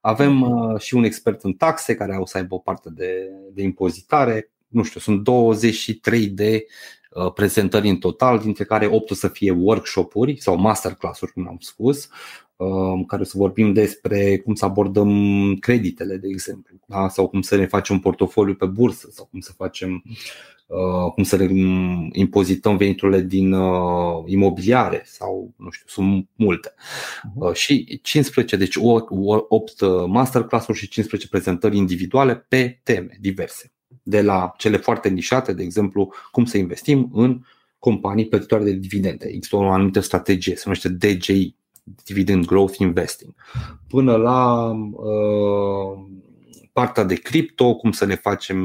Avem 0.01 0.41
uh, 0.41 0.79
și 0.79 0.95
un 0.95 1.03
expert 1.03 1.43
în 1.43 1.53
taxe 1.53 1.95
care 1.95 2.17
o 2.17 2.25
să 2.25 2.37
aibă 2.37 2.55
o 2.55 2.57
parte 2.57 2.89
de, 2.89 3.29
de 3.53 3.61
impozitare. 3.61 4.51
Nu 4.67 4.83
știu, 4.83 4.99
sunt 4.99 5.23
23 5.23 6.27
de 6.27 6.65
uh, 7.11 7.31
prezentări 7.33 7.89
în 7.89 7.97
total, 7.97 8.39
dintre 8.39 8.63
care 8.63 8.85
8 8.85 9.11
o 9.11 9.13
să 9.13 9.27
fie 9.27 9.51
workshop-uri 9.51 10.41
sau 10.41 10.57
masterclass-uri, 10.57 11.31
cum 11.31 11.47
am 11.47 11.57
spus, 11.59 12.09
în 12.93 13.05
care 13.05 13.23
să 13.23 13.37
vorbim 13.37 13.73
despre 13.73 14.37
cum 14.37 14.53
să 14.53 14.65
abordăm 14.65 15.55
creditele, 15.59 16.17
de 16.17 16.27
exemplu, 16.27 16.75
da? 16.85 17.09
sau 17.09 17.27
cum 17.27 17.41
să 17.41 17.55
ne 17.55 17.65
facem 17.65 17.95
un 17.95 18.01
portofoliu 18.01 18.55
pe 18.55 18.65
bursă, 18.65 19.09
sau 19.11 19.27
cum 19.31 19.39
să 19.39 19.51
facem 19.51 20.03
Uh, 20.69 21.11
cum 21.13 21.23
să 21.23 21.35
le 21.35 21.49
impozităm 22.11 22.77
veniturile 22.77 23.21
din 23.21 23.51
uh, 23.51 24.23
imobiliare 24.25 25.01
sau 25.05 25.53
nu 25.57 25.69
știu, 25.69 25.85
sunt 25.87 26.27
multe. 26.35 26.73
Uh, 27.35 27.53
și 27.53 27.99
15, 28.01 28.55
deci 28.55 28.75
8 28.79 29.81
masterclass-uri 30.07 30.77
și 30.77 30.87
15 30.87 31.29
prezentări 31.29 31.77
individuale 31.77 32.35
pe 32.35 32.79
teme 32.83 33.17
diverse. 33.19 33.71
De 34.03 34.21
la 34.21 34.53
cele 34.57 34.77
foarte 34.77 35.09
nișate, 35.09 35.53
de 35.53 35.63
exemplu, 35.63 36.13
cum 36.31 36.45
să 36.45 36.57
investim 36.57 37.09
în 37.13 37.41
companii 37.79 38.27
plătitoare 38.27 38.63
de 38.63 38.71
dividende. 38.71 39.27
Există 39.27 39.55
o 39.55 39.71
anumită 39.71 39.99
strategie, 39.99 40.55
se 40.55 40.63
numește 40.65 40.89
DGI, 40.89 41.55
Dividend 42.05 42.45
Growth 42.45 42.77
Investing, 42.77 43.33
până 43.87 44.15
la 44.15 44.71
uh, 44.91 46.05
partea 46.73 47.03
de 47.03 47.15
cripto, 47.15 47.75
cum 47.75 47.91
să 47.91 48.05
ne 48.05 48.15
facem, 48.15 48.57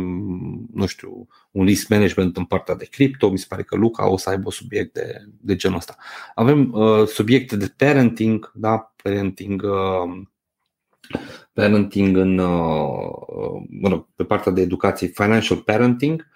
nu 0.72 0.86
știu, 0.86 1.28
un 1.50 1.64
risk 1.64 1.88
management 1.88 2.36
în 2.36 2.44
partea 2.44 2.74
de 2.74 2.86
cripto. 2.90 3.30
Mi 3.30 3.38
se 3.38 3.46
pare 3.48 3.62
că 3.62 3.76
Luca 3.76 4.08
o 4.08 4.16
să 4.16 4.30
aibă 4.30 4.50
subiecte 4.50 5.28
de 5.40 5.56
genul 5.56 5.76
ăsta. 5.76 5.96
Avem 6.34 6.72
uh, 6.72 7.06
subiecte 7.06 7.56
de 7.56 7.74
parenting, 7.76 8.52
da, 8.54 8.94
parenting 9.02 9.62
uh, 9.62 10.22
parenting 11.52 12.16
în, 12.16 12.38
uh, 12.38 13.62
mă 13.68 13.88
rog, 13.88 14.06
pe 14.14 14.24
partea 14.24 14.52
de 14.52 14.60
educație, 14.60 15.06
financial 15.06 15.58
parenting. 15.58 16.26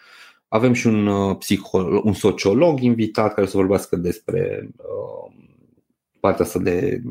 Avem 0.48 0.72
și 0.72 0.86
un, 0.86 1.06
uh, 1.06 1.36
psiho- 1.36 2.02
un 2.02 2.12
sociolog 2.12 2.80
invitat 2.80 3.34
care 3.34 3.46
să 3.46 3.56
vorbească 3.56 3.96
despre 3.96 4.70
uh, 4.76 5.32
partea 6.20 6.44
asta 6.44 6.58
de 6.58 7.02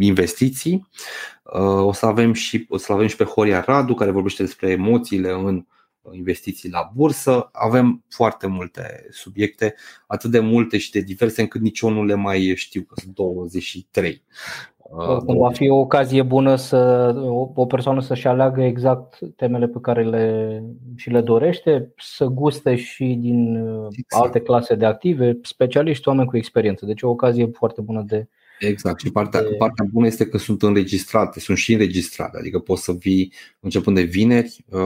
investiții. 0.00 0.88
Uh, 1.42 1.84
o 1.86 1.92
să 1.92 2.06
avem 2.06 2.32
și, 2.32 2.66
o 2.68 2.76
să 2.76 2.92
avem 2.92 3.06
și 3.06 3.16
pe 3.16 3.24
Horia 3.24 3.60
Radu 3.66 3.94
care 3.94 4.10
vorbește 4.10 4.42
despre 4.42 4.70
emoțiile 4.70 5.30
în 5.30 5.64
investiții 6.12 6.70
la 6.70 6.90
bursă. 6.94 7.48
Avem 7.52 8.04
foarte 8.08 8.46
multe 8.46 9.06
subiecte, 9.10 9.74
atât 10.06 10.30
de 10.30 10.40
multe 10.40 10.78
și 10.78 10.90
de 10.90 11.00
diverse 11.00 11.40
încât 11.40 11.60
nici 11.60 11.80
eu 11.80 11.88
nu 11.88 12.04
le 12.04 12.14
mai 12.14 12.52
știu, 12.56 12.82
că 12.82 12.94
sunt 12.96 13.14
23. 13.14 14.22
Cum 15.26 15.38
va 15.38 15.50
fi 15.50 15.68
o 15.68 15.76
ocazie 15.76 16.22
bună 16.22 16.56
să 16.56 17.12
o 17.54 17.66
persoană 17.66 18.00
să-și 18.00 18.26
aleagă 18.26 18.62
exact 18.62 19.18
temele 19.36 19.66
pe 19.66 19.78
care 19.80 20.04
le, 20.04 20.62
și 20.96 21.10
le 21.10 21.20
dorește, 21.20 21.92
să 21.96 22.24
guste 22.24 22.74
și 22.76 23.04
din 23.04 23.56
exact. 23.90 24.24
alte 24.24 24.40
clase 24.40 24.74
de 24.74 24.84
active, 24.84 25.38
specialiști, 25.42 26.08
oameni 26.08 26.28
cu 26.28 26.36
experiență. 26.36 26.86
Deci 26.86 27.02
o 27.02 27.08
ocazie 27.08 27.50
foarte 27.52 27.80
bună 27.80 28.02
de, 28.06 28.28
Exact. 28.58 29.00
Și 29.00 29.10
partea, 29.10 29.42
de... 29.42 29.54
partea 29.58 29.84
bună 29.92 30.06
este 30.06 30.26
că 30.26 30.38
sunt 30.38 30.62
înregistrate, 30.62 31.40
sunt 31.40 31.58
și 31.58 31.72
înregistrate. 31.72 32.38
Adică 32.38 32.58
poți 32.58 32.82
să 32.82 32.92
vii 32.92 33.32
începând 33.60 33.96
de 33.96 34.02
vineri 34.02 34.64
uh, 34.68 34.80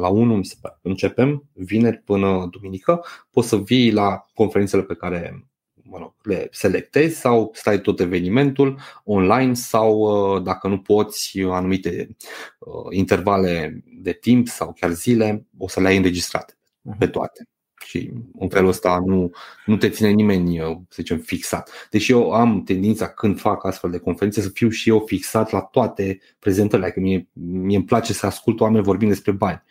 la 0.00 0.08
1, 0.08 0.36
mi 0.36 0.44
se 0.44 0.54
pare. 0.60 0.78
Începem 0.82 1.44
vineri 1.52 1.96
până 1.96 2.48
duminică. 2.50 3.04
Poți 3.30 3.48
să 3.48 3.56
vii 3.56 3.92
la 3.92 4.26
conferințele 4.34 4.82
pe 4.82 4.94
care 4.94 5.46
mă 5.92 5.98
rog, 5.98 6.14
le 6.22 6.48
selectezi 6.50 7.20
sau 7.20 7.50
stai 7.54 7.80
tot 7.80 8.00
evenimentul 8.00 8.78
online 9.04 9.54
sau 9.54 9.98
uh, 9.98 10.42
dacă 10.42 10.68
nu 10.68 10.78
poți 10.78 11.40
anumite 11.40 12.16
uh, 12.58 12.96
intervale 12.96 13.82
de 14.00 14.12
timp 14.12 14.48
sau 14.48 14.72
chiar 14.80 14.90
zile, 14.90 15.46
o 15.58 15.68
să 15.68 15.80
le 15.80 15.88
ai 15.88 15.96
înregistrate 15.96 16.58
mhm. 16.82 16.98
pe 16.98 17.06
toate 17.06 17.46
și 17.84 18.12
în 18.38 18.48
felul 18.48 18.68
ăsta 18.68 19.02
nu, 19.06 19.30
nu 19.66 19.76
te 19.76 19.88
ține 19.88 20.08
nimeni, 20.08 20.60
uh, 20.60 20.76
să 20.88 20.96
zicem, 20.96 21.18
fixat. 21.18 21.88
Deși 21.90 22.12
eu 22.12 22.30
am 22.30 22.62
tendința 22.62 23.08
când 23.08 23.40
fac 23.40 23.64
astfel 23.64 23.90
de 23.90 23.98
conferințe 23.98 24.40
să 24.40 24.48
fiu 24.48 24.68
și 24.68 24.88
eu 24.88 25.02
fixat 25.06 25.50
la 25.50 25.60
toate 25.60 26.18
prezentările, 26.38 26.90
că 26.90 27.00
mie, 27.00 27.28
mie 27.32 27.76
îmi 27.76 27.84
place 27.84 28.12
să 28.12 28.26
ascult 28.26 28.60
oameni 28.60 28.84
vorbind 28.84 29.10
despre 29.10 29.32
bani. 29.32 29.62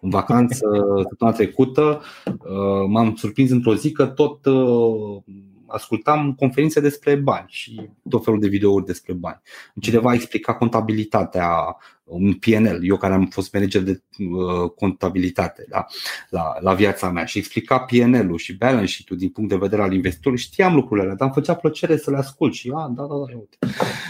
În 0.00 0.10
vacanță, 0.10 0.66
săptămâna 1.08 1.36
trecută, 1.36 2.02
uh, 2.26 2.86
m-am 2.88 3.14
surprins 3.14 3.50
într-o 3.50 3.74
zi 3.74 3.92
că 3.92 4.06
tot 4.06 4.44
uh, 4.44 5.22
ascultam 5.66 6.34
conferințe 6.34 6.80
despre 6.80 7.14
bani 7.14 7.46
și 7.48 7.90
tot 8.08 8.24
felul 8.24 8.40
de 8.40 8.48
videouri 8.48 8.84
despre 8.84 9.12
bani. 9.12 9.40
Cineva 9.80 10.10
a 10.10 10.14
explicat 10.14 10.58
contabilitatea, 10.58 11.76
un 12.04 12.32
PNL, 12.34 12.80
eu 12.82 12.96
care 12.96 13.14
am 13.14 13.26
fost 13.26 13.52
manager 13.52 13.82
de 13.82 14.02
uh, 14.18 14.70
contabilitate 14.70 15.66
da, 15.68 15.86
la, 16.28 16.54
la 16.60 16.74
viața 16.74 17.10
mea 17.10 17.24
și 17.24 17.38
explica 17.38 17.78
PNL-ul 17.78 18.38
și 18.38 18.56
balance 18.56 18.92
sheet-ul 18.92 19.16
din 19.16 19.28
punct 19.28 19.50
de 19.50 19.56
vedere 19.56 19.82
al 19.82 19.92
investitorului, 19.92 20.44
știam 20.44 20.74
lucrurile 20.74 21.02
alea, 21.02 21.16
dar 21.16 21.26
îmi 21.26 21.36
făcea 21.36 21.54
plăcere 21.58 21.96
să 21.96 22.10
le 22.10 22.16
ascult 22.16 22.54
și 22.54 22.72
a, 22.74 22.92
da, 22.96 23.02
da, 23.02 23.14
da, 23.14 23.36
uite. 23.38 23.56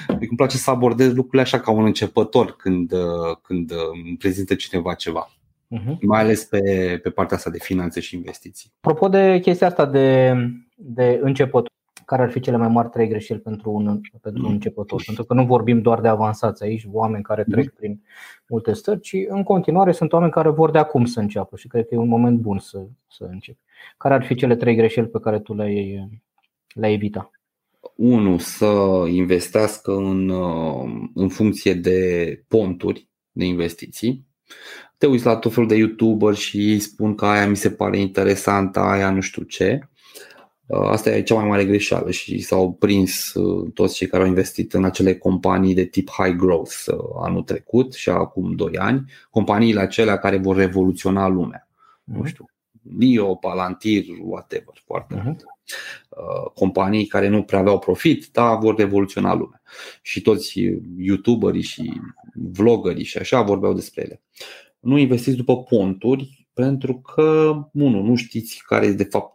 Adică 0.07 0.27
îmi 0.29 0.37
place 0.37 0.57
să 0.57 0.71
abordez 0.71 1.13
lucrurile 1.13 1.43
așa 1.43 1.61
ca 1.61 1.71
un 1.71 1.85
începător 1.85 2.57
când, 2.57 2.93
uh, 2.93 3.37
când 3.43 3.71
uh, 3.71 3.79
îmi 4.05 4.17
prezintă 4.17 4.55
cineva 4.55 4.95
ceva. 4.95 5.29
Uh-huh. 5.79 5.99
Mai 6.01 6.21
ales 6.21 6.45
pe, 6.45 6.61
pe 7.03 7.11
partea 7.11 7.37
asta 7.37 7.51
de 7.51 7.59
finanțe 7.59 8.01
și 8.01 8.15
investiții. 8.15 8.73
Apropo 8.81 9.09
de 9.09 9.39
chestia 9.43 9.67
asta 9.67 9.87
de, 9.87 10.35
de 10.75 11.21
începător, 11.23 11.73
care 12.05 12.23
ar 12.23 12.31
fi 12.31 12.41
cele 12.41 12.57
mai 12.57 12.69
mari 12.69 12.89
trei 12.89 13.09
greșeli 13.09 13.41
pentru 13.41 13.71
un, 13.71 14.01
pentru 14.21 14.47
un 14.47 14.53
începător? 14.53 15.03
Pentru 15.07 15.25
că 15.25 15.35
nu 15.35 15.45
vorbim 15.45 15.81
doar 15.81 16.01
de 16.01 16.09
avansați 16.09 16.63
aici, 16.63 16.87
oameni 16.91 17.23
care 17.23 17.45
trec 17.51 17.75
prin 17.75 18.03
multe 18.49 18.73
stări, 18.73 19.01
ci 19.01 19.17
în 19.29 19.43
continuare 19.43 19.93
sunt 19.93 20.13
oameni 20.13 20.33
care 20.33 20.49
vor 20.49 20.71
de 20.71 20.79
acum 20.79 21.05
să 21.05 21.21
înceapă 21.21 21.57
și 21.57 21.69
cred 21.69 21.87
că 21.87 21.95
e 21.95 21.99
un 21.99 22.09
moment 22.09 22.39
bun 22.39 22.59
să, 22.59 22.87
să 23.09 23.25
începi. 23.31 23.59
Care 23.97 24.15
ar 24.15 24.25
fi 24.25 24.35
cele 24.35 24.57
trei 24.57 24.75
greșeli 24.75 25.07
pe 25.07 25.21
care 25.21 25.39
tu 25.39 25.55
le-ai, 25.55 26.09
le-ai 26.75 26.93
evita? 26.93 27.31
Unu, 27.95 28.39
să 28.39 29.05
investească 29.09 29.93
în, 29.93 30.31
în 31.15 31.29
funcție 31.29 31.75
de 31.75 32.43
ponturi 32.49 33.09
de 33.33 33.45
investiții 33.45 34.27
te 35.05 35.11
uiți 35.11 35.25
la 35.25 35.37
tot 35.37 35.53
felul 35.53 35.69
de 35.69 35.75
youtuber 35.75 36.35
și 36.35 36.71
ei 36.71 36.81
spun 36.81 37.15
că 37.15 37.27
aia 37.27 37.49
mi 37.49 37.57
se 37.57 37.71
pare 37.71 37.99
interesantă, 37.99 38.81
aia 38.81 39.11
nu 39.11 39.21
știu 39.21 39.43
ce. 39.43 39.89
Uh, 40.67 40.79
asta 40.79 41.11
e 41.17 41.23
cea 41.23 41.35
mai 41.35 41.49
mare 41.49 41.65
greșeală 41.65 42.11
și 42.11 42.39
s-au 42.39 42.73
prins 42.73 43.35
uh, 43.35 43.71
toți 43.75 43.95
cei 43.95 44.07
care 44.07 44.23
au 44.23 44.29
investit 44.29 44.73
în 44.73 44.85
acele 44.85 45.15
companii 45.15 45.75
de 45.75 45.85
tip 45.85 46.11
high 46.11 46.37
growth 46.37 46.85
uh, 46.87 46.97
anul 47.23 47.43
trecut 47.43 47.93
și 47.93 48.09
acum 48.09 48.55
2 48.55 48.77
ani, 48.77 49.11
companiile 49.31 49.81
acelea 49.81 50.19
care 50.19 50.37
vor 50.37 50.57
revoluționa 50.57 51.29
lumea. 51.29 51.69
Nu 52.05 52.19
mhm. 52.19 52.27
știu, 52.27 52.49
Nio, 52.83 53.35
Palantir, 53.35 54.05
whatever, 54.21 54.83
foarte 54.85 55.15
uh-huh. 55.19 55.25
multe. 55.25 55.45
Companii 56.55 57.07
care 57.07 57.29
nu 57.29 57.43
prea 57.43 57.59
aveau 57.59 57.79
profit, 57.79 58.29
dar 58.33 58.59
vor 58.59 58.77
revoluționa 58.77 59.35
lumea. 59.35 59.63
Și 60.03 60.21
toți 60.21 60.61
youtuberii 60.97 61.63
și 61.63 62.01
vloggerii 62.35 63.05
și 63.05 63.19
așa 63.19 63.43
vorbeau 63.43 63.73
despre 63.73 64.03
ele 64.03 64.23
nu 64.85 64.99
investiți 64.99 65.37
după 65.37 65.63
ponturi 65.63 66.49
pentru 66.53 67.01
că, 67.01 67.55
unu, 67.73 68.03
nu 68.03 68.15
știți 68.15 68.63
care 68.67 68.87
e 68.87 68.93
de 68.93 69.05
fapt 69.05 69.34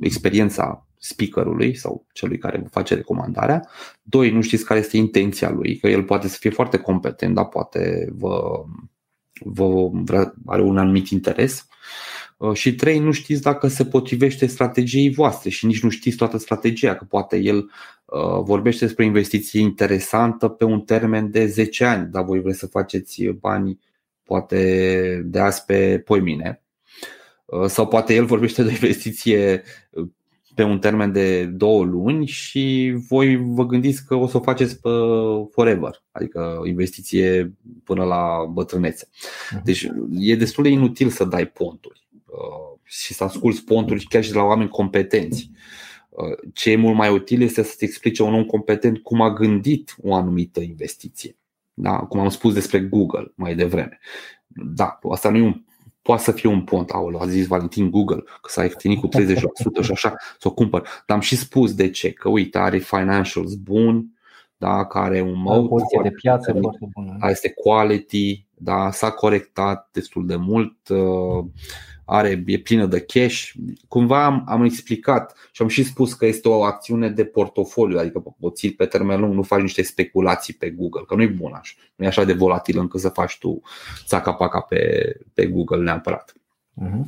experiența 0.00 0.86
speakerului 0.98 1.76
sau 1.76 2.06
celui 2.12 2.38
care 2.38 2.58
vă 2.58 2.68
face 2.68 2.94
recomandarea. 2.94 3.68
Doi, 4.02 4.30
nu 4.30 4.40
știți 4.40 4.64
care 4.64 4.80
este 4.80 4.96
intenția 4.96 5.50
lui, 5.50 5.76
că 5.76 5.88
el 5.88 6.02
poate 6.02 6.28
să 6.28 6.36
fie 6.40 6.50
foarte 6.50 6.76
competent, 6.76 7.34
dar 7.34 7.46
poate 7.48 8.08
vă, 8.12 8.64
vă 9.40 9.88
vrea, 9.92 10.34
are 10.46 10.62
un 10.62 10.78
anumit 10.78 11.08
interes. 11.08 11.66
Uh, 12.36 12.54
și 12.54 12.74
trei, 12.74 12.98
nu 12.98 13.12
știți 13.12 13.42
dacă 13.42 13.68
se 13.68 13.84
potrivește 13.84 14.46
strategiei 14.46 15.10
voastre 15.10 15.50
și 15.50 15.66
nici 15.66 15.82
nu 15.82 15.88
știți 15.88 16.16
toată 16.16 16.38
strategia, 16.38 16.94
că 16.94 17.04
poate 17.04 17.36
el 17.36 17.56
uh, 18.04 18.42
vorbește 18.42 18.84
despre 18.84 19.04
investiție 19.04 19.60
interesantă 19.60 20.48
pe 20.48 20.64
un 20.64 20.80
termen 20.80 21.30
de 21.30 21.46
10 21.46 21.84
ani, 21.84 22.10
dar 22.10 22.24
voi 22.24 22.40
vreți 22.40 22.58
să 22.58 22.66
faceți 22.66 23.24
bani 23.24 23.78
poate 24.22 25.22
de 25.24 25.38
azi 25.38 25.64
pe 25.64 25.98
poimine. 25.98 26.61
Uh, 26.61 26.61
sau 27.66 27.88
poate 27.88 28.14
el 28.14 28.24
vorbește 28.24 28.62
de 28.62 28.68
o 28.68 28.72
investiție 28.72 29.62
uh, 29.90 30.08
pe 30.54 30.62
un 30.62 30.78
termen 30.78 31.12
de 31.12 31.44
două 31.44 31.84
luni 31.84 32.26
și 32.26 32.94
voi 33.08 33.36
vă 33.36 33.66
gândiți 33.66 34.06
că 34.06 34.14
o 34.14 34.26
să 34.26 34.36
o 34.36 34.40
faceți 34.40 34.80
pe 34.80 34.88
forever, 35.50 36.02
adică 36.10 36.62
investiție 36.64 37.54
până 37.84 38.04
la 38.04 38.44
bătrânețe. 38.50 39.08
Mhm. 39.52 39.64
Deci 39.64 39.88
e 40.18 40.36
destul 40.36 40.62
de 40.62 40.68
inutil 40.68 41.08
să 41.08 41.24
dai 41.24 41.46
ponturi 41.46 42.08
uh, 42.26 42.78
și 42.82 43.14
să 43.14 43.24
asculți 43.24 43.64
ponturi 43.64 44.04
chiar 44.04 44.24
și 44.24 44.30
de 44.30 44.36
la 44.36 44.44
oameni 44.44 44.68
competenți. 44.68 45.50
Ce 46.52 46.70
e 46.70 46.76
mult 46.76 46.96
mai 46.96 47.12
util 47.12 47.42
este 47.42 47.62
să-ți 47.62 47.84
explice 47.84 48.22
un 48.22 48.34
om 48.34 48.44
competent 48.44 48.98
cum 48.98 49.20
a 49.20 49.32
gândit 49.32 49.94
o 50.02 50.14
anumită 50.14 50.60
investiție. 50.60 51.36
Da? 51.74 51.96
Cum 51.96 52.20
am 52.20 52.28
spus 52.28 52.54
despre 52.54 52.80
Google 52.80 53.32
mai 53.34 53.54
devreme. 53.54 53.98
Da, 54.46 54.98
asta 55.10 55.30
nu 55.30 55.36
e 55.36 55.42
un 55.42 55.62
poate 56.02 56.22
să 56.22 56.32
fie 56.32 56.48
un 56.48 56.62
pont, 56.62 56.90
aolo, 56.90 57.20
a 57.20 57.26
zis 57.26 57.46
Valentin 57.46 57.90
Google, 57.90 58.20
că 58.20 58.48
s-a 58.48 58.62
ieftinit 58.62 59.00
cu 59.00 59.08
30% 59.08 59.82
și 59.82 59.90
așa, 59.90 60.16
să 60.38 60.48
o 60.48 60.54
cumpăr. 60.54 60.80
Dar 60.80 61.16
am 61.16 61.20
și 61.20 61.36
spus 61.36 61.74
de 61.74 61.90
ce, 61.90 62.12
că 62.12 62.28
uite, 62.28 62.58
are 62.58 62.78
financials 62.78 63.54
bun, 63.54 64.06
da, 64.56 64.86
care 64.86 65.20
un 65.20 65.40
mode 65.42 65.68
poziție 65.68 66.00
de 66.02 66.10
piață 66.10 66.56
foarte 66.60 66.88
bună. 66.92 67.16
Este 67.28 67.52
quality, 67.52 68.46
da, 68.54 68.90
s-a 68.90 69.10
corectat 69.10 69.88
destul 69.92 70.26
de 70.26 70.36
mult, 70.36 70.88
uh, 70.88 71.44
are, 72.04 72.42
e 72.46 72.58
plină 72.58 72.86
de 72.86 73.00
cash. 73.00 73.50
Cumva 73.88 74.24
am, 74.24 74.44
am 74.48 74.64
explicat 74.64 75.34
și 75.52 75.62
am 75.62 75.68
și 75.68 75.82
spus 75.82 76.14
că 76.14 76.26
este 76.26 76.48
o 76.48 76.62
acțiune 76.62 77.08
de 77.08 77.24
portofoliu, 77.24 77.98
adică 77.98 78.22
o 78.40 78.50
ții 78.50 78.72
pe 78.72 78.84
termen 78.84 79.20
lung, 79.20 79.34
nu 79.34 79.42
faci 79.42 79.60
niște 79.60 79.82
speculații 79.82 80.54
pe 80.54 80.70
Google, 80.70 81.02
că 81.06 81.14
nu 81.14 81.22
e 81.22 81.26
bun 81.26 81.52
așa. 81.52 81.74
Nu 81.96 82.04
e 82.04 82.08
așa 82.08 82.24
de 82.24 82.32
volatil 82.32 82.78
încât 82.78 83.00
să 83.00 83.08
faci 83.08 83.38
tu 83.38 83.60
țaca-paca 84.06 84.60
pe, 84.60 85.12
pe 85.34 85.46
Google 85.46 85.82
neapărat. 85.82 86.32
Uh-huh. 86.82 87.04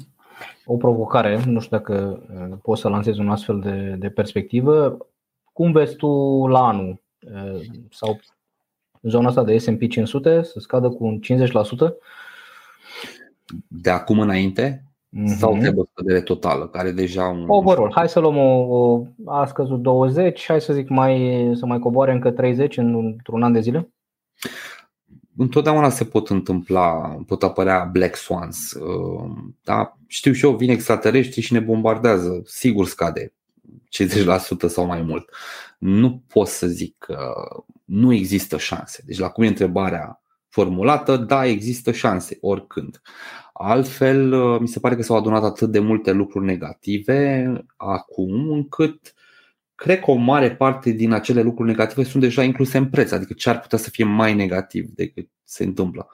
O 0.64 0.76
provocare, 0.76 1.42
nu 1.46 1.60
știu 1.60 1.76
dacă 1.76 2.22
uh, 2.34 2.56
poți 2.62 2.80
să 2.80 2.88
lansezi 2.88 3.20
un 3.20 3.30
astfel 3.30 3.60
de, 3.60 3.96
de 3.98 4.08
perspectivă. 4.08 4.96
Cum 5.52 5.72
vezi 5.72 5.96
tu 5.96 6.08
la 6.46 6.66
anul? 6.66 7.02
Uh, 7.18 7.60
sau 7.90 8.20
zona 9.02 9.28
asta 9.28 9.44
de 9.44 9.58
S&P 9.58 9.88
500 9.88 10.42
să 10.42 10.60
scadă 10.60 10.88
cu 10.88 11.18
50%? 11.20 11.94
De 13.68 13.90
acum 13.90 14.20
înainte? 14.20 14.84
Mm-hmm. 15.16 15.36
Sau 15.38 15.58
trebuie 15.58 15.82
o 15.82 15.88
scădere 15.90 16.20
totală, 16.20 16.68
care 16.68 16.90
deja 16.90 17.24
un. 17.24 17.44
Overall, 17.48 17.92
hai 17.94 18.08
să 18.08 18.20
luăm 18.20 18.36
o, 18.36 18.76
o 18.76 19.06
a 19.26 19.46
scăzut 19.46 19.82
20, 19.82 20.44
hai 20.46 20.60
să 20.60 20.72
zic 20.72 20.88
mai, 20.88 21.50
să 21.54 21.66
mai 21.66 21.78
coboare 21.78 22.12
încă 22.12 22.30
30 22.30 22.76
într-un 22.76 23.42
an 23.42 23.52
de 23.52 23.60
zile? 23.60 23.88
Întotdeauna 25.36 25.88
se 25.88 26.04
pot 26.04 26.30
întâmpla, 26.30 27.16
pot 27.26 27.42
apărea 27.42 27.84
black 27.84 28.16
swans. 28.16 28.72
Uh, 28.72 29.30
da? 29.62 29.96
Știu 30.06 30.32
și 30.32 30.44
eu, 30.44 30.56
vin 30.56 30.70
extraterestri 30.70 31.40
și 31.40 31.52
ne 31.52 31.60
bombardează. 31.60 32.42
Sigur 32.44 32.86
scade 32.86 33.32
50% 34.64 34.66
sau 34.66 34.86
mai 34.86 35.02
mult. 35.02 35.30
Nu 35.78 36.22
pot 36.28 36.46
să 36.46 36.66
zic 36.66 36.96
că 36.98 37.34
nu 37.84 38.12
există 38.12 38.56
șanse. 38.56 39.02
Deci 39.06 39.18
la 39.18 39.28
cum 39.28 39.44
e 39.44 39.46
întrebarea 39.46 40.22
formulată, 40.48 41.16
da, 41.16 41.46
există 41.46 41.92
șanse, 41.92 42.38
oricând. 42.40 43.00
Altfel, 43.56 44.32
uh, 44.32 44.60
mi 44.60 44.68
se 44.68 44.80
pare 44.80 44.96
că 44.96 45.02
s-au 45.02 45.16
adunat 45.16 45.42
atât 45.42 45.70
de 45.70 45.78
multe 45.78 46.12
lucruri 46.12 46.44
negative 46.44 47.52
acum, 47.76 48.50
încât 48.50 49.14
cred 49.74 50.00
că 50.00 50.10
o 50.10 50.14
mare 50.14 50.56
parte 50.56 50.90
din 50.90 51.12
acele 51.12 51.42
lucruri 51.42 51.68
negative 51.68 52.04
sunt 52.04 52.22
deja 52.22 52.42
incluse 52.42 52.78
în 52.78 52.88
preț, 52.88 53.10
adică 53.10 53.32
ce 53.32 53.48
ar 53.48 53.60
putea 53.60 53.78
să 53.78 53.90
fie 53.90 54.04
mai 54.04 54.34
negativ 54.34 54.88
decât 54.88 55.28
se 55.44 55.64
întâmplă. 55.64 56.08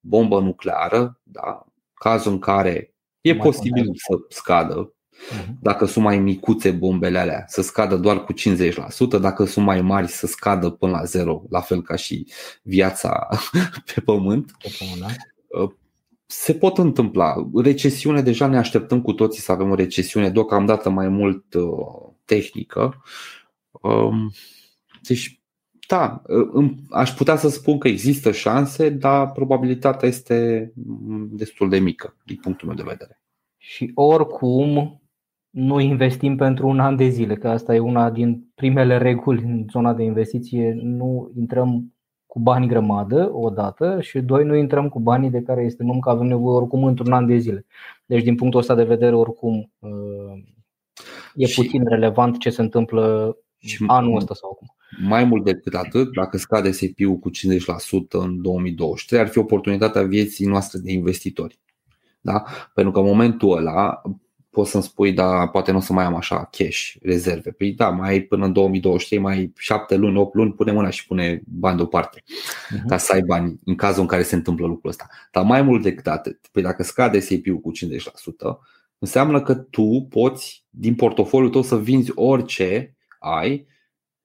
Bombă 0.00 0.40
nucleară, 0.40 1.20
da, 1.22 1.64
cazul 1.94 2.32
în 2.32 2.38
care 2.38 2.94
e 3.20 3.32
mai 3.32 3.46
posibil 3.46 3.84
să 3.94 4.14
scadă, 4.28 4.94
mhm. 5.30 5.58
dacă 5.60 5.84
sunt 5.84 6.04
mai 6.04 6.18
micuțe 6.18 6.70
bombele 6.70 7.18
alea, 7.18 7.44
să 7.46 7.62
scadă 7.62 7.96
doar 7.96 8.24
cu 8.24 8.32
50%, 8.32 9.20
dacă 9.20 9.44
sunt 9.44 9.64
mai 9.64 9.80
mari, 9.80 10.08
să 10.08 10.26
scadă 10.26 10.70
până 10.70 10.92
la 10.92 11.04
zero, 11.04 11.42
la 11.50 11.60
fel 11.60 11.82
ca 11.82 11.96
și 11.96 12.26
viața 12.62 13.28
pe 13.94 14.00
pământ. 14.00 14.52
Pe 14.58 14.76
pământ 14.78 15.00
da? 15.00 15.06
Uh, 16.26 16.32
se 16.34 16.54
pot 16.54 16.78
întâmpla. 16.78 17.34
Recesiune, 17.54 18.22
deja 18.22 18.46
ne 18.46 18.56
așteptăm 18.56 19.02
cu 19.02 19.12
toții 19.12 19.42
să 19.42 19.52
avem 19.52 19.70
o 19.70 19.74
recesiune, 19.74 20.30
deocamdată 20.30 20.90
mai 20.90 21.08
mult 21.08 21.54
uh, 21.54 22.12
tehnică. 22.24 23.02
Um, 23.70 24.30
deci, 25.08 25.40
da, 25.88 26.22
aș 26.90 27.10
putea 27.10 27.36
să 27.36 27.48
spun 27.48 27.78
că 27.78 27.88
există 27.88 28.32
șanse, 28.32 28.88
dar 28.88 29.32
probabilitatea 29.32 30.08
este 30.08 30.72
destul 31.30 31.68
de 31.68 31.78
mică, 31.78 32.16
din 32.24 32.36
punctul 32.36 32.66
meu 32.66 32.76
de 32.76 32.82
vedere. 32.86 33.20
Și 33.56 33.90
oricum, 33.94 35.00
nu 35.50 35.80
investim 35.80 36.36
pentru 36.36 36.68
un 36.68 36.80
an 36.80 36.96
de 36.96 37.08
zile, 37.08 37.34
că 37.34 37.48
asta 37.48 37.74
e 37.74 37.78
una 37.78 38.10
din 38.10 38.50
primele 38.54 38.98
reguli 38.98 39.42
în 39.42 39.66
zona 39.70 39.94
de 39.94 40.02
investiție. 40.02 40.78
Nu 40.82 41.32
intrăm 41.36 41.95
cu 42.36 42.42
bani 42.42 42.66
grămadă, 42.66 43.30
o 43.32 43.50
dată, 43.50 44.00
și 44.00 44.20
doi, 44.20 44.44
nu 44.44 44.54
intrăm 44.54 44.88
cu 44.88 45.00
banii 45.00 45.30
de 45.30 45.42
care 45.42 45.64
estimăm 45.64 45.98
că 45.98 46.10
avem 46.10 46.26
nevoie 46.26 46.56
oricum 46.56 46.84
într-un 46.84 47.12
an 47.12 47.26
de 47.26 47.36
zile. 47.36 47.66
Deci, 48.06 48.22
din 48.22 48.34
punctul 48.34 48.60
ăsta 48.60 48.74
de 48.74 48.84
vedere, 48.84 49.14
oricum, 49.14 49.72
uh, 49.78 50.42
e 51.34 51.46
și, 51.46 51.60
puțin 51.60 51.88
relevant 51.88 52.38
ce 52.38 52.50
se 52.50 52.62
întâmplă 52.62 53.36
și 53.58 53.84
anul 53.86 54.16
ăsta 54.16 54.34
sau 54.34 54.50
acum. 54.50 54.74
Mai 55.08 55.24
mult 55.24 55.44
decât 55.44 55.74
atât, 55.74 56.12
dacă 56.12 56.36
scade 56.36 56.70
SP-ul 56.70 57.18
cu 57.18 57.30
50% 57.30 58.18
în 58.18 58.42
2023, 58.42 59.20
ar 59.20 59.28
fi 59.28 59.38
oportunitatea 59.38 60.02
vieții 60.02 60.46
noastre 60.46 60.78
de 60.78 60.92
investitori. 60.92 61.58
Da? 62.20 62.44
Pentru 62.74 62.92
că 62.92 62.98
în 62.98 63.06
momentul 63.06 63.56
ăla 63.56 64.02
poți 64.56 64.70
să-mi 64.70 64.82
spui, 64.82 65.12
da, 65.12 65.46
poate 65.46 65.70
nu 65.70 65.76
o 65.76 65.80
să 65.80 65.92
mai 65.92 66.04
am 66.04 66.14
așa 66.14 66.48
cash, 66.50 66.92
rezerve. 67.02 67.50
Păi 67.50 67.72
da, 67.72 67.88
mai 67.88 68.08
ai 68.08 68.20
până 68.20 68.44
în 68.44 68.52
2023, 68.52 69.18
mai 69.18 69.36
ai 69.36 69.52
7 69.58 69.94
luni, 69.96 70.18
8 70.18 70.34
luni, 70.34 70.52
pune 70.52 70.72
mâna 70.72 70.90
și 70.90 71.06
pune 71.06 71.42
bani 71.46 71.76
deoparte 71.76 72.22
uh-huh. 72.22 72.86
ca 72.88 72.96
să 72.96 73.12
ai 73.12 73.20
bani 73.20 73.60
în 73.64 73.74
cazul 73.74 74.00
în 74.00 74.06
care 74.06 74.22
se 74.22 74.34
întâmplă 74.34 74.66
lucrul 74.66 74.90
ăsta. 74.90 75.06
Dar 75.32 75.44
mai 75.44 75.62
mult 75.62 75.82
decât 75.82 76.06
atât, 76.06 76.46
păi 76.52 76.62
dacă 76.62 76.82
scade 76.82 77.20
SP-ul 77.20 77.60
cu 77.60 77.70
50%, 77.72 77.76
înseamnă 78.98 79.42
că 79.42 79.54
tu 79.54 80.06
poți 80.10 80.64
din 80.70 80.94
portofoliul 80.94 81.50
tău 81.50 81.62
să 81.62 81.78
vinzi 81.78 82.12
orice 82.14 82.96
ai 83.18 83.66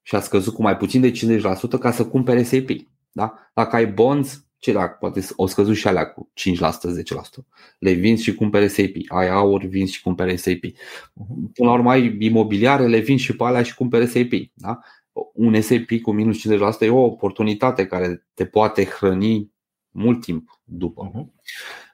și 0.02 0.16
a 0.16 0.20
scăzut 0.20 0.54
cu 0.54 0.62
mai 0.62 0.78
puțin 0.78 1.02
de 1.02 1.12
50% 1.12 1.80
ca 1.80 1.92
să 1.92 2.06
cumpere 2.06 2.44
SAP. 2.44 2.70
Da? 3.12 3.34
Dacă 3.54 3.76
ai 3.76 3.88
bonds, 3.88 4.46
ce 4.62 4.72
dacă 4.72 4.98
poate 5.00 5.28
o 5.36 5.48
scăzut 5.48 5.76
și 5.76 5.88
alea 5.88 6.06
cu 6.06 6.32
5%, 6.34 6.42
10%. 7.42 7.46
Le 7.80 7.92
vinzi 7.92 8.24
și 8.24 8.36
cumpere 8.36 8.68
SAP. 8.68 8.94
Ai 9.08 9.30
aur, 9.30 9.64
vinzi 9.64 9.94
și 9.94 10.02
cumpere 10.02 10.36
SAP. 10.36 10.60
Până 11.54 11.70
la 11.70 11.74
urmă 11.74 11.92
ai 11.92 12.18
imobiliare, 12.20 12.88
le 12.88 13.00
vinzi 13.00 13.24
și 13.24 13.36
pe 13.36 13.44
alea 13.44 13.64
și 13.64 13.76
cumpere 13.76 14.06
SAP. 14.06 14.30
Da? 14.54 14.80
Un 15.34 15.62
SAP 15.62 16.02
cu 16.02 16.12
minus 16.12 16.40
50% 16.78 16.80
e 16.80 16.90
o 16.90 17.04
oportunitate 17.04 17.86
care 17.86 18.28
te 18.34 18.46
poate 18.46 18.86
hrăni 18.86 19.52
mult 19.90 20.22
timp 20.22 20.62
după. 20.64 21.12
Uh-huh. 21.12 21.26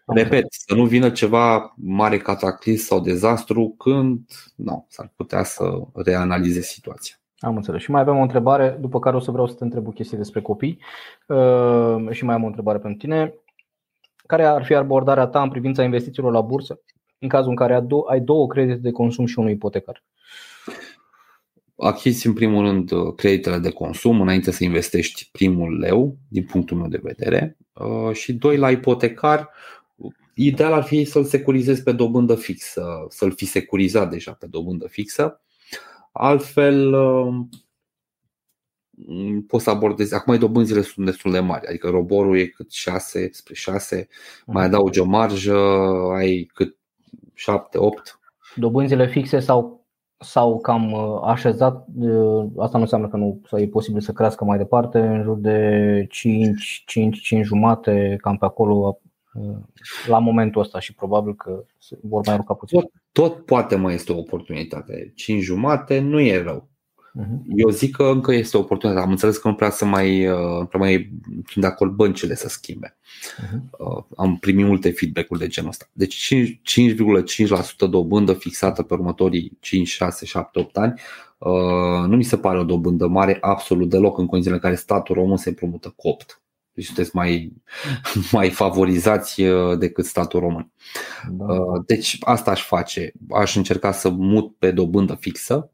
Repet, 0.06 0.46
să 0.50 0.76
nu 0.76 0.86
vină 0.86 1.10
ceva 1.10 1.74
mare 1.78 2.18
cataclism 2.18 2.86
sau 2.86 3.00
dezastru 3.00 3.76
când 3.78 4.30
nu, 4.56 4.86
s-ar 4.90 5.14
putea 5.16 5.44
să 5.44 5.80
reanalize 5.94 6.62
situația. 6.62 7.16
Am 7.40 7.56
înțeles. 7.56 7.82
Și 7.82 7.92
mai 7.92 8.02
avem 8.02 8.18
o 8.18 8.22
întrebare, 8.22 8.78
după 8.80 9.00
care 9.00 9.16
o 9.16 9.20
să 9.20 9.32
vreau 9.32 9.48
să 9.48 9.54
te 9.54 9.64
întreb 9.64 9.88
o 9.88 9.92
chestie 9.92 10.18
despre 10.18 10.42
copii. 10.42 10.80
Uh, 11.28 12.12
și 12.12 12.26
mai 12.26 12.36
am 12.36 12.44
o 12.44 12.48
întrebare 12.48 12.78
pentru 12.78 13.00
tine. 13.00 13.34
Care 14.26 14.46
ar 14.46 14.64
fi 14.64 14.74
abordarea 14.74 15.28
ta 15.28 15.42
în 15.42 15.50
privința 15.50 15.84
investițiilor 15.84 16.32
la 16.32 16.42
bursă 16.42 16.80
în 17.20 17.28
cazul 17.28 17.50
în 17.50 17.56
care 17.56 17.84
ai 18.08 18.20
două 18.20 18.48
credite 18.48 18.80
de 18.80 18.92
consum 18.92 19.26
și 19.26 19.40
unul 19.40 19.52
ipotecar? 19.52 20.04
Achizi 21.76 22.28
în 22.28 22.34
primul 22.34 22.66
rând 22.66 23.16
creditele 23.16 23.58
de 23.58 23.72
consum 23.72 24.22
înainte 24.22 24.52
să 24.52 24.64
investești 24.64 25.30
primul 25.32 25.80
leu, 25.80 26.18
din 26.28 26.44
punctul 26.44 26.78
meu 26.78 26.88
de 26.88 27.00
vedere, 27.04 27.58
uh, 27.74 28.16
și 28.16 28.34
doi 28.34 28.58
la 28.58 28.72
ipotecar 28.72 29.50
Ideal 30.40 30.74
ar 30.74 30.84
fi 30.84 31.06
să-l 31.06 31.24
securizezi 31.24 31.84
pe 31.84 31.92
dobândă 31.92 32.36
fixă, 32.36 33.06
să-l 33.10 33.32
fi 33.32 33.46
securizat 33.46 34.10
deja 34.10 34.32
pe 34.32 34.48
dobândă 34.48 34.88
fixă. 34.88 35.42
Altfel, 36.18 36.94
um, 36.94 37.50
poți 39.48 39.64
să 39.64 39.70
abordezi. 39.70 40.16
Acum 40.16 40.38
dobânzile 40.38 40.82
sunt 40.82 41.06
destul 41.06 41.32
de 41.32 41.40
mari, 41.40 41.68
adică 41.68 41.90
roborul 41.90 42.38
e 42.38 42.46
cât 42.46 42.72
6 42.72 43.30
spre 43.32 43.54
6, 43.54 44.08
mai 44.46 44.66
mhm. 44.66 44.74
adaugi 44.74 45.00
o 45.00 45.06
marjă, 45.06 45.58
ai 46.16 46.50
cât 46.54 46.78
7, 47.34 47.78
8. 47.78 48.20
Dobânzile 48.56 49.08
fixe 49.08 49.40
sau 49.40 49.86
sau 50.20 50.60
cam 50.60 50.92
uh, 50.92 51.20
așezat, 51.24 51.86
uh, 52.00 52.46
asta 52.58 52.78
nu 52.78 52.84
înseamnă 52.84 53.08
că 53.08 53.18
nu 53.18 53.42
sau 53.48 53.60
e 53.60 53.68
posibil 53.68 54.02
să 54.02 54.12
crească 54.12 54.44
mai 54.44 54.58
departe, 54.58 55.00
în 55.00 55.24
jur 55.24 55.38
de 55.38 56.06
5, 56.10 56.84
5, 56.86 57.22
5 57.22 57.46
jumate, 57.46 58.18
cam 58.22 58.38
pe 58.38 58.46
acolo 58.46 59.00
la 60.08 60.20
momentul 60.20 60.62
ăsta 60.62 60.80
și 60.80 60.94
probabil 60.94 61.36
că 61.36 61.64
vor 62.02 62.22
mai 62.26 62.36
ruca 62.36 62.54
puțin. 62.54 62.80
Tot, 62.80 62.92
tot 63.12 63.46
poate 63.46 63.76
mai 63.76 63.94
este 63.94 64.12
o 64.12 64.18
oportunitate. 64.18 65.12
5 65.16 65.44
jumate 65.44 66.00
nu 66.00 66.20
e 66.20 66.42
rău. 66.42 66.68
Uh-huh. 67.22 67.42
Eu 67.56 67.70
zic 67.70 67.96
că 67.96 68.04
încă 68.04 68.34
este 68.34 68.58
o 68.58 68.60
oportunitate. 68.60 69.06
Am 69.06 69.12
înțeles 69.12 69.38
că 69.38 69.48
nu 69.48 69.56
prea 69.56 69.70
să 69.70 69.86
mai, 69.86 70.28
uh, 70.28 70.68
prea 70.68 70.80
mai 70.80 71.12
sunt 71.48 71.64
de 71.64 71.66
acord 71.66 71.92
băncile 71.92 72.36
să 72.36 72.50
schimbe. 72.50 72.98
Uh-huh. 73.44 74.08
Am 74.16 74.38
primit 74.38 74.66
multe 74.66 74.92
feedback-uri 74.92 75.40
de 75.40 75.48
genul 75.48 75.70
ăsta. 75.70 75.86
Deci 75.92 76.34
5,5% 76.62 77.90
dobândă 77.90 78.34
fixată 78.34 78.84
pe 78.84 78.94
următorii 78.94 79.58
5, 79.60 79.88
6, 79.88 80.26
7, 80.26 80.60
8 80.60 80.78
ani 80.78 80.94
uh, 81.38 82.08
nu 82.08 82.16
mi 82.16 82.24
se 82.24 82.38
pare 82.38 82.60
o 82.60 82.64
dobândă 82.64 83.08
mare 83.08 83.38
absolut 83.42 83.90
deloc 83.90 84.18
în 84.18 84.26
condițiile 84.26 84.56
în 84.56 84.62
care 84.62 84.76
statul 84.76 85.16
român 85.16 85.38
se 85.38 85.50
împrumută 85.50 85.94
copt. 85.96 86.42
Deci 86.78 86.86
sunteți 86.86 87.16
mai, 87.16 87.54
mai 88.32 88.50
favorizați 88.50 89.42
uh, 89.42 89.78
decât 89.78 90.06
statul 90.06 90.40
român. 90.40 90.72
Da. 91.32 91.46
Uh, 91.46 91.84
deci 91.86 92.18
asta 92.20 92.52
aș 92.52 92.62
face. 92.62 93.12
Aș 93.30 93.56
încerca 93.56 93.92
să 93.92 94.10
mut 94.10 94.58
pe 94.58 94.72
dobândă 94.72 95.18
fixă, 95.20 95.72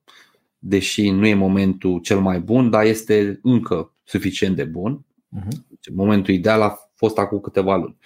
deși 0.60 1.10
nu 1.10 1.26
e 1.26 1.34
momentul 1.34 1.99
cel 1.99 2.20
mai 2.20 2.39
bun, 2.39 2.70
dar 2.70 2.84
este 2.86 3.39
încă 3.41 3.93
suficient 4.04 4.56
de 4.56 4.64
bun. 4.64 5.06
Uh-huh. 5.39 5.91
Momentul 5.93 6.34
ideal 6.34 6.62
a 6.62 6.78
fost 6.95 7.18
acum 7.18 7.39
câteva 7.39 7.76
luni. 7.76 7.97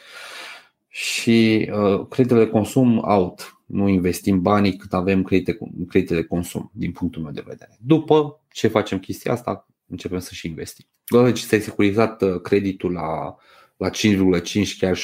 Și 0.87 1.69
uh, 1.73 2.07
creditele 2.09 2.43
de 2.43 2.49
consum 2.49 2.97
out. 2.97 3.61
Nu 3.65 3.87
investim 3.87 4.41
banii 4.41 4.75
cât 4.75 4.93
avem 4.93 5.23
credite, 5.23 5.57
credite 5.87 6.15
de 6.15 6.23
consum, 6.23 6.71
din 6.73 6.91
punctul 6.91 7.21
meu 7.21 7.31
de 7.31 7.43
vedere. 7.45 7.77
După 7.79 8.41
ce 8.51 8.67
facem 8.67 8.99
chestia 8.99 9.31
asta, 9.31 9.67
începem 9.87 10.19
să 10.19 10.33
și 10.33 10.47
investim. 10.47 10.85
Deci 11.23 11.43
ți-ai 11.43 11.61
securizat 11.61 12.21
uh, 12.21 12.41
creditul 12.41 12.91
la, 12.91 13.35
la 13.77 13.89
5,5 13.89 14.77
chiar 14.79 14.97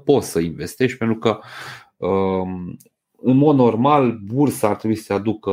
6%, 0.00 0.04
poți 0.04 0.30
să 0.30 0.40
investești 0.40 0.98
pentru 0.98 1.18
că 1.18 1.38
um, 1.96 2.76
în 3.22 3.36
mod 3.36 3.56
normal 3.56 4.12
bursa 4.12 4.68
ar 4.68 4.76
trebui 4.76 4.96
să 4.96 5.12
aducă 5.12 5.50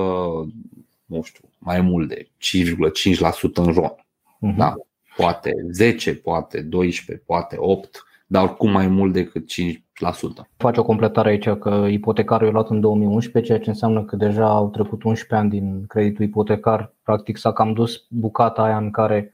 nu 1.11 1.21
știu, 1.21 1.49
mai 1.57 1.81
mult 1.81 2.07
de 2.07 2.27
5,5% 2.39 3.53
în 3.53 3.73
ron. 3.73 3.95
Uh-huh. 3.95 4.55
Da? 4.57 4.75
Poate 5.15 5.51
10, 5.71 6.15
poate 6.15 6.61
12, 6.61 7.25
poate 7.25 7.55
8, 7.59 8.05
dar 8.31 8.43
oricum 8.43 8.71
mai 8.71 8.87
mult 8.87 9.13
decât 9.13 9.43
5%. 9.43 10.47
Face 10.57 10.79
o 10.79 10.83
completare 10.83 11.29
aici 11.29 11.49
că 11.49 11.87
ipotecarul 11.89 12.47
e 12.47 12.51
luat 12.51 12.69
în 12.69 12.79
2011, 12.79 13.51
ceea 13.51 13.63
ce 13.63 13.69
înseamnă 13.69 14.03
că 14.03 14.15
deja 14.15 14.49
au 14.49 14.69
trecut 14.69 15.03
11 15.03 15.35
ani 15.35 15.49
din 15.49 15.85
creditul 15.87 16.25
ipotecar. 16.25 16.93
Practic 17.03 17.37
s-a 17.37 17.53
cam 17.53 17.73
dus 17.73 18.05
bucata 18.09 18.61
aia 18.63 18.77
în 18.77 18.91
care 18.91 19.33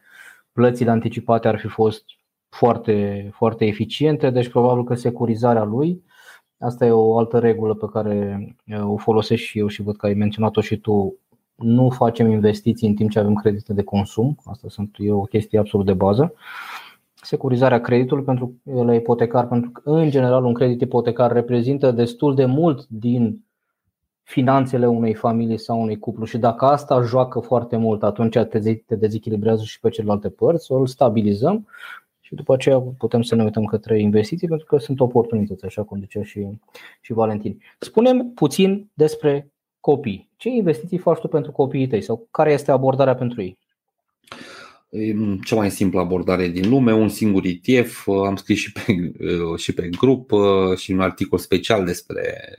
plățile 0.52 0.90
anticipate 0.90 1.48
ar 1.48 1.60
fi 1.60 1.68
fost 1.68 2.04
foarte, 2.50 3.30
foarte 3.34 3.66
eficiente, 3.66 4.30
deci 4.30 4.50
probabil 4.50 4.84
că 4.84 4.94
securizarea 4.94 5.64
lui, 5.64 6.04
asta 6.60 6.86
e 6.86 6.92
o 6.92 7.18
altă 7.18 7.40
regulă 7.40 7.74
pe 7.74 7.88
care 7.92 8.48
o 8.82 8.98
folosesc 8.98 9.42
și 9.42 9.60
eu 9.60 9.68
și 9.68 9.82
văd 9.82 9.96
că 9.96 10.06
ai 10.06 10.14
menționat-o 10.14 10.62
și 10.62 10.78
tu, 10.78 11.16
nu 11.56 11.90
facem 11.90 12.30
investiții 12.30 12.88
în 12.88 12.96
timp 12.96 13.10
ce 13.10 13.20
avem 13.20 13.34
credite 13.34 13.74
de 13.74 13.84
consum, 13.84 14.38
asta 14.46 14.68
sunt, 14.70 14.96
e 15.00 15.12
o 15.12 15.22
chestie 15.22 15.60
absolut 15.60 15.86
de 15.86 15.94
bază. 15.94 16.34
Securizarea 17.22 17.82
creditului 17.82 18.24
pentru 18.24 18.56
la 18.64 18.94
ipotecar, 18.94 19.48
pentru 19.48 19.70
că 19.70 19.82
în 19.90 20.10
general 20.10 20.44
un 20.44 20.54
credit 20.54 20.82
ipotecar 20.82 21.32
reprezintă 21.32 21.92
destul 21.92 22.36
de 22.36 22.46
mult 22.46 22.88
din 22.88 23.46
finanțele 24.24 24.88
unei 24.88 25.14
familii 25.14 25.58
sau 25.60 25.82
unui 25.82 26.00
cuplu 26.00 26.26
și 26.26 26.38
dacă 26.38 26.66
asta 26.66 27.02
joacă 27.02 27.40
foarte 27.40 27.78
mult, 27.78 28.04
atunci 28.04 28.38
te 28.86 28.96
dezechilibrează 28.96 29.64
și 29.64 29.80
pe 29.80 29.90
celelalte 29.90 30.30
părți, 30.30 30.72
o 30.72 30.76
îl 30.76 30.88
stabilizăm 30.88 31.68
și 32.20 32.36
după 32.36 32.54
aceea 32.54 32.80
putem 32.80 33.22
să 33.22 33.36
ne 33.36 33.44
uităm 33.44 33.66
către 33.66 34.00
investiții 34.00 34.48
pentru 34.48 34.66
că 34.66 34.78
sunt 34.78 35.00
oportunități, 35.00 35.66
așa 35.66 35.84
cum 35.84 36.00
zicea 36.00 36.24
și, 36.24 36.48
și 37.02 37.14
Valentin. 37.14 37.62
Spunem 37.80 38.32
puțin 38.36 38.90
despre 38.94 39.52
copii. 39.80 40.30
Ce 40.36 40.50
investiții 40.50 40.98
faci 40.98 41.20
tu 41.20 41.28
pentru 41.28 41.52
copiii 41.52 41.88
tăi 41.88 42.02
sau 42.02 42.28
care 42.32 42.52
este 42.52 42.72
abordarea 42.72 43.16
pentru 43.16 43.42
ei? 43.42 43.58
Cea 45.46 45.56
mai 45.56 45.72
simplă 45.72 46.00
abordare 46.00 46.48
din 46.48 46.70
lume, 46.70 46.94
un 46.94 47.10
singur 47.10 47.44
ETF, 47.46 48.08
am 48.08 48.36
scris 48.36 48.58
și 48.58 48.72
pe, 48.72 49.12
și 49.58 49.74
pe 49.74 49.90
grup 49.98 50.32
și 50.76 50.92
un 50.92 51.00
articol 51.00 51.40
special 51.40 51.86
despre 51.86 52.56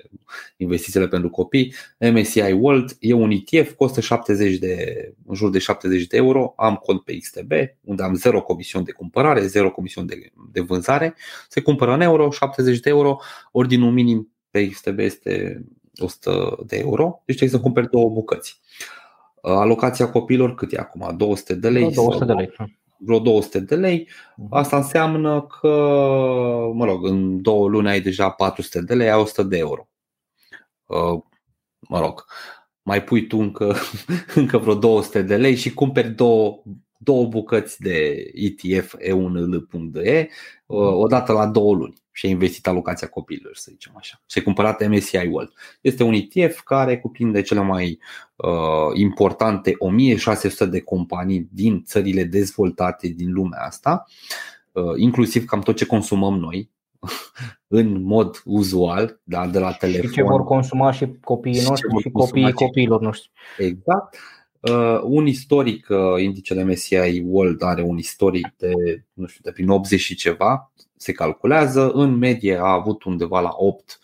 investițiile 0.57 1.09
pentru 1.09 1.31
copii. 1.31 1.75
MSCI 2.13 2.53
World 2.53 2.97
e 3.01 3.13
un 3.13 3.31
ETF, 3.31 3.73
costă 3.73 4.01
70 4.01 4.59
de, 4.59 5.13
în 5.27 5.35
jur 5.35 5.51
de 5.51 5.59
70 5.59 6.07
de 6.07 6.17
euro, 6.17 6.55
am 6.57 6.75
cont 6.75 7.01
pe 7.01 7.19
XTB, 7.19 7.53
unde 7.81 8.03
am 8.03 8.15
0 8.15 8.43
comision 8.43 8.85
de 8.85 8.93
cumpărare, 8.93 9.47
0 9.47 9.71
comision 9.71 10.07
de, 10.07 10.33
de 10.53 10.61
vânzare, 10.61 11.15
se 11.49 11.61
cumpără 11.61 11.95
în 11.95 12.01
euro, 12.01 12.31
70 12.31 12.81
de 12.81 12.91
euro, 12.91 13.19
ordinul 13.53 13.93
minim 13.93 14.33
pe 14.51 14.69
XTB 14.69 14.99
este 14.99 15.65
100 15.97 16.59
de 16.67 16.77
euro, 16.77 17.23
deci 17.25 17.37
trebuie 17.37 17.59
să 17.59 17.65
cumperi 17.65 17.91
două 17.91 18.11
bucăți. 18.11 18.61
Alocația 19.57 20.11
copiilor 20.11 20.55
cât 20.55 20.73
e 20.73 20.79
acum? 20.79 21.15
200 21.17 21.55
de 21.55 21.69
lei? 21.69 21.93
200 21.93 22.25
de 22.25 22.33
lei. 22.33 22.53
Vreo 22.99 23.19
200 23.19 23.61
de 23.61 23.75
lei. 23.75 24.09
Mhm. 24.37 24.55
Asta 24.55 24.77
înseamnă 24.77 25.47
că, 25.61 25.69
mă 26.75 26.85
rog, 26.85 27.07
în 27.07 27.43
două 27.43 27.69
luni 27.69 27.89
ai 27.89 28.01
deja 28.01 28.31
400 28.31 28.81
de 28.81 28.95
lei, 28.95 29.11
ai 29.11 29.21
100 29.21 29.43
de 29.43 29.57
euro. 29.57 29.89
Mă 31.81 32.01
rog, 32.01 32.25
mai 32.83 33.05
pui 33.05 33.27
tu 33.27 33.39
încă, 33.39 33.75
încă 34.35 34.59
vreo 34.59 34.75
200 34.75 35.23
de 35.23 35.37
lei 35.37 35.55
și 35.55 35.75
cumperi 35.75 36.09
două, 36.09 36.63
două 36.99 37.27
bucăți 37.27 37.83
de 37.83 38.25
ETF 38.35 38.95
E1L.E 38.97 40.29
odată 40.67 41.33
la 41.33 41.47
două 41.47 41.75
luni 41.75 41.95
și 42.19 42.27
a 42.27 42.29
investit 42.29 42.67
alocația 42.67 43.09
copiilor, 43.09 43.57
să 43.57 43.67
zicem 43.71 43.93
așa. 43.97 44.21
Și 44.27 44.39
a 44.39 44.43
cumpărat 44.43 44.89
MSCI 44.89 45.17
World. 45.17 45.53
Este 45.81 46.03
un 46.03 46.13
ETF 46.13 46.61
care 46.61 46.99
cuprinde 46.99 47.43
cele 47.43 47.61
mai 47.61 47.99
uh, 48.37 48.51
importante 48.95 49.75
1600 49.79 50.67
de 50.67 50.81
companii 50.81 51.49
din 51.53 51.83
țările 51.85 52.25
dezvoltate 52.25 53.09
din 53.09 53.33
lumea 53.33 53.61
asta, 53.61 54.05
uh, 54.73 54.83
inclusiv 54.97 55.45
cam 55.45 55.61
tot 55.61 55.77
ce 55.77 55.87
consumăm 55.87 56.39
noi, 56.39 56.71
în 57.81 58.03
mod 58.03 58.43
uzual, 58.45 59.21
da, 59.23 59.47
de 59.47 59.59
la 59.59 59.73
telefon. 59.73 60.09
Și 60.09 60.15
ce 60.15 60.23
vor 60.23 60.45
consuma 60.45 60.93
și 60.93 61.07
copiii 61.21 61.63
noștri 61.63 61.91
și, 61.97 62.03
și 62.03 62.11
copiii 62.11 62.53
copiilor 62.53 63.01
noștri. 63.01 63.31
Exact. 63.59 64.17
Uh, 64.61 65.01
un 65.03 65.27
istoric, 65.27 65.87
uh, 65.89 66.23
indicele 66.23 66.65
MSCI 66.65 67.23
World 67.25 67.63
are 67.63 67.83
un 67.83 67.99
istoric 67.99 68.55
de, 68.57 68.73
nu 69.13 69.27
știu, 69.27 69.41
de 69.43 69.53
prin 69.53 69.69
80 69.69 70.01
și 70.01 70.15
ceva, 70.15 70.73
se 70.99 71.13
calculează. 71.13 71.91
În 71.91 72.17
medie 72.17 72.57
a 72.57 72.73
avut 72.73 73.03
undeva 73.05 73.41
la 73.41 73.51
8 73.57 73.99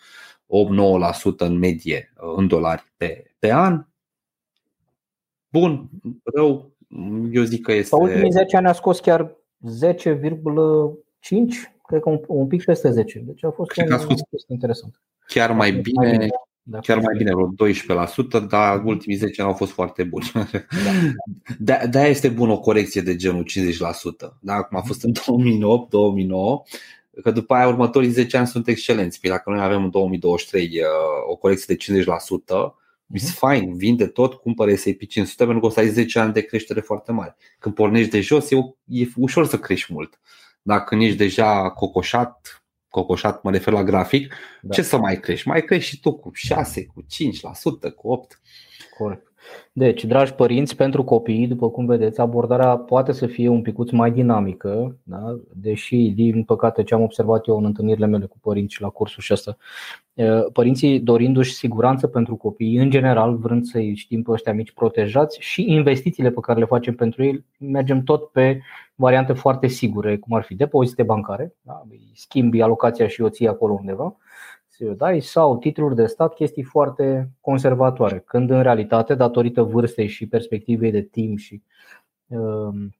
8-9% 0.45 1.37
în 1.37 1.57
medie 1.57 2.13
uh, 2.17 2.33
în 2.35 2.47
dolari 2.47 2.93
pe, 2.97 3.23
pe 3.39 3.51
an. 3.51 3.85
Bun, 5.49 5.89
rău, 6.23 6.71
eu 7.31 7.43
zic 7.43 7.63
că 7.63 7.71
este. 7.71 7.87
Sau 7.87 8.01
ultimii 8.01 8.31
10 8.31 8.57
ani 8.57 8.67
a 8.67 8.73
scos 8.73 8.99
chiar 8.99 9.23
10,5, 9.25 9.35
cred 11.87 12.01
că 12.01 12.09
un, 12.09 12.21
un 12.27 12.47
pic 12.47 12.63
peste 12.63 12.91
10. 12.91 13.19
Deci 13.19 13.43
a 13.43 13.51
fost 13.51 13.71
cred 13.71 13.87
un, 13.87 13.93
a 13.93 13.97
scos 13.97 14.21
interesant. 14.47 15.01
Chiar 15.27 15.51
mai 15.51 15.71
bine, 15.71 16.05
mai 16.05 16.11
bine 16.11 16.27
da, 16.67 16.79
chiar 16.79 16.97
mai 16.97 17.15
bine, 17.17 17.31
vreo 17.33 17.71
12%, 18.43 18.47
dar 18.49 18.83
ultimii 18.83 19.17
10 19.17 19.41
ani 19.41 19.49
au 19.49 19.55
fost 19.55 19.71
foarte 19.71 20.03
buni. 20.03 20.31
Da. 20.33 20.45
De, 21.59 21.87
de 21.89 21.99
este 21.99 22.29
bună 22.29 22.51
o 22.51 22.59
corecție 22.59 23.01
de 23.01 23.15
genul 23.15 23.45
50%. 23.51 24.37
Da, 24.39 24.61
cum 24.61 24.77
a 24.77 24.81
fost 24.81 25.03
în 25.03 25.11
2008, 25.25 25.89
2009, 25.89 26.63
că 27.21 27.31
după 27.31 27.53
aia 27.53 27.67
următorii 27.67 28.09
10 28.09 28.37
ani 28.37 28.47
sunt 28.47 28.67
excelenți. 28.67 29.19
Păi 29.19 29.29
dacă 29.29 29.49
noi 29.49 29.63
avem 29.63 29.83
în 29.83 29.89
2023 29.89 30.65
uh, 30.65 30.85
o 31.29 31.35
corecție 31.35 31.75
de 31.75 32.03
50%, 32.03 32.05
It's 33.13 33.37
mhm. 33.39 33.47
fine, 33.47 33.73
vinde 33.75 34.07
tot, 34.07 34.33
cumpără 34.33 34.75
S&P 34.75 35.07
500 35.07 35.43
pentru 35.43 35.59
că 35.59 35.65
o 35.65 35.69
să 35.69 35.79
ai 35.79 35.87
10 35.87 36.19
ani 36.19 36.33
de 36.33 36.41
creștere 36.41 36.79
foarte 36.79 37.11
mare. 37.11 37.35
Când 37.59 37.75
pornești 37.75 38.11
de 38.11 38.21
jos, 38.21 38.51
e, 38.51 38.55
e 38.85 39.05
ușor 39.15 39.47
să 39.47 39.59
crești 39.59 39.93
mult. 39.93 40.19
Dacă 40.61 40.95
ești 40.95 41.17
deja 41.17 41.69
cocoșat, 41.69 42.64
cocoșat, 42.95 43.43
mă 43.43 43.51
refer 43.51 43.73
la 43.73 43.83
grafic, 43.83 44.33
da. 44.61 44.73
ce 44.73 44.81
să 44.81 44.97
mai 44.97 45.19
crești? 45.19 45.47
Mai 45.47 45.61
crești 45.61 45.89
și 45.89 45.99
tu 45.99 46.13
cu 46.13 46.31
6, 46.33 46.85
cu 46.85 47.03
5%, 47.03 47.93
cu 47.95 48.27
8%. 48.27 48.39
Corect. 48.97 49.31
Deci, 49.71 50.05
dragi 50.05 50.33
părinți, 50.33 50.75
pentru 50.75 51.03
copii, 51.03 51.47
după 51.47 51.69
cum 51.69 51.85
vedeți, 51.85 52.19
abordarea 52.19 52.77
poate 52.77 53.11
să 53.11 53.25
fie 53.25 53.47
un 53.47 53.61
picuț 53.61 53.91
mai 53.91 54.11
dinamică, 54.11 54.97
da? 55.03 55.37
deși, 55.53 56.11
din 56.15 56.43
păcate, 56.43 56.83
ce 56.83 56.93
am 56.93 57.01
observat 57.01 57.47
eu 57.47 57.57
în 57.57 57.65
întâlnirile 57.65 58.05
mele 58.05 58.25
cu 58.25 58.37
părinți 58.41 58.81
la 58.81 58.89
cursul 58.89 59.23
și 59.23 59.31
asta, 59.31 59.57
părinții 60.53 60.99
dorindu-și 60.99 61.53
siguranță 61.53 62.07
pentru 62.07 62.35
copii, 62.35 62.77
în 62.77 62.89
general, 62.89 63.35
vrând 63.35 63.65
să-i 63.65 63.95
știm 63.95 64.21
pe 64.21 64.31
ăștia 64.31 64.53
mici 64.53 64.71
protejați 64.71 65.37
și 65.41 65.71
investițiile 65.71 66.31
pe 66.31 66.39
care 66.39 66.59
le 66.59 66.65
facem 66.65 66.95
pentru 66.95 67.23
ei, 67.23 67.45
mergem 67.57 68.03
tot 68.03 68.31
pe 68.31 68.61
variante 68.95 69.33
foarte 69.33 69.67
sigure, 69.67 70.17
cum 70.17 70.35
ar 70.35 70.43
fi 70.43 70.55
depozite 70.55 71.03
bancare, 71.03 71.53
da? 71.61 71.83
schimbi 72.13 72.61
alocația 72.61 73.07
și 73.07 73.21
o 73.21 73.29
ții 73.29 73.47
acolo 73.47 73.73
undeva, 73.73 74.15
dai, 74.79 75.19
sau 75.19 75.57
titluri 75.57 75.95
de 75.95 76.05
stat, 76.05 76.33
chestii 76.33 76.63
foarte 76.63 77.29
conservatoare, 77.41 78.19
când 78.19 78.49
în 78.49 78.61
realitate, 78.61 79.15
datorită 79.15 79.61
vârstei 79.61 80.07
și 80.07 80.27
perspectivei 80.27 80.91
de 80.91 81.01
timp 81.01 81.37
și 81.37 81.61
um, 82.27 82.95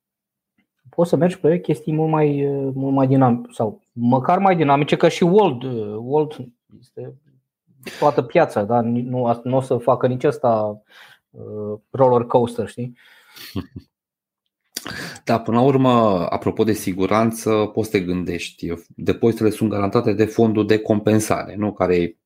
poți 0.90 1.10
să 1.10 1.16
mergi 1.16 1.40
pe 1.40 1.60
chestii 1.60 1.94
mult 1.94 2.12
mai, 2.12 2.48
mult 2.74 2.96
mai 2.96 3.08
dinamice 3.08 3.52
sau 3.52 3.82
măcar 3.92 4.38
mai 4.38 4.56
dinamice, 4.56 4.96
că 4.96 5.08
și 5.08 5.24
World, 5.24 5.64
World 5.98 6.48
este 6.80 7.14
toată 8.00 8.22
piața, 8.22 8.64
da? 8.64 8.82
nu, 8.82 9.40
nu 9.44 9.56
o 9.56 9.62
să 9.62 9.78
facă 9.78 10.08
nici 10.08 10.24
asta 10.24 10.82
uh, 11.30 11.80
roller 11.90 12.26
coaster, 12.26 12.68
știi? 12.68 12.98
Da, 15.24 15.40
până 15.40 15.58
la 15.58 15.64
urmă, 15.64 16.26
apropo 16.30 16.64
de 16.64 16.74
siguranță, 16.74 17.50
poți 17.74 17.90
să 17.90 17.98
te 17.98 18.04
gândești. 18.04 18.74
Depozitele 18.88 19.50
sunt 19.50 19.70
garantate 19.70 20.14
de 20.14 20.26
fondul 20.26 20.68
de 20.68 20.78
compensare, 20.78 21.56
nu? 21.56 21.74
care 21.74 22.18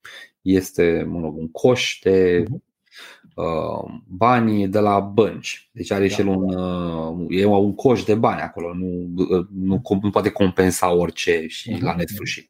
este 0.41 1.05
mă 1.07 1.19
rog, 1.19 1.37
un 1.37 1.51
coș 1.51 1.99
de 2.03 2.45
mhm. 2.47 2.63
uh, 3.35 3.99
bani 4.07 4.67
de 4.67 4.79
la 4.79 4.99
bănci. 4.99 5.69
Deci 5.71 5.91
are 5.91 6.07
da. 6.07 6.13
și 6.13 6.21
el 6.21 6.27
un, 6.27 6.53
uh, 6.53 7.25
e 7.29 7.45
un 7.45 7.75
coș 7.75 8.03
de 8.03 8.15
bani 8.15 8.41
acolo, 8.41 8.73
nu, 8.73 9.09
uh, 9.15 9.45
nu, 9.53 9.81
nu 10.01 10.09
poate 10.09 10.29
compensa 10.29 10.93
orice 10.93 11.45
și 11.47 11.71
uh-huh. 11.71 11.81
la 11.81 11.95
nesfârșit. 11.95 12.49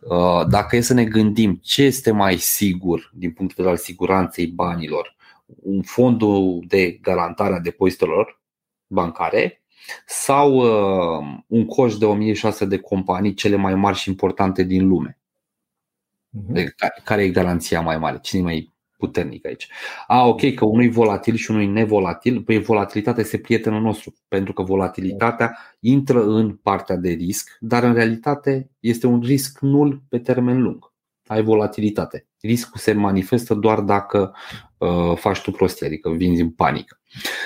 Uh, 0.00 0.46
dacă 0.48 0.76
e 0.76 0.80
să 0.80 0.94
ne 0.94 1.04
gândim 1.04 1.60
ce 1.62 1.82
este 1.82 2.10
mai 2.10 2.36
sigur 2.36 3.12
din 3.14 3.30
punctul 3.30 3.56
de 3.56 3.62
vedere 3.62 3.76
al 3.76 3.84
siguranței 3.84 4.46
banilor, 4.46 5.16
un 5.46 5.82
fondul 5.82 6.64
de 6.68 6.98
garantare 7.02 7.54
a 7.54 7.60
depozitelor 7.60 8.40
bancare 8.86 9.62
sau 10.06 10.54
uh, 10.56 11.38
un 11.46 11.66
coș 11.66 11.96
de 11.96 12.04
1600 12.04 12.64
de 12.64 12.78
companii 12.78 13.34
cele 13.34 13.56
mai 13.56 13.74
mari 13.74 13.96
și 13.96 14.08
importante 14.08 14.62
din 14.62 14.88
lume. 14.88 15.18
Uh-huh. 16.36 16.64
Care 17.04 17.22
e 17.22 17.30
garanția 17.30 17.80
mai 17.80 17.98
mare? 17.98 18.18
Cine 18.22 18.42
mai 18.42 18.74
puternic 18.96 19.46
aici. 19.46 19.68
A, 20.06 20.26
ok, 20.26 20.54
că 20.54 20.64
unul 20.64 20.84
e 20.84 20.88
volatil 20.88 21.34
și 21.34 21.50
unul 21.50 21.62
e 21.62 21.66
nevolatil. 21.66 22.42
Păi 22.42 22.58
volatilitatea 22.58 23.22
este 23.22 23.38
prietenul 23.38 23.80
nostru, 23.80 24.14
pentru 24.28 24.52
că 24.52 24.62
volatilitatea 24.62 25.58
intră 25.80 26.24
în 26.24 26.54
partea 26.54 26.96
de 26.96 27.10
risc, 27.10 27.56
dar 27.60 27.82
în 27.82 27.94
realitate 27.94 28.70
este 28.80 29.06
un 29.06 29.20
risc 29.20 29.58
nul 29.60 30.02
pe 30.08 30.18
termen 30.18 30.62
lung. 30.62 30.92
Ai 31.26 31.42
volatilitate. 31.42 32.26
Riscul 32.46 32.80
se 32.80 32.92
manifestă 32.92 33.54
doar 33.54 33.80
dacă 33.80 34.34
uh, 34.78 35.16
faci 35.16 35.40
tu 35.40 35.50
prostie, 35.50 35.86
adică 35.86 36.10
vinzi 36.10 36.40
în 36.40 36.50
panică. 36.50 37.00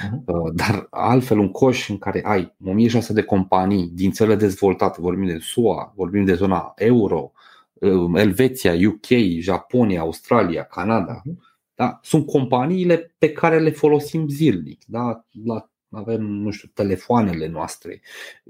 Mhm. 0.04 0.22
Uh, 0.26 0.52
dar 0.54 0.86
altfel 0.90 1.38
un 1.38 1.50
coș 1.50 1.88
în 1.88 1.98
care 1.98 2.22
ai 2.24 2.54
1600 2.64 3.12
de 3.20 3.26
companii 3.26 3.90
din 3.92 4.10
țările 4.10 4.34
dezvoltate, 4.36 5.00
vorbim 5.00 5.26
de 5.26 5.38
SUA, 5.38 5.92
vorbim 5.96 6.24
de 6.24 6.34
zona 6.34 6.72
euro, 6.76 7.32
uh, 7.72 8.10
Elveția, 8.14 8.72
UK, 8.86 9.06
Japonia, 9.38 10.00
Australia, 10.00 10.62
Canada, 10.62 11.20
mhm. 11.24 11.42
da? 11.74 11.98
sunt 12.02 12.26
companiile 12.26 13.14
pe 13.18 13.32
care 13.32 13.58
le 13.58 13.70
folosim 13.70 14.28
zilnic. 14.28 14.82
Da? 14.86 15.24
La 15.44 15.70
avem, 15.90 16.22
nu 16.22 16.50
știu, 16.50 16.70
telefoanele 16.74 17.46
noastre, 17.46 18.00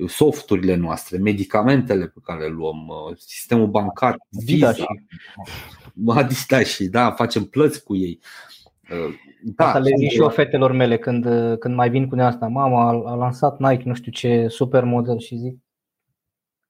softurile 0.07 0.75
noastre, 0.75 1.19
medicamentele 1.19 2.07
pe 2.07 2.19
care 2.25 2.41
le 2.41 2.49
luăm, 2.49 2.89
uh, 2.89 3.17
sistemul 3.17 3.67
bancar, 3.67 4.17
Visa, 4.29 4.75
Adidas 6.07 6.65
și 6.65 6.85
da, 6.85 7.11
facem 7.11 7.45
plăți 7.45 7.83
cu 7.83 7.97
ei. 7.97 8.21
Da, 9.43 9.67
asta 9.67 9.79
le 9.79 9.91
zic 9.97 10.11
și 10.11 10.21
eu 10.21 10.29
fetelor 10.29 10.73
mele 10.73 10.99
când, 10.99 11.27
când 11.59 11.75
mai 11.75 11.91
vin 11.91 12.09
cu 12.09 12.17
asta. 12.19 12.47
Mama 12.47 12.89
a, 12.89 13.03
a 13.11 13.15
lansat 13.15 13.59
Nike 13.59 13.83
nu 13.85 13.95
știu 13.95 14.13
ce 14.13 14.49
super 14.49 14.85
model 14.85 15.19
și 15.19 15.37
zic 15.37 15.59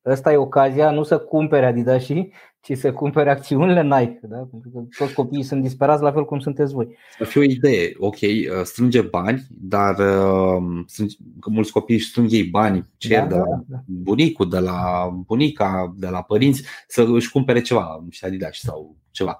Ăsta 0.04 0.32
e 0.32 0.36
ocazia 0.36 0.90
nu 0.90 1.02
să 1.02 1.18
cumpere 1.18 1.66
Adidas 1.66 2.04
și 2.04 2.32
ci 2.62 2.76
să 2.76 2.92
cumpere 2.92 3.30
acțiunile 3.30 3.82
Nike, 3.82 4.20
da? 4.22 4.36
pentru 4.36 4.70
că 4.70 4.82
toți 4.98 5.14
copiii 5.14 5.42
sunt 5.42 5.62
disperați 5.62 6.02
la 6.02 6.12
fel 6.12 6.24
cum 6.24 6.38
sunteți 6.38 6.72
voi. 6.72 6.96
Să 7.18 7.24
fie 7.24 7.40
o 7.40 7.44
idee, 7.44 7.92
ok, 7.98 8.20
uh, 8.20 8.62
strânge 8.62 9.00
bani, 9.00 9.46
dar 9.50 9.98
uh, 9.98 10.82
strânge, 10.86 11.16
că 11.40 11.50
mulți 11.50 11.72
copii 11.72 11.94
își 11.94 12.08
strâng 12.08 12.32
ei 12.32 12.44
bani, 12.44 12.88
cer 12.96 13.20
da, 13.20 13.26
de 13.26 13.34
la 13.34 13.44
da, 13.44 13.62
da. 13.66 13.82
bunicul, 13.86 14.48
de 14.48 14.58
la 14.58 15.08
bunica, 15.26 15.94
de 15.96 16.08
la 16.08 16.22
părinți, 16.22 16.62
să 16.88 17.06
își 17.12 17.30
cumpere 17.30 17.60
ceva, 17.60 18.04
și 18.10 18.24
Adidas 18.24 18.58
sau 18.58 18.96
ceva. 19.10 19.38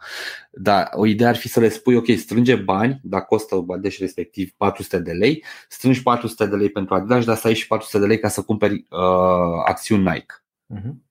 Dar 0.52 0.88
o 0.92 1.06
idee 1.06 1.26
ar 1.26 1.36
fi 1.36 1.48
să 1.48 1.60
le 1.60 1.68
spui, 1.68 1.96
ok, 1.96 2.10
strânge 2.16 2.54
bani, 2.54 3.00
dacă 3.02 3.24
costă 3.28 3.54
Bangladesh 3.54 3.98
respectiv 3.98 4.50
400 4.56 4.98
de 4.98 5.12
lei, 5.12 5.44
strângi 5.68 6.02
400 6.02 6.46
de 6.46 6.56
lei 6.56 6.70
pentru 6.70 6.94
Adidas, 6.94 7.24
dar 7.24 7.36
să 7.36 7.46
ai 7.46 7.54
și 7.54 7.66
400 7.66 7.98
de 7.98 8.06
lei 8.06 8.18
ca 8.18 8.28
să 8.28 8.42
cumperi 8.42 8.74
uh, 8.74 9.62
acțiuni 9.66 10.02
Nike. 10.02 10.34
Uh-huh. 10.74 11.09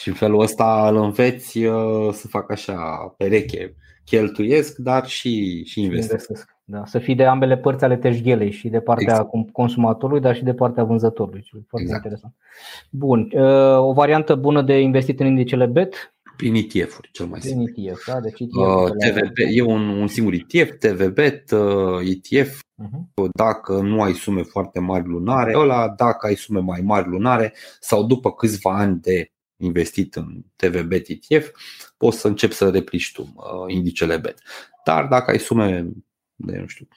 Și 0.00 0.08
în 0.08 0.14
felul 0.14 0.40
ăsta 0.40 0.88
îl 0.88 0.96
înveți 0.96 1.64
uh, 1.64 2.12
să 2.12 2.26
facă 2.26 2.52
așa 2.52 2.74
pereche, 3.16 3.74
cheltuiesc, 4.04 4.76
dar 4.76 5.06
și, 5.06 5.64
și 5.64 5.82
investesc. 5.82 6.12
investesc. 6.12 6.58
Da, 6.64 6.86
să 6.86 6.98
fii 6.98 7.14
de 7.14 7.24
ambele 7.24 7.56
părți 7.56 7.84
ale 7.84 7.96
teșghelei 7.96 8.50
și 8.50 8.68
de 8.68 8.80
partea 8.80 9.14
exact. 9.14 9.52
consumatorului, 9.52 10.20
dar 10.20 10.36
și 10.36 10.44
de 10.44 10.54
partea 10.54 10.84
vânzătorului. 10.84 11.46
Foarte 11.50 11.86
exact. 11.86 12.04
interesant. 12.04 12.34
Bun. 12.90 13.30
Uh, 13.32 13.78
o 13.78 13.92
variantă 13.92 14.34
bună 14.34 14.62
de 14.62 14.80
investit 14.80 15.20
în 15.20 15.26
indicele 15.26 15.66
BET? 15.66 16.14
Prin 16.36 16.54
ETF-uri, 16.54 17.08
cel 17.12 17.26
mai 17.26 17.40
simplu. 17.40 17.64
Prin 17.72 17.88
ETF, 17.88 18.06
da? 18.06 18.20
Deci 18.20 18.40
ETF 18.40 18.56
uh, 18.56 18.90
TVB, 18.90 19.36
e 19.50 19.62
un, 19.62 19.88
un 19.88 20.06
singur 20.06 20.32
ETF, 20.32 20.78
TVBET, 20.78 21.50
uh, 21.50 22.00
ETF, 22.00 22.60
uh-huh. 22.60 23.28
dacă 23.34 23.80
nu 23.80 24.02
ai 24.02 24.12
sume 24.12 24.42
foarte 24.42 24.80
mari 24.80 25.08
lunare, 25.08 25.58
ăla 25.58 25.88
dacă 25.88 26.26
ai 26.26 26.34
sume 26.34 26.60
mai 26.60 26.80
mari 26.84 27.08
lunare 27.08 27.54
sau 27.80 28.06
după 28.06 28.32
câțiva 28.32 28.78
ani 28.78 29.00
de 29.00 29.30
investit 29.60 30.14
în 30.14 30.42
TVB 30.56 30.92
ETF, 30.92 31.50
poți 31.96 32.18
să 32.18 32.28
începi 32.28 32.54
să 32.54 32.70
replici 32.70 33.12
tu 33.12 33.22
uh, 33.22 33.74
indicele 33.74 34.16
BET. 34.16 34.42
Dar 34.84 35.06
dacă 35.06 35.30
ai 35.30 35.38
sume 35.38 35.88
de, 36.34 36.58
nu 36.58 36.66
știu, 36.66 36.88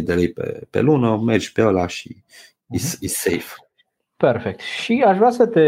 500-1000 0.00 0.02
de 0.02 0.14
lei 0.14 0.32
pe, 0.32 0.66
pe 0.70 0.80
lună, 0.80 1.16
mergi 1.16 1.52
pe 1.52 1.66
ăla 1.66 1.86
și 1.86 2.16
uh-huh. 2.16 2.68
e, 2.68 2.78
e 3.00 3.08
safe. 3.08 3.54
Perfect. 4.16 4.60
Și 4.60 5.04
aș 5.06 5.16
vrea 5.16 5.30
să 5.30 5.46
te. 5.46 5.60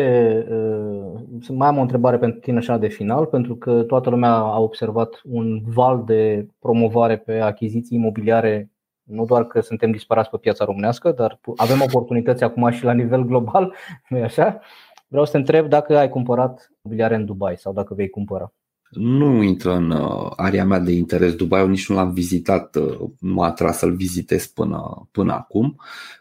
Uh, 0.51 1.49
mai 1.49 1.69
am 1.69 1.79
o 1.79 1.81
întrebare 1.81 2.19
pentru 2.19 2.41
tine 2.41 2.59
așa 2.59 2.77
de 2.77 2.89
final, 2.89 3.27
pentru 3.27 3.57
că 3.57 3.83
toată 3.83 4.11
lumea 4.11 4.31
a 4.31 4.59
observat 4.59 5.21
un 5.25 5.63
val 5.67 6.05
de 6.05 6.47
promovare 6.59 7.17
pe 7.17 7.39
achiziții 7.41 7.97
imobiliare. 7.97 8.71
Nu 9.03 9.25
doar 9.25 9.47
că 9.47 9.61
suntem 9.61 9.91
disparați 9.91 10.31
pe 10.31 10.37
piața 10.37 10.65
românească, 10.65 11.11
dar 11.11 11.41
avem 11.57 11.81
oportunități 11.81 12.45
acum 12.45 12.71
și 12.71 12.85
la 12.85 12.93
nivel 12.93 13.23
global, 13.23 13.75
nu 14.09 14.19
e 14.19 14.23
așa? 14.23 14.61
Vreau 15.13 15.27
să 15.27 15.33
te 15.33 15.39
întreb 15.39 15.69
dacă 15.69 15.99
ai 15.99 16.09
cumpărat 16.09 16.73
mobiliare 16.83 17.15
în 17.15 17.25
Dubai 17.25 17.57
sau 17.59 17.73
dacă 17.73 17.95
vei 17.95 18.09
cumpăra. 18.09 18.53
Nu 18.91 19.43
intră 19.43 19.73
în 19.73 19.91
uh, 19.91 20.33
area 20.37 20.65
mea 20.65 20.79
de 20.79 20.93
interes 20.93 21.35
Dubai, 21.35 21.69
nici 21.69 21.89
nu 21.89 21.95
l-am 21.95 22.13
vizitat, 22.13 22.77
uh, 22.77 22.99
nu 23.19 23.33
m-a 23.33 23.47
atras 23.47 23.79
să-l 23.79 23.95
vizitez 23.95 24.47
până, 24.47 25.09
până 25.11 25.33
acum. 25.33 25.77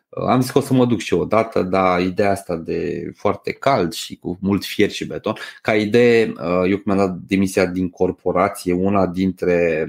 Uh, 0.10 0.28
am 0.28 0.42
zis 0.42 0.52
că 0.52 0.58
o 0.58 0.62
să 0.62 0.74
mă 0.74 0.86
duc 0.86 1.00
și 1.00 1.14
o 1.14 1.26
dată, 1.26 1.64
dar 1.64 2.02
ideea 2.02 2.32
asta 2.32 2.56
de 2.56 3.12
foarte 3.16 3.52
cald 3.52 3.94
și 3.94 4.16
cu 4.16 4.38
mult 4.42 4.66
fier 4.66 4.90
și 4.90 5.08
beton, 5.08 5.36
ca 5.62 5.76
idee, 5.76 6.34
eu 6.70 6.78
când 6.78 6.90
am 6.90 6.98
dat 6.98 7.16
demisia 7.16 7.66
din 7.66 7.90
corporație, 7.90 8.74
una 8.74 9.08
dintre 9.08 9.88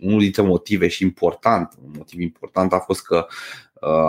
unul 0.00 0.18
dintre 0.18 0.42
motive 0.42 0.88
și 0.88 1.02
important, 1.02 1.74
un 1.84 1.90
motiv 1.96 2.20
important 2.20 2.72
a 2.72 2.78
fost 2.78 3.02
că 3.06 3.26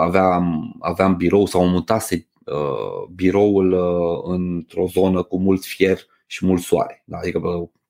aveam, 0.00 0.76
aveam 0.80 1.16
birou 1.16 1.46
sau 1.46 1.68
mutase 1.68 2.16
Uh, 2.16 2.35
biroul 3.14 3.72
uh, 3.72 4.34
într-o 4.34 4.86
zonă 4.86 5.22
cu 5.22 5.38
mult 5.38 5.64
fier 5.64 5.98
și 6.26 6.46
mult 6.46 6.62
soare, 6.62 7.02
da? 7.04 7.18
adică 7.18 7.40
pe 7.40 7.48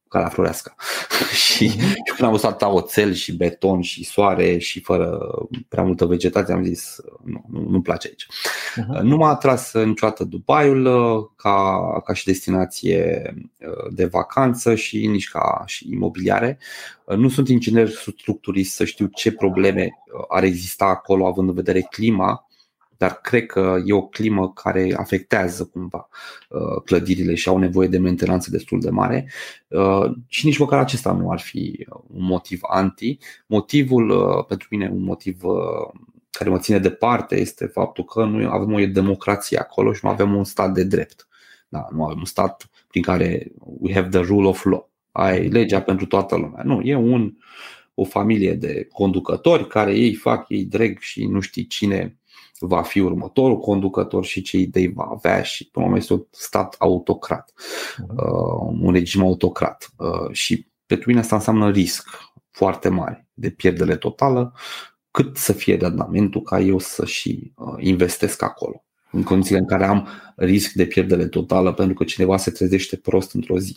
calea 0.09 0.29
florească. 0.29 0.75
și 1.55 1.65
mhm. 1.65 1.93
când 2.05 2.21
am 2.21 2.31
văzut 2.31 2.45
atâta 2.45 2.69
oțel 2.69 3.13
și 3.13 3.37
beton 3.37 3.81
și 3.81 4.05
soare 4.05 4.59
și 4.59 4.81
fără 4.81 5.19
prea 5.69 5.83
multă 5.83 6.07
vegetație, 6.07 6.55
am 6.55 6.65
zis 6.65 6.97
nu, 7.25 7.45
nu, 7.49 7.61
nu-mi 7.69 7.83
place 7.83 8.09
aici. 8.09 8.27
Uh-huh. 8.27 9.03
Nu 9.03 9.17
m-a 9.17 9.29
atras 9.29 9.73
niciodată 9.73 10.25
Dubaiul 10.25 10.85
ca, 11.37 11.79
ca 12.05 12.13
și 12.13 12.25
destinație 12.25 13.35
de 13.91 14.05
vacanță 14.05 14.75
și 14.75 15.07
nici 15.07 15.29
ca 15.29 15.63
și 15.67 15.89
imobiliare. 15.93 16.59
Nu 17.17 17.29
sunt 17.29 17.49
inginer 17.49 17.89
structurist 17.89 18.75
să 18.75 18.85
știu 18.85 19.07
ce 19.07 19.33
probleme 19.33 19.91
ar 20.29 20.43
exista 20.43 20.85
acolo 20.85 21.27
având 21.27 21.49
în 21.49 21.55
vedere 21.55 21.81
clima 21.81 22.46
dar 22.97 23.21
cred 23.21 23.47
că 23.47 23.77
e 23.85 23.93
o 23.93 24.07
climă 24.07 24.53
care 24.53 24.95
afectează 24.97 25.65
cumva 25.65 26.09
uh, 26.49 26.83
clădirile 26.85 27.35
și 27.35 27.49
au 27.49 27.59
nevoie 27.59 27.89
de 27.89 27.99
mentenanță 27.99 28.51
destul 28.51 28.81
de 28.81 28.91
mare 28.91 29.31
uh, 29.69 30.11
și 30.27 30.47
nici 30.47 30.59
măcar 30.59 30.79
acesta 30.79 31.13
nu 31.13 31.31
ar 31.31 31.41
fi 31.41 31.87
un 32.07 32.25
motiv 32.25 32.61
anti. 32.63 33.19
Motivul, 33.47 34.11
uh, 34.11 34.45
pentru 34.45 34.69
mine, 34.71 34.91
un 34.93 35.03
motiv 35.03 35.41
care 36.31 36.51
mă 36.51 36.59
ține 36.59 36.79
departe 36.79 37.41
este 37.41 37.67
faptul 37.67 38.05
că 38.05 38.25
noi 38.25 38.47
avem 38.51 38.73
o 38.73 38.87
democrație 38.87 39.59
acolo 39.59 39.93
și 39.93 40.01
nu 40.03 40.11
avem 40.11 40.35
un 40.35 40.45
stat 40.45 40.73
de 40.73 40.85
drept. 40.85 41.29
Da, 41.69 41.87
nu 41.93 42.05
avem 42.05 42.19
un 42.19 42.25
stat 42.25 42.69
prin 42.89 43.03
care 43.03 43.53
we 43.81 43.93
have 43.93 44.09
the 44.09 44.21
rule 44.21 44.49
of 44.49 44.65
law. 44.65 44.91
Ai 45.13 45.49
legea 45.49 45.83
pentru 45.83 46.07
toată 46.07 46.37
lumea. 46.37 46.63
Nu, 46.65 46.81
e 46.81 46.95
un, 46.95 47.35
o 47.95 48.05
familie 48.05 48.55
de 48.55 48.89
conducători 48.93 49.67
care 49.67 49.95
ei 49.95 50.15
fac, 50.15 50.49
ei 50.49 50.65
dreg 50.65 50.99
și 50.99 51.27
nu 51.27 51.41
știi 51.41 51.67
cine 51.67 52.19
va 52.59 52.83
fi 52.83 53.01
următorul 53.01 53.59
conducător 53.59 54.25
și 54.25 54.43
ce 54.43 54.57
idei 54.57 54.93
va 54.93 55.05
avea 55.05 55.43
și 55.43 55.69
până 55.71 55.85
la 55.85 55.91
urmă 55.91 56.03
este 56.03 56.13
un 56.13 56.27
stat 56.31 56.75
autocrat, 56.79 57.53
mhm. 57.99 58.17
uh, 58.17 58.77
un 58.83 58.93
regim 58.93 59.23
autocrat 59.23 59.91
uh, 59.97 60.33
și 60.33 60.67
pentru 60.87 61.09
mine 61.09 61.21
asta 61.21 61.37
înseamnă 61.37 61.71
risc 61.71 62.09
foarte 62.51 62.89
mare 62.89 63.29
de 63.35 63.51
pierdere 63.51 63.97
totală, 63.97 64.55
cât 65.11 65.37
să 65.37 65.53
fie 65.53 65.77
randamentul 65.77 66.43
ca 66.43 66.61
eu 66.61 66.79
să 66.79 67.05
și 67.05 67.53
uh, 67.57 67.75
investesc 67.79 68.43
acolo 68.43 68.85
în 69.11 69.23
condițiile 69.23 69.59
în 69.61 69.67
care 69.67 69.85
am 69.85 70.09
risc 70.37 70.73
de 70.73 70.87
pierdere 70.87 71.27
totală 71.27 71.73
pentru 71.73 71.95
că 71.95 72.05
cineva 72.05 72.37
se 72.37 72.51
trezește 72.51 72.97
prost 72.97 73.35
într-o 73.35 73.59
zi. 73.59 73.77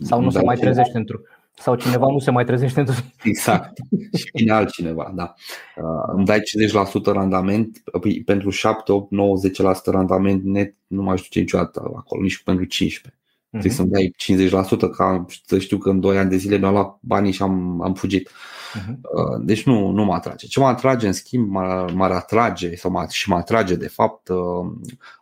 Sau 0.00 0.20
nu 0.20 0.30
se 0.30 0.42
mai 0.42 0.56
trezește 0.56 0.98
într-o 0.98 1.18
sau 1.60 1.74
cineva 1.74 2.06
nu 2.10 2.18
se 2.18 2.30
mai 2.30 2.44
trezește 2.44 2.80
într 2.80 2.92
Exact. 3.22 3.78
Și 4.16 4.30
vine 4.32 4.52
altcineva, 4.52 5.12
da. 5.14 5.34
Uh, 5.76 6.12
îmi 6.16 6.24
dai 6.24 6.40
50% 6.40 7.04
randament, 7.04 7.82
păi, 8.00 8.22
pentru 8.24 8.50
7, 8.50 8.92
8, 8.92 9.10
9, 9.10 9.36
10% 9.38 9.84
randament 9.84 10.44
net 10.44 10.74
nu 10.86 11.02
mai 11.02 11.16
duce 11.16 11.40
niciodată 11.40 11.92
acolo, 11.96 12.22
nici 12.22 12.42
pentru 12.42 12.64
15. 12.64 13.20
Uh-huh. 13.22 13.50
Trebuie 13.50 13.72
să-mi 13.72 13.90
dai 13.90 14.14
50% 14.88 14.90
ca 14.96 15.26
să 15.46 15.58
știu 15.58 15.78
că 15.78 15.90
în 15.90 16.00
2 16.00 16.18
ani 16.18 16.30
de 16.30 16.36
zile 16.36 16.56
mi-au 16.56 16.72
luat 16.72 16.98
banii 17.00 17.32
și 17.32 17.42
am, 17.42 17.82
am 17.82 17.94
fugit. 17.94 18.28
Uh-huh. 18.28 18.94
Deci 19.40 19.62
nu, 19.62 19.90
nu 19.90 20.04
mă 20.04 20.14
atrage. 20.14 20.46
Ce 20.46 20.60
mă 20.60 20.66
atrage, 20.66 21.06
în 21.06 21.12
schimb, 21.12 21.50
m-ar, 21.50 21.90
m-ar 21.90 22.10
atrage 22.10 22.74
sau 22.74 22.90
mă, 22.90 23.06
și 23.10 23.28
mă 23.28 23.36
atrage, 23.36 23.74
de 23.74 23.88
fapt, 23.88 24.28
uh, 24.28 24.72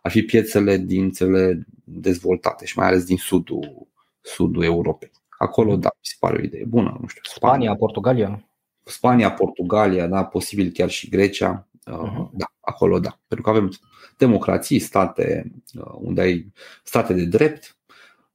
ar 0.01 0.11
fi 0.11 0.21
piețele 0.21 0.77
din 0.77 1.11
țările 1.11 1.67
dezvoltate 1.83 2.65
și 2.65 2.77
mai 2.77 2.87
ales 2.87 3.03
din 3.03 3.17
sudul, 3.17 3.87
sudul 4.21 4.63
Europei. 4.63 5.11
Acolo, 5.37 5.75
da, 5.75 5.89
mi 5.93 5.99
se 6.01 6.15
pare 6.19 6.37
o 6.37 6.43
idee 6.43 6.65
bună. 6.65 6.97
Nu 7.01 7.07
știu, 7.07 7.21
Spania, 7.23 7.55
Spania 7.55 7.75
Portugalia. 7.75 8.47
Spania, 8.83 9.31
Portugalia, 9.31 10.07
da, 10.07 10.23
posibil 10.25 10.71
chiar 10.71 10.89
și 10.89 11.09
Grecia. 11.09 11.67
Uh-huh. 11.91 12.29
Da, 12.31 12.45
acolo 12.59 12.99
da. 12.99 13.19
Pentru 13.27 13.45
că 13.45 13.57
avem 13.57 13.71
democrații, 14.17 14.79
state 14.79 15.51
uh, 15.73 15.93
unde 15.99 16.21
ai 16.21 16.53
state 16.83 17.13
de 17.13 17.25
drept, 17.25 17.77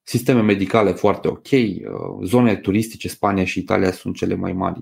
sisteme 0.02 0.42
medicale 0.42 0.92
foarte 0.92 1.28
ok, 1.28 1.48
zonele 2.24 2.56
turistice, 2.56 3.08
Spania 3.08 3.44
și 3.44 3.58
Italia 3.58 3.92
sunt 3.92 4.16
cele 4.16 4.34
mai 4.34 4.52
mari 4.52 4.80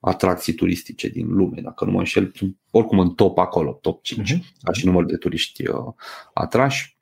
atracții 0.00 0.52
turistice 0.52 1.08
din 1.08 1.26
lume, 1.34 1.60
dacă 1.60 1.84
nu 1.84 1.90
mă 1.90 1.98
înșel, 1.98 2.32
oricum 2.70 2.98
în 2.98 3.10
top 3.10 3.38
acolo, 3.38 3.72
top 3.72 4.02
5, 4.02 4.34
uh-huh. 4.34 4.38
ca 4.62 4.72
și 4.72 4.86
număr 4.86 5.04
de 5.04 5.16
turiști 5.16 5.62
atrași. 6.34 6.98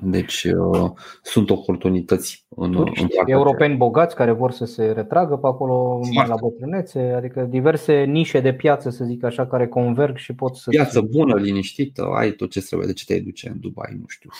Deci 0.00 0.44
uh, 0.44 0.90
sunt 1.22 1.50
oportunități 1.50 2.46
în, 2.48 2.72
Turiști, 2.72 3.02
în 3.02 3.08
europeni 3.26 3.76
bogați 3.76 4.14
care 4.14 4.32
vor 4.32 4.50
să 4.52 4.64
se 4.64 4.84
retragă 4.84 5.36
pe 5.36 5.46
acolo 5.46 6.00
mai 6.12 6.26
la 6.28 6.34
bătrânețe, 6.40 7.00
adică 7.00 7.42
diverse 7.42 8.04
nișe 8.04 8.40
de 8.40 8.54
piață, 8.54 8.90
să 8.90 9.04
zic 9.04 9.24
așa, 9.24 9.46
care 9.46 9.68
converg 9.68 10.16
și 10.16 10.34
pot 10.34 10.56
să. 10.56 10.70
Piață 10.70 11.00
bună, 11.00 11.34
liniștită, 11.34 12.02
ai 12.14 12.30
tot 12.30 12.50
ce 12.50 12.60
trebuie, 12.60 12.88
de 12.88 12.94
ce 12.94 13.04
te 13.04 13.20
duce 13.20 13.48
în 13.48 13.60
Dubai, 13.60 13.96
nu 14.00 14.06
știu, 14.06 14.30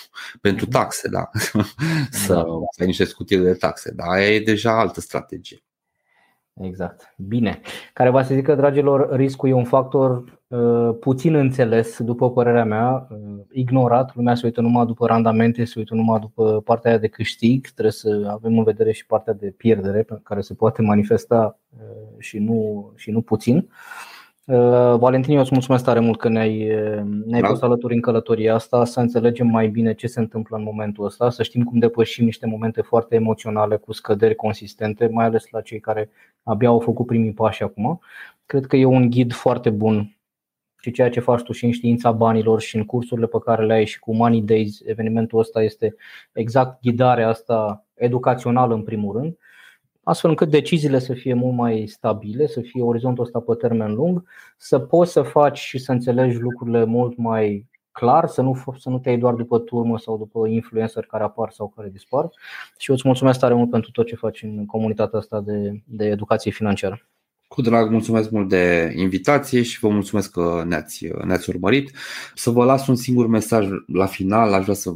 pentru 0.40 0.66
mhm. 0.68 0.74
taxe, 0.74 1.08
da, 1.08 1.30
să 2.24 2.34
da. 2.34 2.44
ai 2.80 2.86
niște 2.86 3.04
scutiri 3.04 3.42
de 3.42 3.54
taxe, 3.54 3.92
dar 3.94 4.18
e 4.18 4.38
deja 4.38 4.78
altă 4.78 5.00
strategie. 5.00 5.64
Exact. 6.60 7.14
Bine. 7.16 7.60
Care 7.92 8.10
va 8.10 8.22
să 8.22 8.34
zică, 8.34 8.54
dragilor, 8.54 9.16
riscul 9.16 9.48
e 9.48 9.52
un 9.52 9.64
factor 9.64 10.10
uh, 10.18 10.34
puțin 11.00 11.34
înțeles, 11.34 11.98
după 11.98 12.30
părerea 12.30 12.64
mea, 12.64 13.06
uh, 13.10 13.18
ignorat. 13.52 14.14
Lumea 14.14 14.34
se 14.34 14.46
uită 14.46 14.60
numai 14.60 14.86
după 14.86 15.06
randamente, 15.06 15.64
se 15.64 15.78
uită 15.78 15.94
numai 15.94 16.20
după 16.20 16.60
partea 16.64 16.90
aia 16.90 17.00
de 17.00 17.08
câștig. 17.08 17.66
Trebuie 17.66 17.92
să 17.92 18.28
avem 18.30 18.58
în 18.58 18.64
vedere 18.64 18.92
și 18.92 19.06
partea 19.06 19.32
de 19.32 19.54
pierdere, 19.56 20.06
care 20.22 20.40
se 20.40 20.54
poate 20.54 20.82
manifesta 20.82 21.58
uh, 21.78 22.18
și 22.18 22.38
nu, 22.38 22.92
și 22.96 23.10
nu 23.10 23.20
puțin. 23.20 23.56
Uh, 23.56 24.14
Uh, 24.46 24.98
Valentin, 24.98 25.34
eu 25.34 25.40
îți 25.40 25.52
mulțumesc 25.52 25.84
tare 25.84 26.00
mult 26.00 26.18
că 26.18 26.28
ne-ai, 26.28 26.56
ne-ai 27.26 27.40
da. 27.40 27.48
pus 27.48 27.60
alături 27.60 27.94
în 27.94 28.00
călătoria 28.00 28.54
asta, 28.54 28.84
să 28.84 29.00
înțelegem 29.00 29.46
mai 29.46 29.68
bine 29.68 29.94
ce 29.94 30.06
se 30.06 30.20
întâmplă 30.20 30.56
în 30.56 30.62
momentul 30.62 31.04
ăsta, 31.04 31.30
să 31.30 31.42
știm 31.42 31.62
cum 31.62 31.78
depășim 31.78 32.24
niște 32.24 32.46
momente 32.46 32.80
foarte 32.80 33.14
emoționale 33.14 33.76
cu 33.76 33.92
scăderi 33.92 34.34
consistente, 34.34 35.06
mai 35.06 35.24
ales 35.24 35.50
la 35.50 35.60
cei 35.60 35.80
care 35.80 36.10
abia 36.42 36.68
au 36.68 36.80
făcut 36.80 37.06
primii 37.06 37.32
pași 37.32 37.62
acum. 37.62 38.00
Cred 38.46 38.66
că 38.66 38.76
e 38.76 38.84
un 38.84 39.10
ghid 39.10 39.32
foarte 39.32 39.70
bun 39.70 40.16
și 40.84 40.90
ceea 40.90 41.10
ce 41.10 41.20
faci 41.20 41.42
tu 41.42 41.52
și 41.52 41.64
în 41.64 41.72
știința 41.72 42.12
banilor 42.12 42.60
și 42.60 42.76
în 42.76 42.84
cursurile 42.84 43.26
pe 43.26 43.38
care 43.44 43.64
le 43.64 43.72
ai 43.72 43.84
și 43.84 43.98
cu 43.98 44.14
Money 44.14 44.42
Days, 44.42 44.80
evenimentul 44.84 45.38
ăsta 45.38 45.62
este 45.62 45.94
exact 46.32 46.82
ghidarea 46.82 47.28
asta 47.28 47.84
educațională 47.94 48.74
în 48.74 48.82
primul 48.82 49.16
rând 49.16 49.36
astfel 50.02 50.30
încât 50.30 50.50
deciziile 50.50 50.98
să 50.98 51.12
fie 51.12 51.34
mult 51.34 51.54
mai 51.54 51.86
stabile, 51.86 52.46
să 52.46 52.60
fie 52.60 52.82
orizontul 52.82 53.24
ăsta 53.24 53.40
pe 53.40 53.54
termen 53.54 53.94
lung, 53.94 54.28
să 54.56 54.78
poți 54.78 55.12
să 55.12 55.22
faci 55.22 55.58
și 55.58 55.78
să 55.78 55.92
înțelegi 55.92 56.38
lucrurile 56.38 56.84
mult 56.84 57.16
mai 57.16 57.66
clar, 57.92 58.26
să 58.26 58.42
nu, 58.42 58.62
să 58.78 58.88
nu 58.88 58.98
te 58.98 59.10
iei 59.10 59.18
doar 59.18 59.34
după 59.34 59.58
turmă 59.58 59.98
sau 59.98 60.18
după 60.18 60.46
influencer 60.46 61.04
care 61.04 61.22
apar 61.22 61.50
sau 61.50 61.72
care 61.76 61.88
dispar. 61.88 62.28
Și 62.78 62.90
eu 62.90 62.96
îți 62.96 63.06
mulțumesc 63.06 63.38
tare 63.38 63.54
mult 63.54 63.70
pentru 63.70 63.90
tot 63.90 64.06
ce 64.06 64.14
faci 64.14 64.42
în 64.42 64.66
comunitatea 64.66 65.18
asta 65.18 65.40
de, 65.40 65.82
de 65.84 66.04
educație 66.04 66.50
financiară. 66.50 67.06
Cu 67.54 67.62
drag, 67.62 67.90
mulțumesc 67.90 68.30
mult 68.30 68.48
de 68.48 68.92
invitație 68.96 69.62
și 69.62 69.78
vă 69.78 69.88
mulțumesc 69.88 70.30
că 70.30 70.64
ne-ați, 70.66 71.06
ne-ați 71.24 71.48
urmărit. 71.48 71.90
Să 72.34 72.50
vă 72.50 72.64
las 72.64 72.86
un 72.86 72.96
singur 72.96 73.26
mesaj 73.26 73.68
la 73.86 74.06
final, 74.06 74.52
aș 74.52 74.62
vrea 74.62 74.74
să 74.74 74.92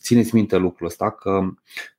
țineți 0.00 0.34
minte 0.34 0.56
lucrul 0.56 0.86
ăsta, 0.86 1.10
că 1.10 1.40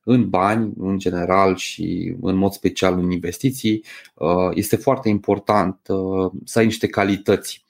în 0.04 0.28
bani, 0.28 0.72
în 0.78 0.98
general 0.98 1.56
și 1.56 2.14
în 2.20 2.36
mod 2.36 2.52
special 2.52 2.98
în 2.98 3.10
investiții, 3.10 3.84
uh, 4.14 4.50
este 4.54 4.76
foarte 4.76 5.08
important 5.08 5.78
uh, 5.88 6.32
să 6.44 6.58
ai 6.58 6.64
niște 6.64 6.86
calități 6.86 7.64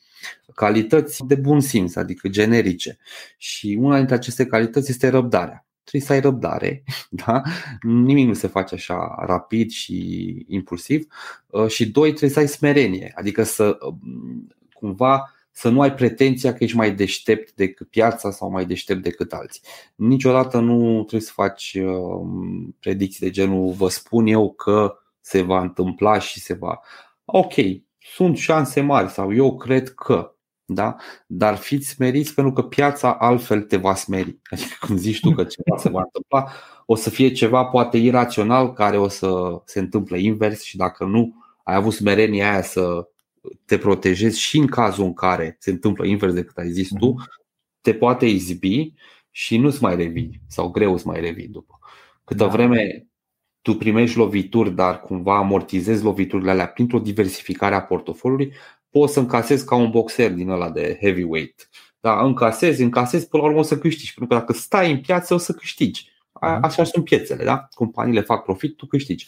calități 0.55 1.27
de 1.27 1.35
bun 1.35 1.61
simț, 1.61 1.97
adică 1.97 2.29
generice. 2.29 2.99
Și 3.37 3.79
una 3.81 3.97
dintre 3.97 4.15
aceste 4.15 4.47
calități 4.47 4.91
este 4.91 5.09
răbdarea 5.09 5.67
trebuie 5.85 6.03
să 6.03 6.13
ai 6.13 6.21
răbdare, 6.21 6.85
da? 7.25 7.43
nimic 7.83 8.27
nu 8.27 8.35
se 8.35 8.47
face 8.47 8.75
așa 8.75 9.23
rapid 9.27 9.71
și 9.71 10.45
impulsiv. 10.49 11.07
Uh, 11.47 11.69
și 11.69 11.91
doi, 11.91 12.09
trebuie 12.09 12.31
să 12.31 12.39
ai 12.39 12.49
smerenie, 12.49 13.13
adică 13.15 13.43
să 13.43 13.79
um, 13.81 14.49
cumva 14.73 15.33
să 15.53 15.69
nu 15.69 15.81
ai 15.81 15.95
pretenția 15.95 16.55
că 16.55 16.65
ești 16.65 16.77
mai 16.77 16.95
deștept 16.95 17.53
decât 17.55 17.89
piața 17.89 18.31
sau 18.31 18.51
mai 18.51 18.67
deștept 18.67 19.03
decât 19.03 19.33
alții. 19.33 19.61
Niciodată 19.95 20.59
nu 20.59 20.99
trebuie 20.99 21.21
să 21.21 21.33
faci 21.35 21.79
um, 21.83 22.77
predicții 22.81 23.27
de 23.27 23.33
genul 23.33 23.73
vă 23.73 23.89
spun 23.89 24.27
eu 24.27 24.53
că 24.53 24.97
se 25.21 25.43
va 25.43 25.61
întâmpla 25.61 26.19
și 26.19 26.41
se 26.41 26.55
va. 26.55 26.81
Ok, 27.25 27.55
sunt 27.99 28.37
șanse 28.37 28.81
mari 28.81 29.11
sau 29.11 29.35
eu 29.35 29.57
cred 29.57 29.95
că 29.95 30.32
da? 30.75 30.97
Dar 31.27 31.57
fiți 31.57 31.89
smeriți 31.89 32.35
pentru 32.35 32.53
că 32.53 32.63
piața 32.63 33.15
altfel 33.15 33.63
te 33.63 33.77
va 33.77 33.95
smeri. 33.95 34.39
Adică 34.51 34.75
când 34.81 34.99
zici 34.99 35.21
tu 35.21 35.31
că 35.31 35.45
ceva 35.45 35.77
se 35.77 35.89
va 35.89 36.03
întâmpla, 36.03 36.53
o 36.87 36.95
să 36.95 37.11
fie 37.11 37.33
ceva 37.33 37.65
poate 37.65 37.99
irațional 37.99 38.73
care 38.73 38.99
o 38.99 39.09
să 39.09 39.61
se 39.65 39.79
întâmple 39.79 40.21
invers 40.21 40.63
și 40.63 40.77
dacă 40.77 41.05
nu 41.05 41.35
ai 41.65 41.75
avut 41.75 41.93
smerenia 41.93 42.51
aia 42.51 42.63
să 42.63 43.09
te 43.65 43.79
protejezi 43.79 44.41
și 44.41 44.59
în 44.59 44.67
cazul 44.67 45.05
în 45.05 45.15
care 45.15 45.57
se 45.59 45.71
întâmplă 45.71 46.07
invers 46.07 46.33
decât 46.33 46.57
ai 46.57 46.71
zis 46.71 46.89
tu, 46.99 47.07
mhm. 47.07 47.25
te 47.81 47.95
poate 47.95 48.27
izbi 48.27 48.93
și 49.31 49.57
nu-ți 49.57 49.83
mai 49.83 49.97
revii 49.97 50.41
sau 50.47 50.71
greu 50.71 50.93
îți 50.93 51.07
mai 51.07 51.21
revii 51.21 51.49
după. 51.49 51.79
Câtă 52.25 52.45
da. 52.45 52.51
vreme 52.51 53.07
tu 53.63 53.75
primești 53.75 54.17
lovituri, 54.17 54.75
dar 54.75 55.01
cumva 55.01 55.37
amortizezi 55.37 56.05
loviturile 56.05 56.51
alea 56.51 56.69
printr-o 56.69 56.99
diversificare 56.99 57.75
a 57.75 57.83
portofoliului, 57.83 58.53
poți 58.93 59.13
să 59.13 59.21
încasezi 59.21 59.67
ca 59.67 59.75
un 59.75 59.91
boxer 59.91 60.33
din 60.33 60.49
ăla 60.49 60.71
de 60.71 60.99
heavyweight. 61.01 61.69
Da, 62.01 62.21
încasezi, 62.21 62.83
încasezi, 62.83 63.29
până 63.29 63.43
la 63.43 63.49
urmă 63.49 63.61
o 63.61 63.65
să 63.65 63.79
câștigi. 63.79 64.15
Pentru 64.15 64.35
că 64.35 64.41
dacă 64.41 64.53
stai 64.53 64.91
în 64.91 65.01
piață, 65.01 65.35
o 65.35 65.39
să 65.39 65.53
câștigi. 65.53 66.11
Mhm. 66.41 66.65
Așa 66.65 66.85
sunt 66.85 67.05
piețele, 67.05 67.45
da? 67.45 67.69
Companiile 67.75 68.21
fac 68.21 68.45
profit, 68.45 68.77
tu 68.77 68.87
câștigi. 68.87 69.27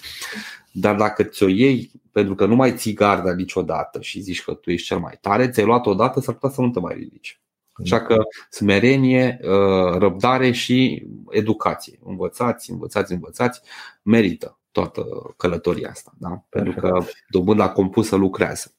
Dar 0.72 0.94
dacă 0.94 1.22
ți-o 1.22 1.48
iei 1.48 1.90
pentru 2.12 2.34
că 2.34 2.46
nu 2.46 2.54
mai 2.54 2.74
ții 2.74 2.92
garda 2.92 3.34
niciodată 3.34 4.00
și 4.00 4.20
zici 4.20 4.42
că 4.42 4.54
tu 4.54 4.70
ești 4.70 4.86
cel 4.86 4.98
mai 4.98 5.18
tare, 5.20 5.50
ți-ai 5.50 5.66
luat 5.66 5.86
odată, 5.86 6.20
s-ar 6.20 6.34
putea 6.34 6.54
să 6.54 6.60
nu 6.60 6.70
te 6.70 6.80
mai 6.80 6.94
ridici. 6.94 7.40
Așa 7.82 8.02
că 8.02 8.16
smerenie, 8.50 9.40
uh, 9.42 9.96
răbdare 9.98 10.50
și 10.50 11.06
educație. 11.30 11.98
Învățați, 12.04 12.70
învățați, 12.70 13.12
învățați, 13.12 13.60
merită 14.02 14.58
toată 14.72 15.04
călătoria 15.36 15.90
asta. 15.90 16.12
Da? 16.18 16.44
Pentru 16.48 16.80
că 16.80 17.04
dobânda 17.28 17.68
compusă 17.68 18.16
lucrează. 18.16 18.72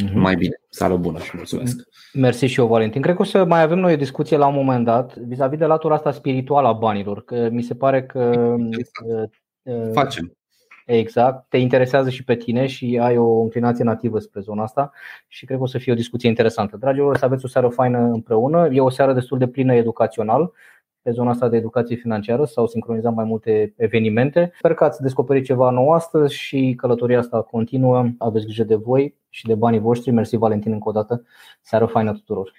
Mm-hmm. 0.00 0.14
Mai 0.14 0.34
bine. 0.34 0.60
Seară 0.68 0.96
bună 0.96 1.18
și 1.18 1.30
mulțumesc. 1.34 1.88
Mersi 2.12 2.46
și 2.46 2.60
eu, 2.60 2.66
Valentin. 2.66 3.02
Cred 3.02 3.14
că 3.14 3.22
o 3.22 3.24
să 3.24 3.44
mai 3.44 3.62
avem 3.62 3.78
noi 3.78 3.92
o 3.92 3.96
discuție 3.96 4.36
la 4.36 4.46
un 4.46 4.54
moment 4.54 4.84
dat 4.84 5.16
vis-a-vis 5.16 5.58
de 5.58 5.64
latura 5.64 5.94
asta 5.94 6.12
spirituală 6.12 6.68
a 6.68 6.72
banilor. 6.72 7.24
Că 7.24 7.48
mi 7.50 7.62
se 7.62 7.74
pare 7.74 8.02
că 8.02 8.54
exact. 8.70 9.34
Uh, 9.62 9.90
Facem. 9.92 10.36
Exact, 10.86 11.48
te 11.48 11.56
interesează 11.56 12.10
și 12.10 12.24
pe 12.24 12.34
tine 12.34 12.66
și 12.66 12.98
ai 13.02 13.16
o 13.16 13.42
inclinație 13.42 13.84
nativă 13.84 14.18
spre 14.18 14.40
zona 14.40 14.62
asta 14.62 14.92
și 15.28 15.44
cred 15.44 15.56
că 15.56 15.62
o 15.62 15.66
să 15.66 15.78
fie 15.78 15.92
o 15.92 15.96
discuție 15.96 16.28
interesantă. 16.28 16.76
Dragilor, 16.76 17.16
să 17.16 17.24
aveți 17.24 17.44
o 17.44 17.48
seară 17.48 17.68
faină 17.68 17.98
împreună. 17.98 18.68
E 18.72 18.80
o 18.80 18.90
seară 18.90 19.12
destul 19.12 19.38
de 19.38 19.48
plină 19.48 19.74
educațional 19.74 20.52
pe 21.02 21.10
zona 21.10 21.30
asta 21.30 21.48
de 21.48 21.56
educație 21.56 21.96
financiară 21.96 22.44
s-au 22.44 22.66
sincronizat 22.66 23.14
mai 23.14 23.24
multe 23.24 23.74
evenimente. 23.76 24.52
Sper 24.58 24.74
că 24.74 24.84
ați 24.84 25.02
descoperit 25.02 25.44
ceva 25.44 25.70
nou 25.70 25.92
astăzi 25.92 26.34
și 26.34 26.74
călătoria 26.76 27.18
asta 27.18 27.42
continuă. 27.42 28.06
Aveți 28.18 28.44
grijă 28.44 28.64
de 28.64 28.74
voi 28.74 29.14
și 29.28 29.46
de 29.46 29.54
banii 29.54 29.80
voștri. 29.80 30.10
Mersi 30.10 30.36
Valentin 30.36 30.72
încă 30.72 30.88
o 30.88 30.92
dată. 30.92 31.24
Seară 31.60 31.86
faină 31.86 32.12
tuturor. 32.12 32.52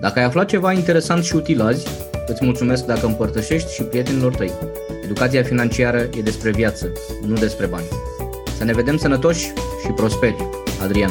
Dacă 0.00 0.18
ai 0.18 0.24
aflat 0.24 0.46
ceva 0.46 0.72
interesant 0.72 1.22
și 1.22 1.36
util 1.36 1.60
azi, 1.60 1.88
îți 2.26 2.44
mulțumesc 2.44 2.86
dacă 2.86 3.06
împărtășești 3.06 3.74
și 3.74 3.82
prietenilor 3.82 4.34
tăi. 4.34 4.50
Educația 5.04 5.42
financiară 5.42 5.98
e 5.98 6.22
despre 6.22 6.50
viață, 6.50 6.86
nu 7.26 7.34
despre 7.34 7.66
bani. 7.66 7.86
Să 8.56 8.64
ne 8.64 8.72
vedem 8.72 8.96
sănătoși 8.96 9.46
și 9.84 9.92
prosperi. 9.94 10.36
Adrian 10.82 11.10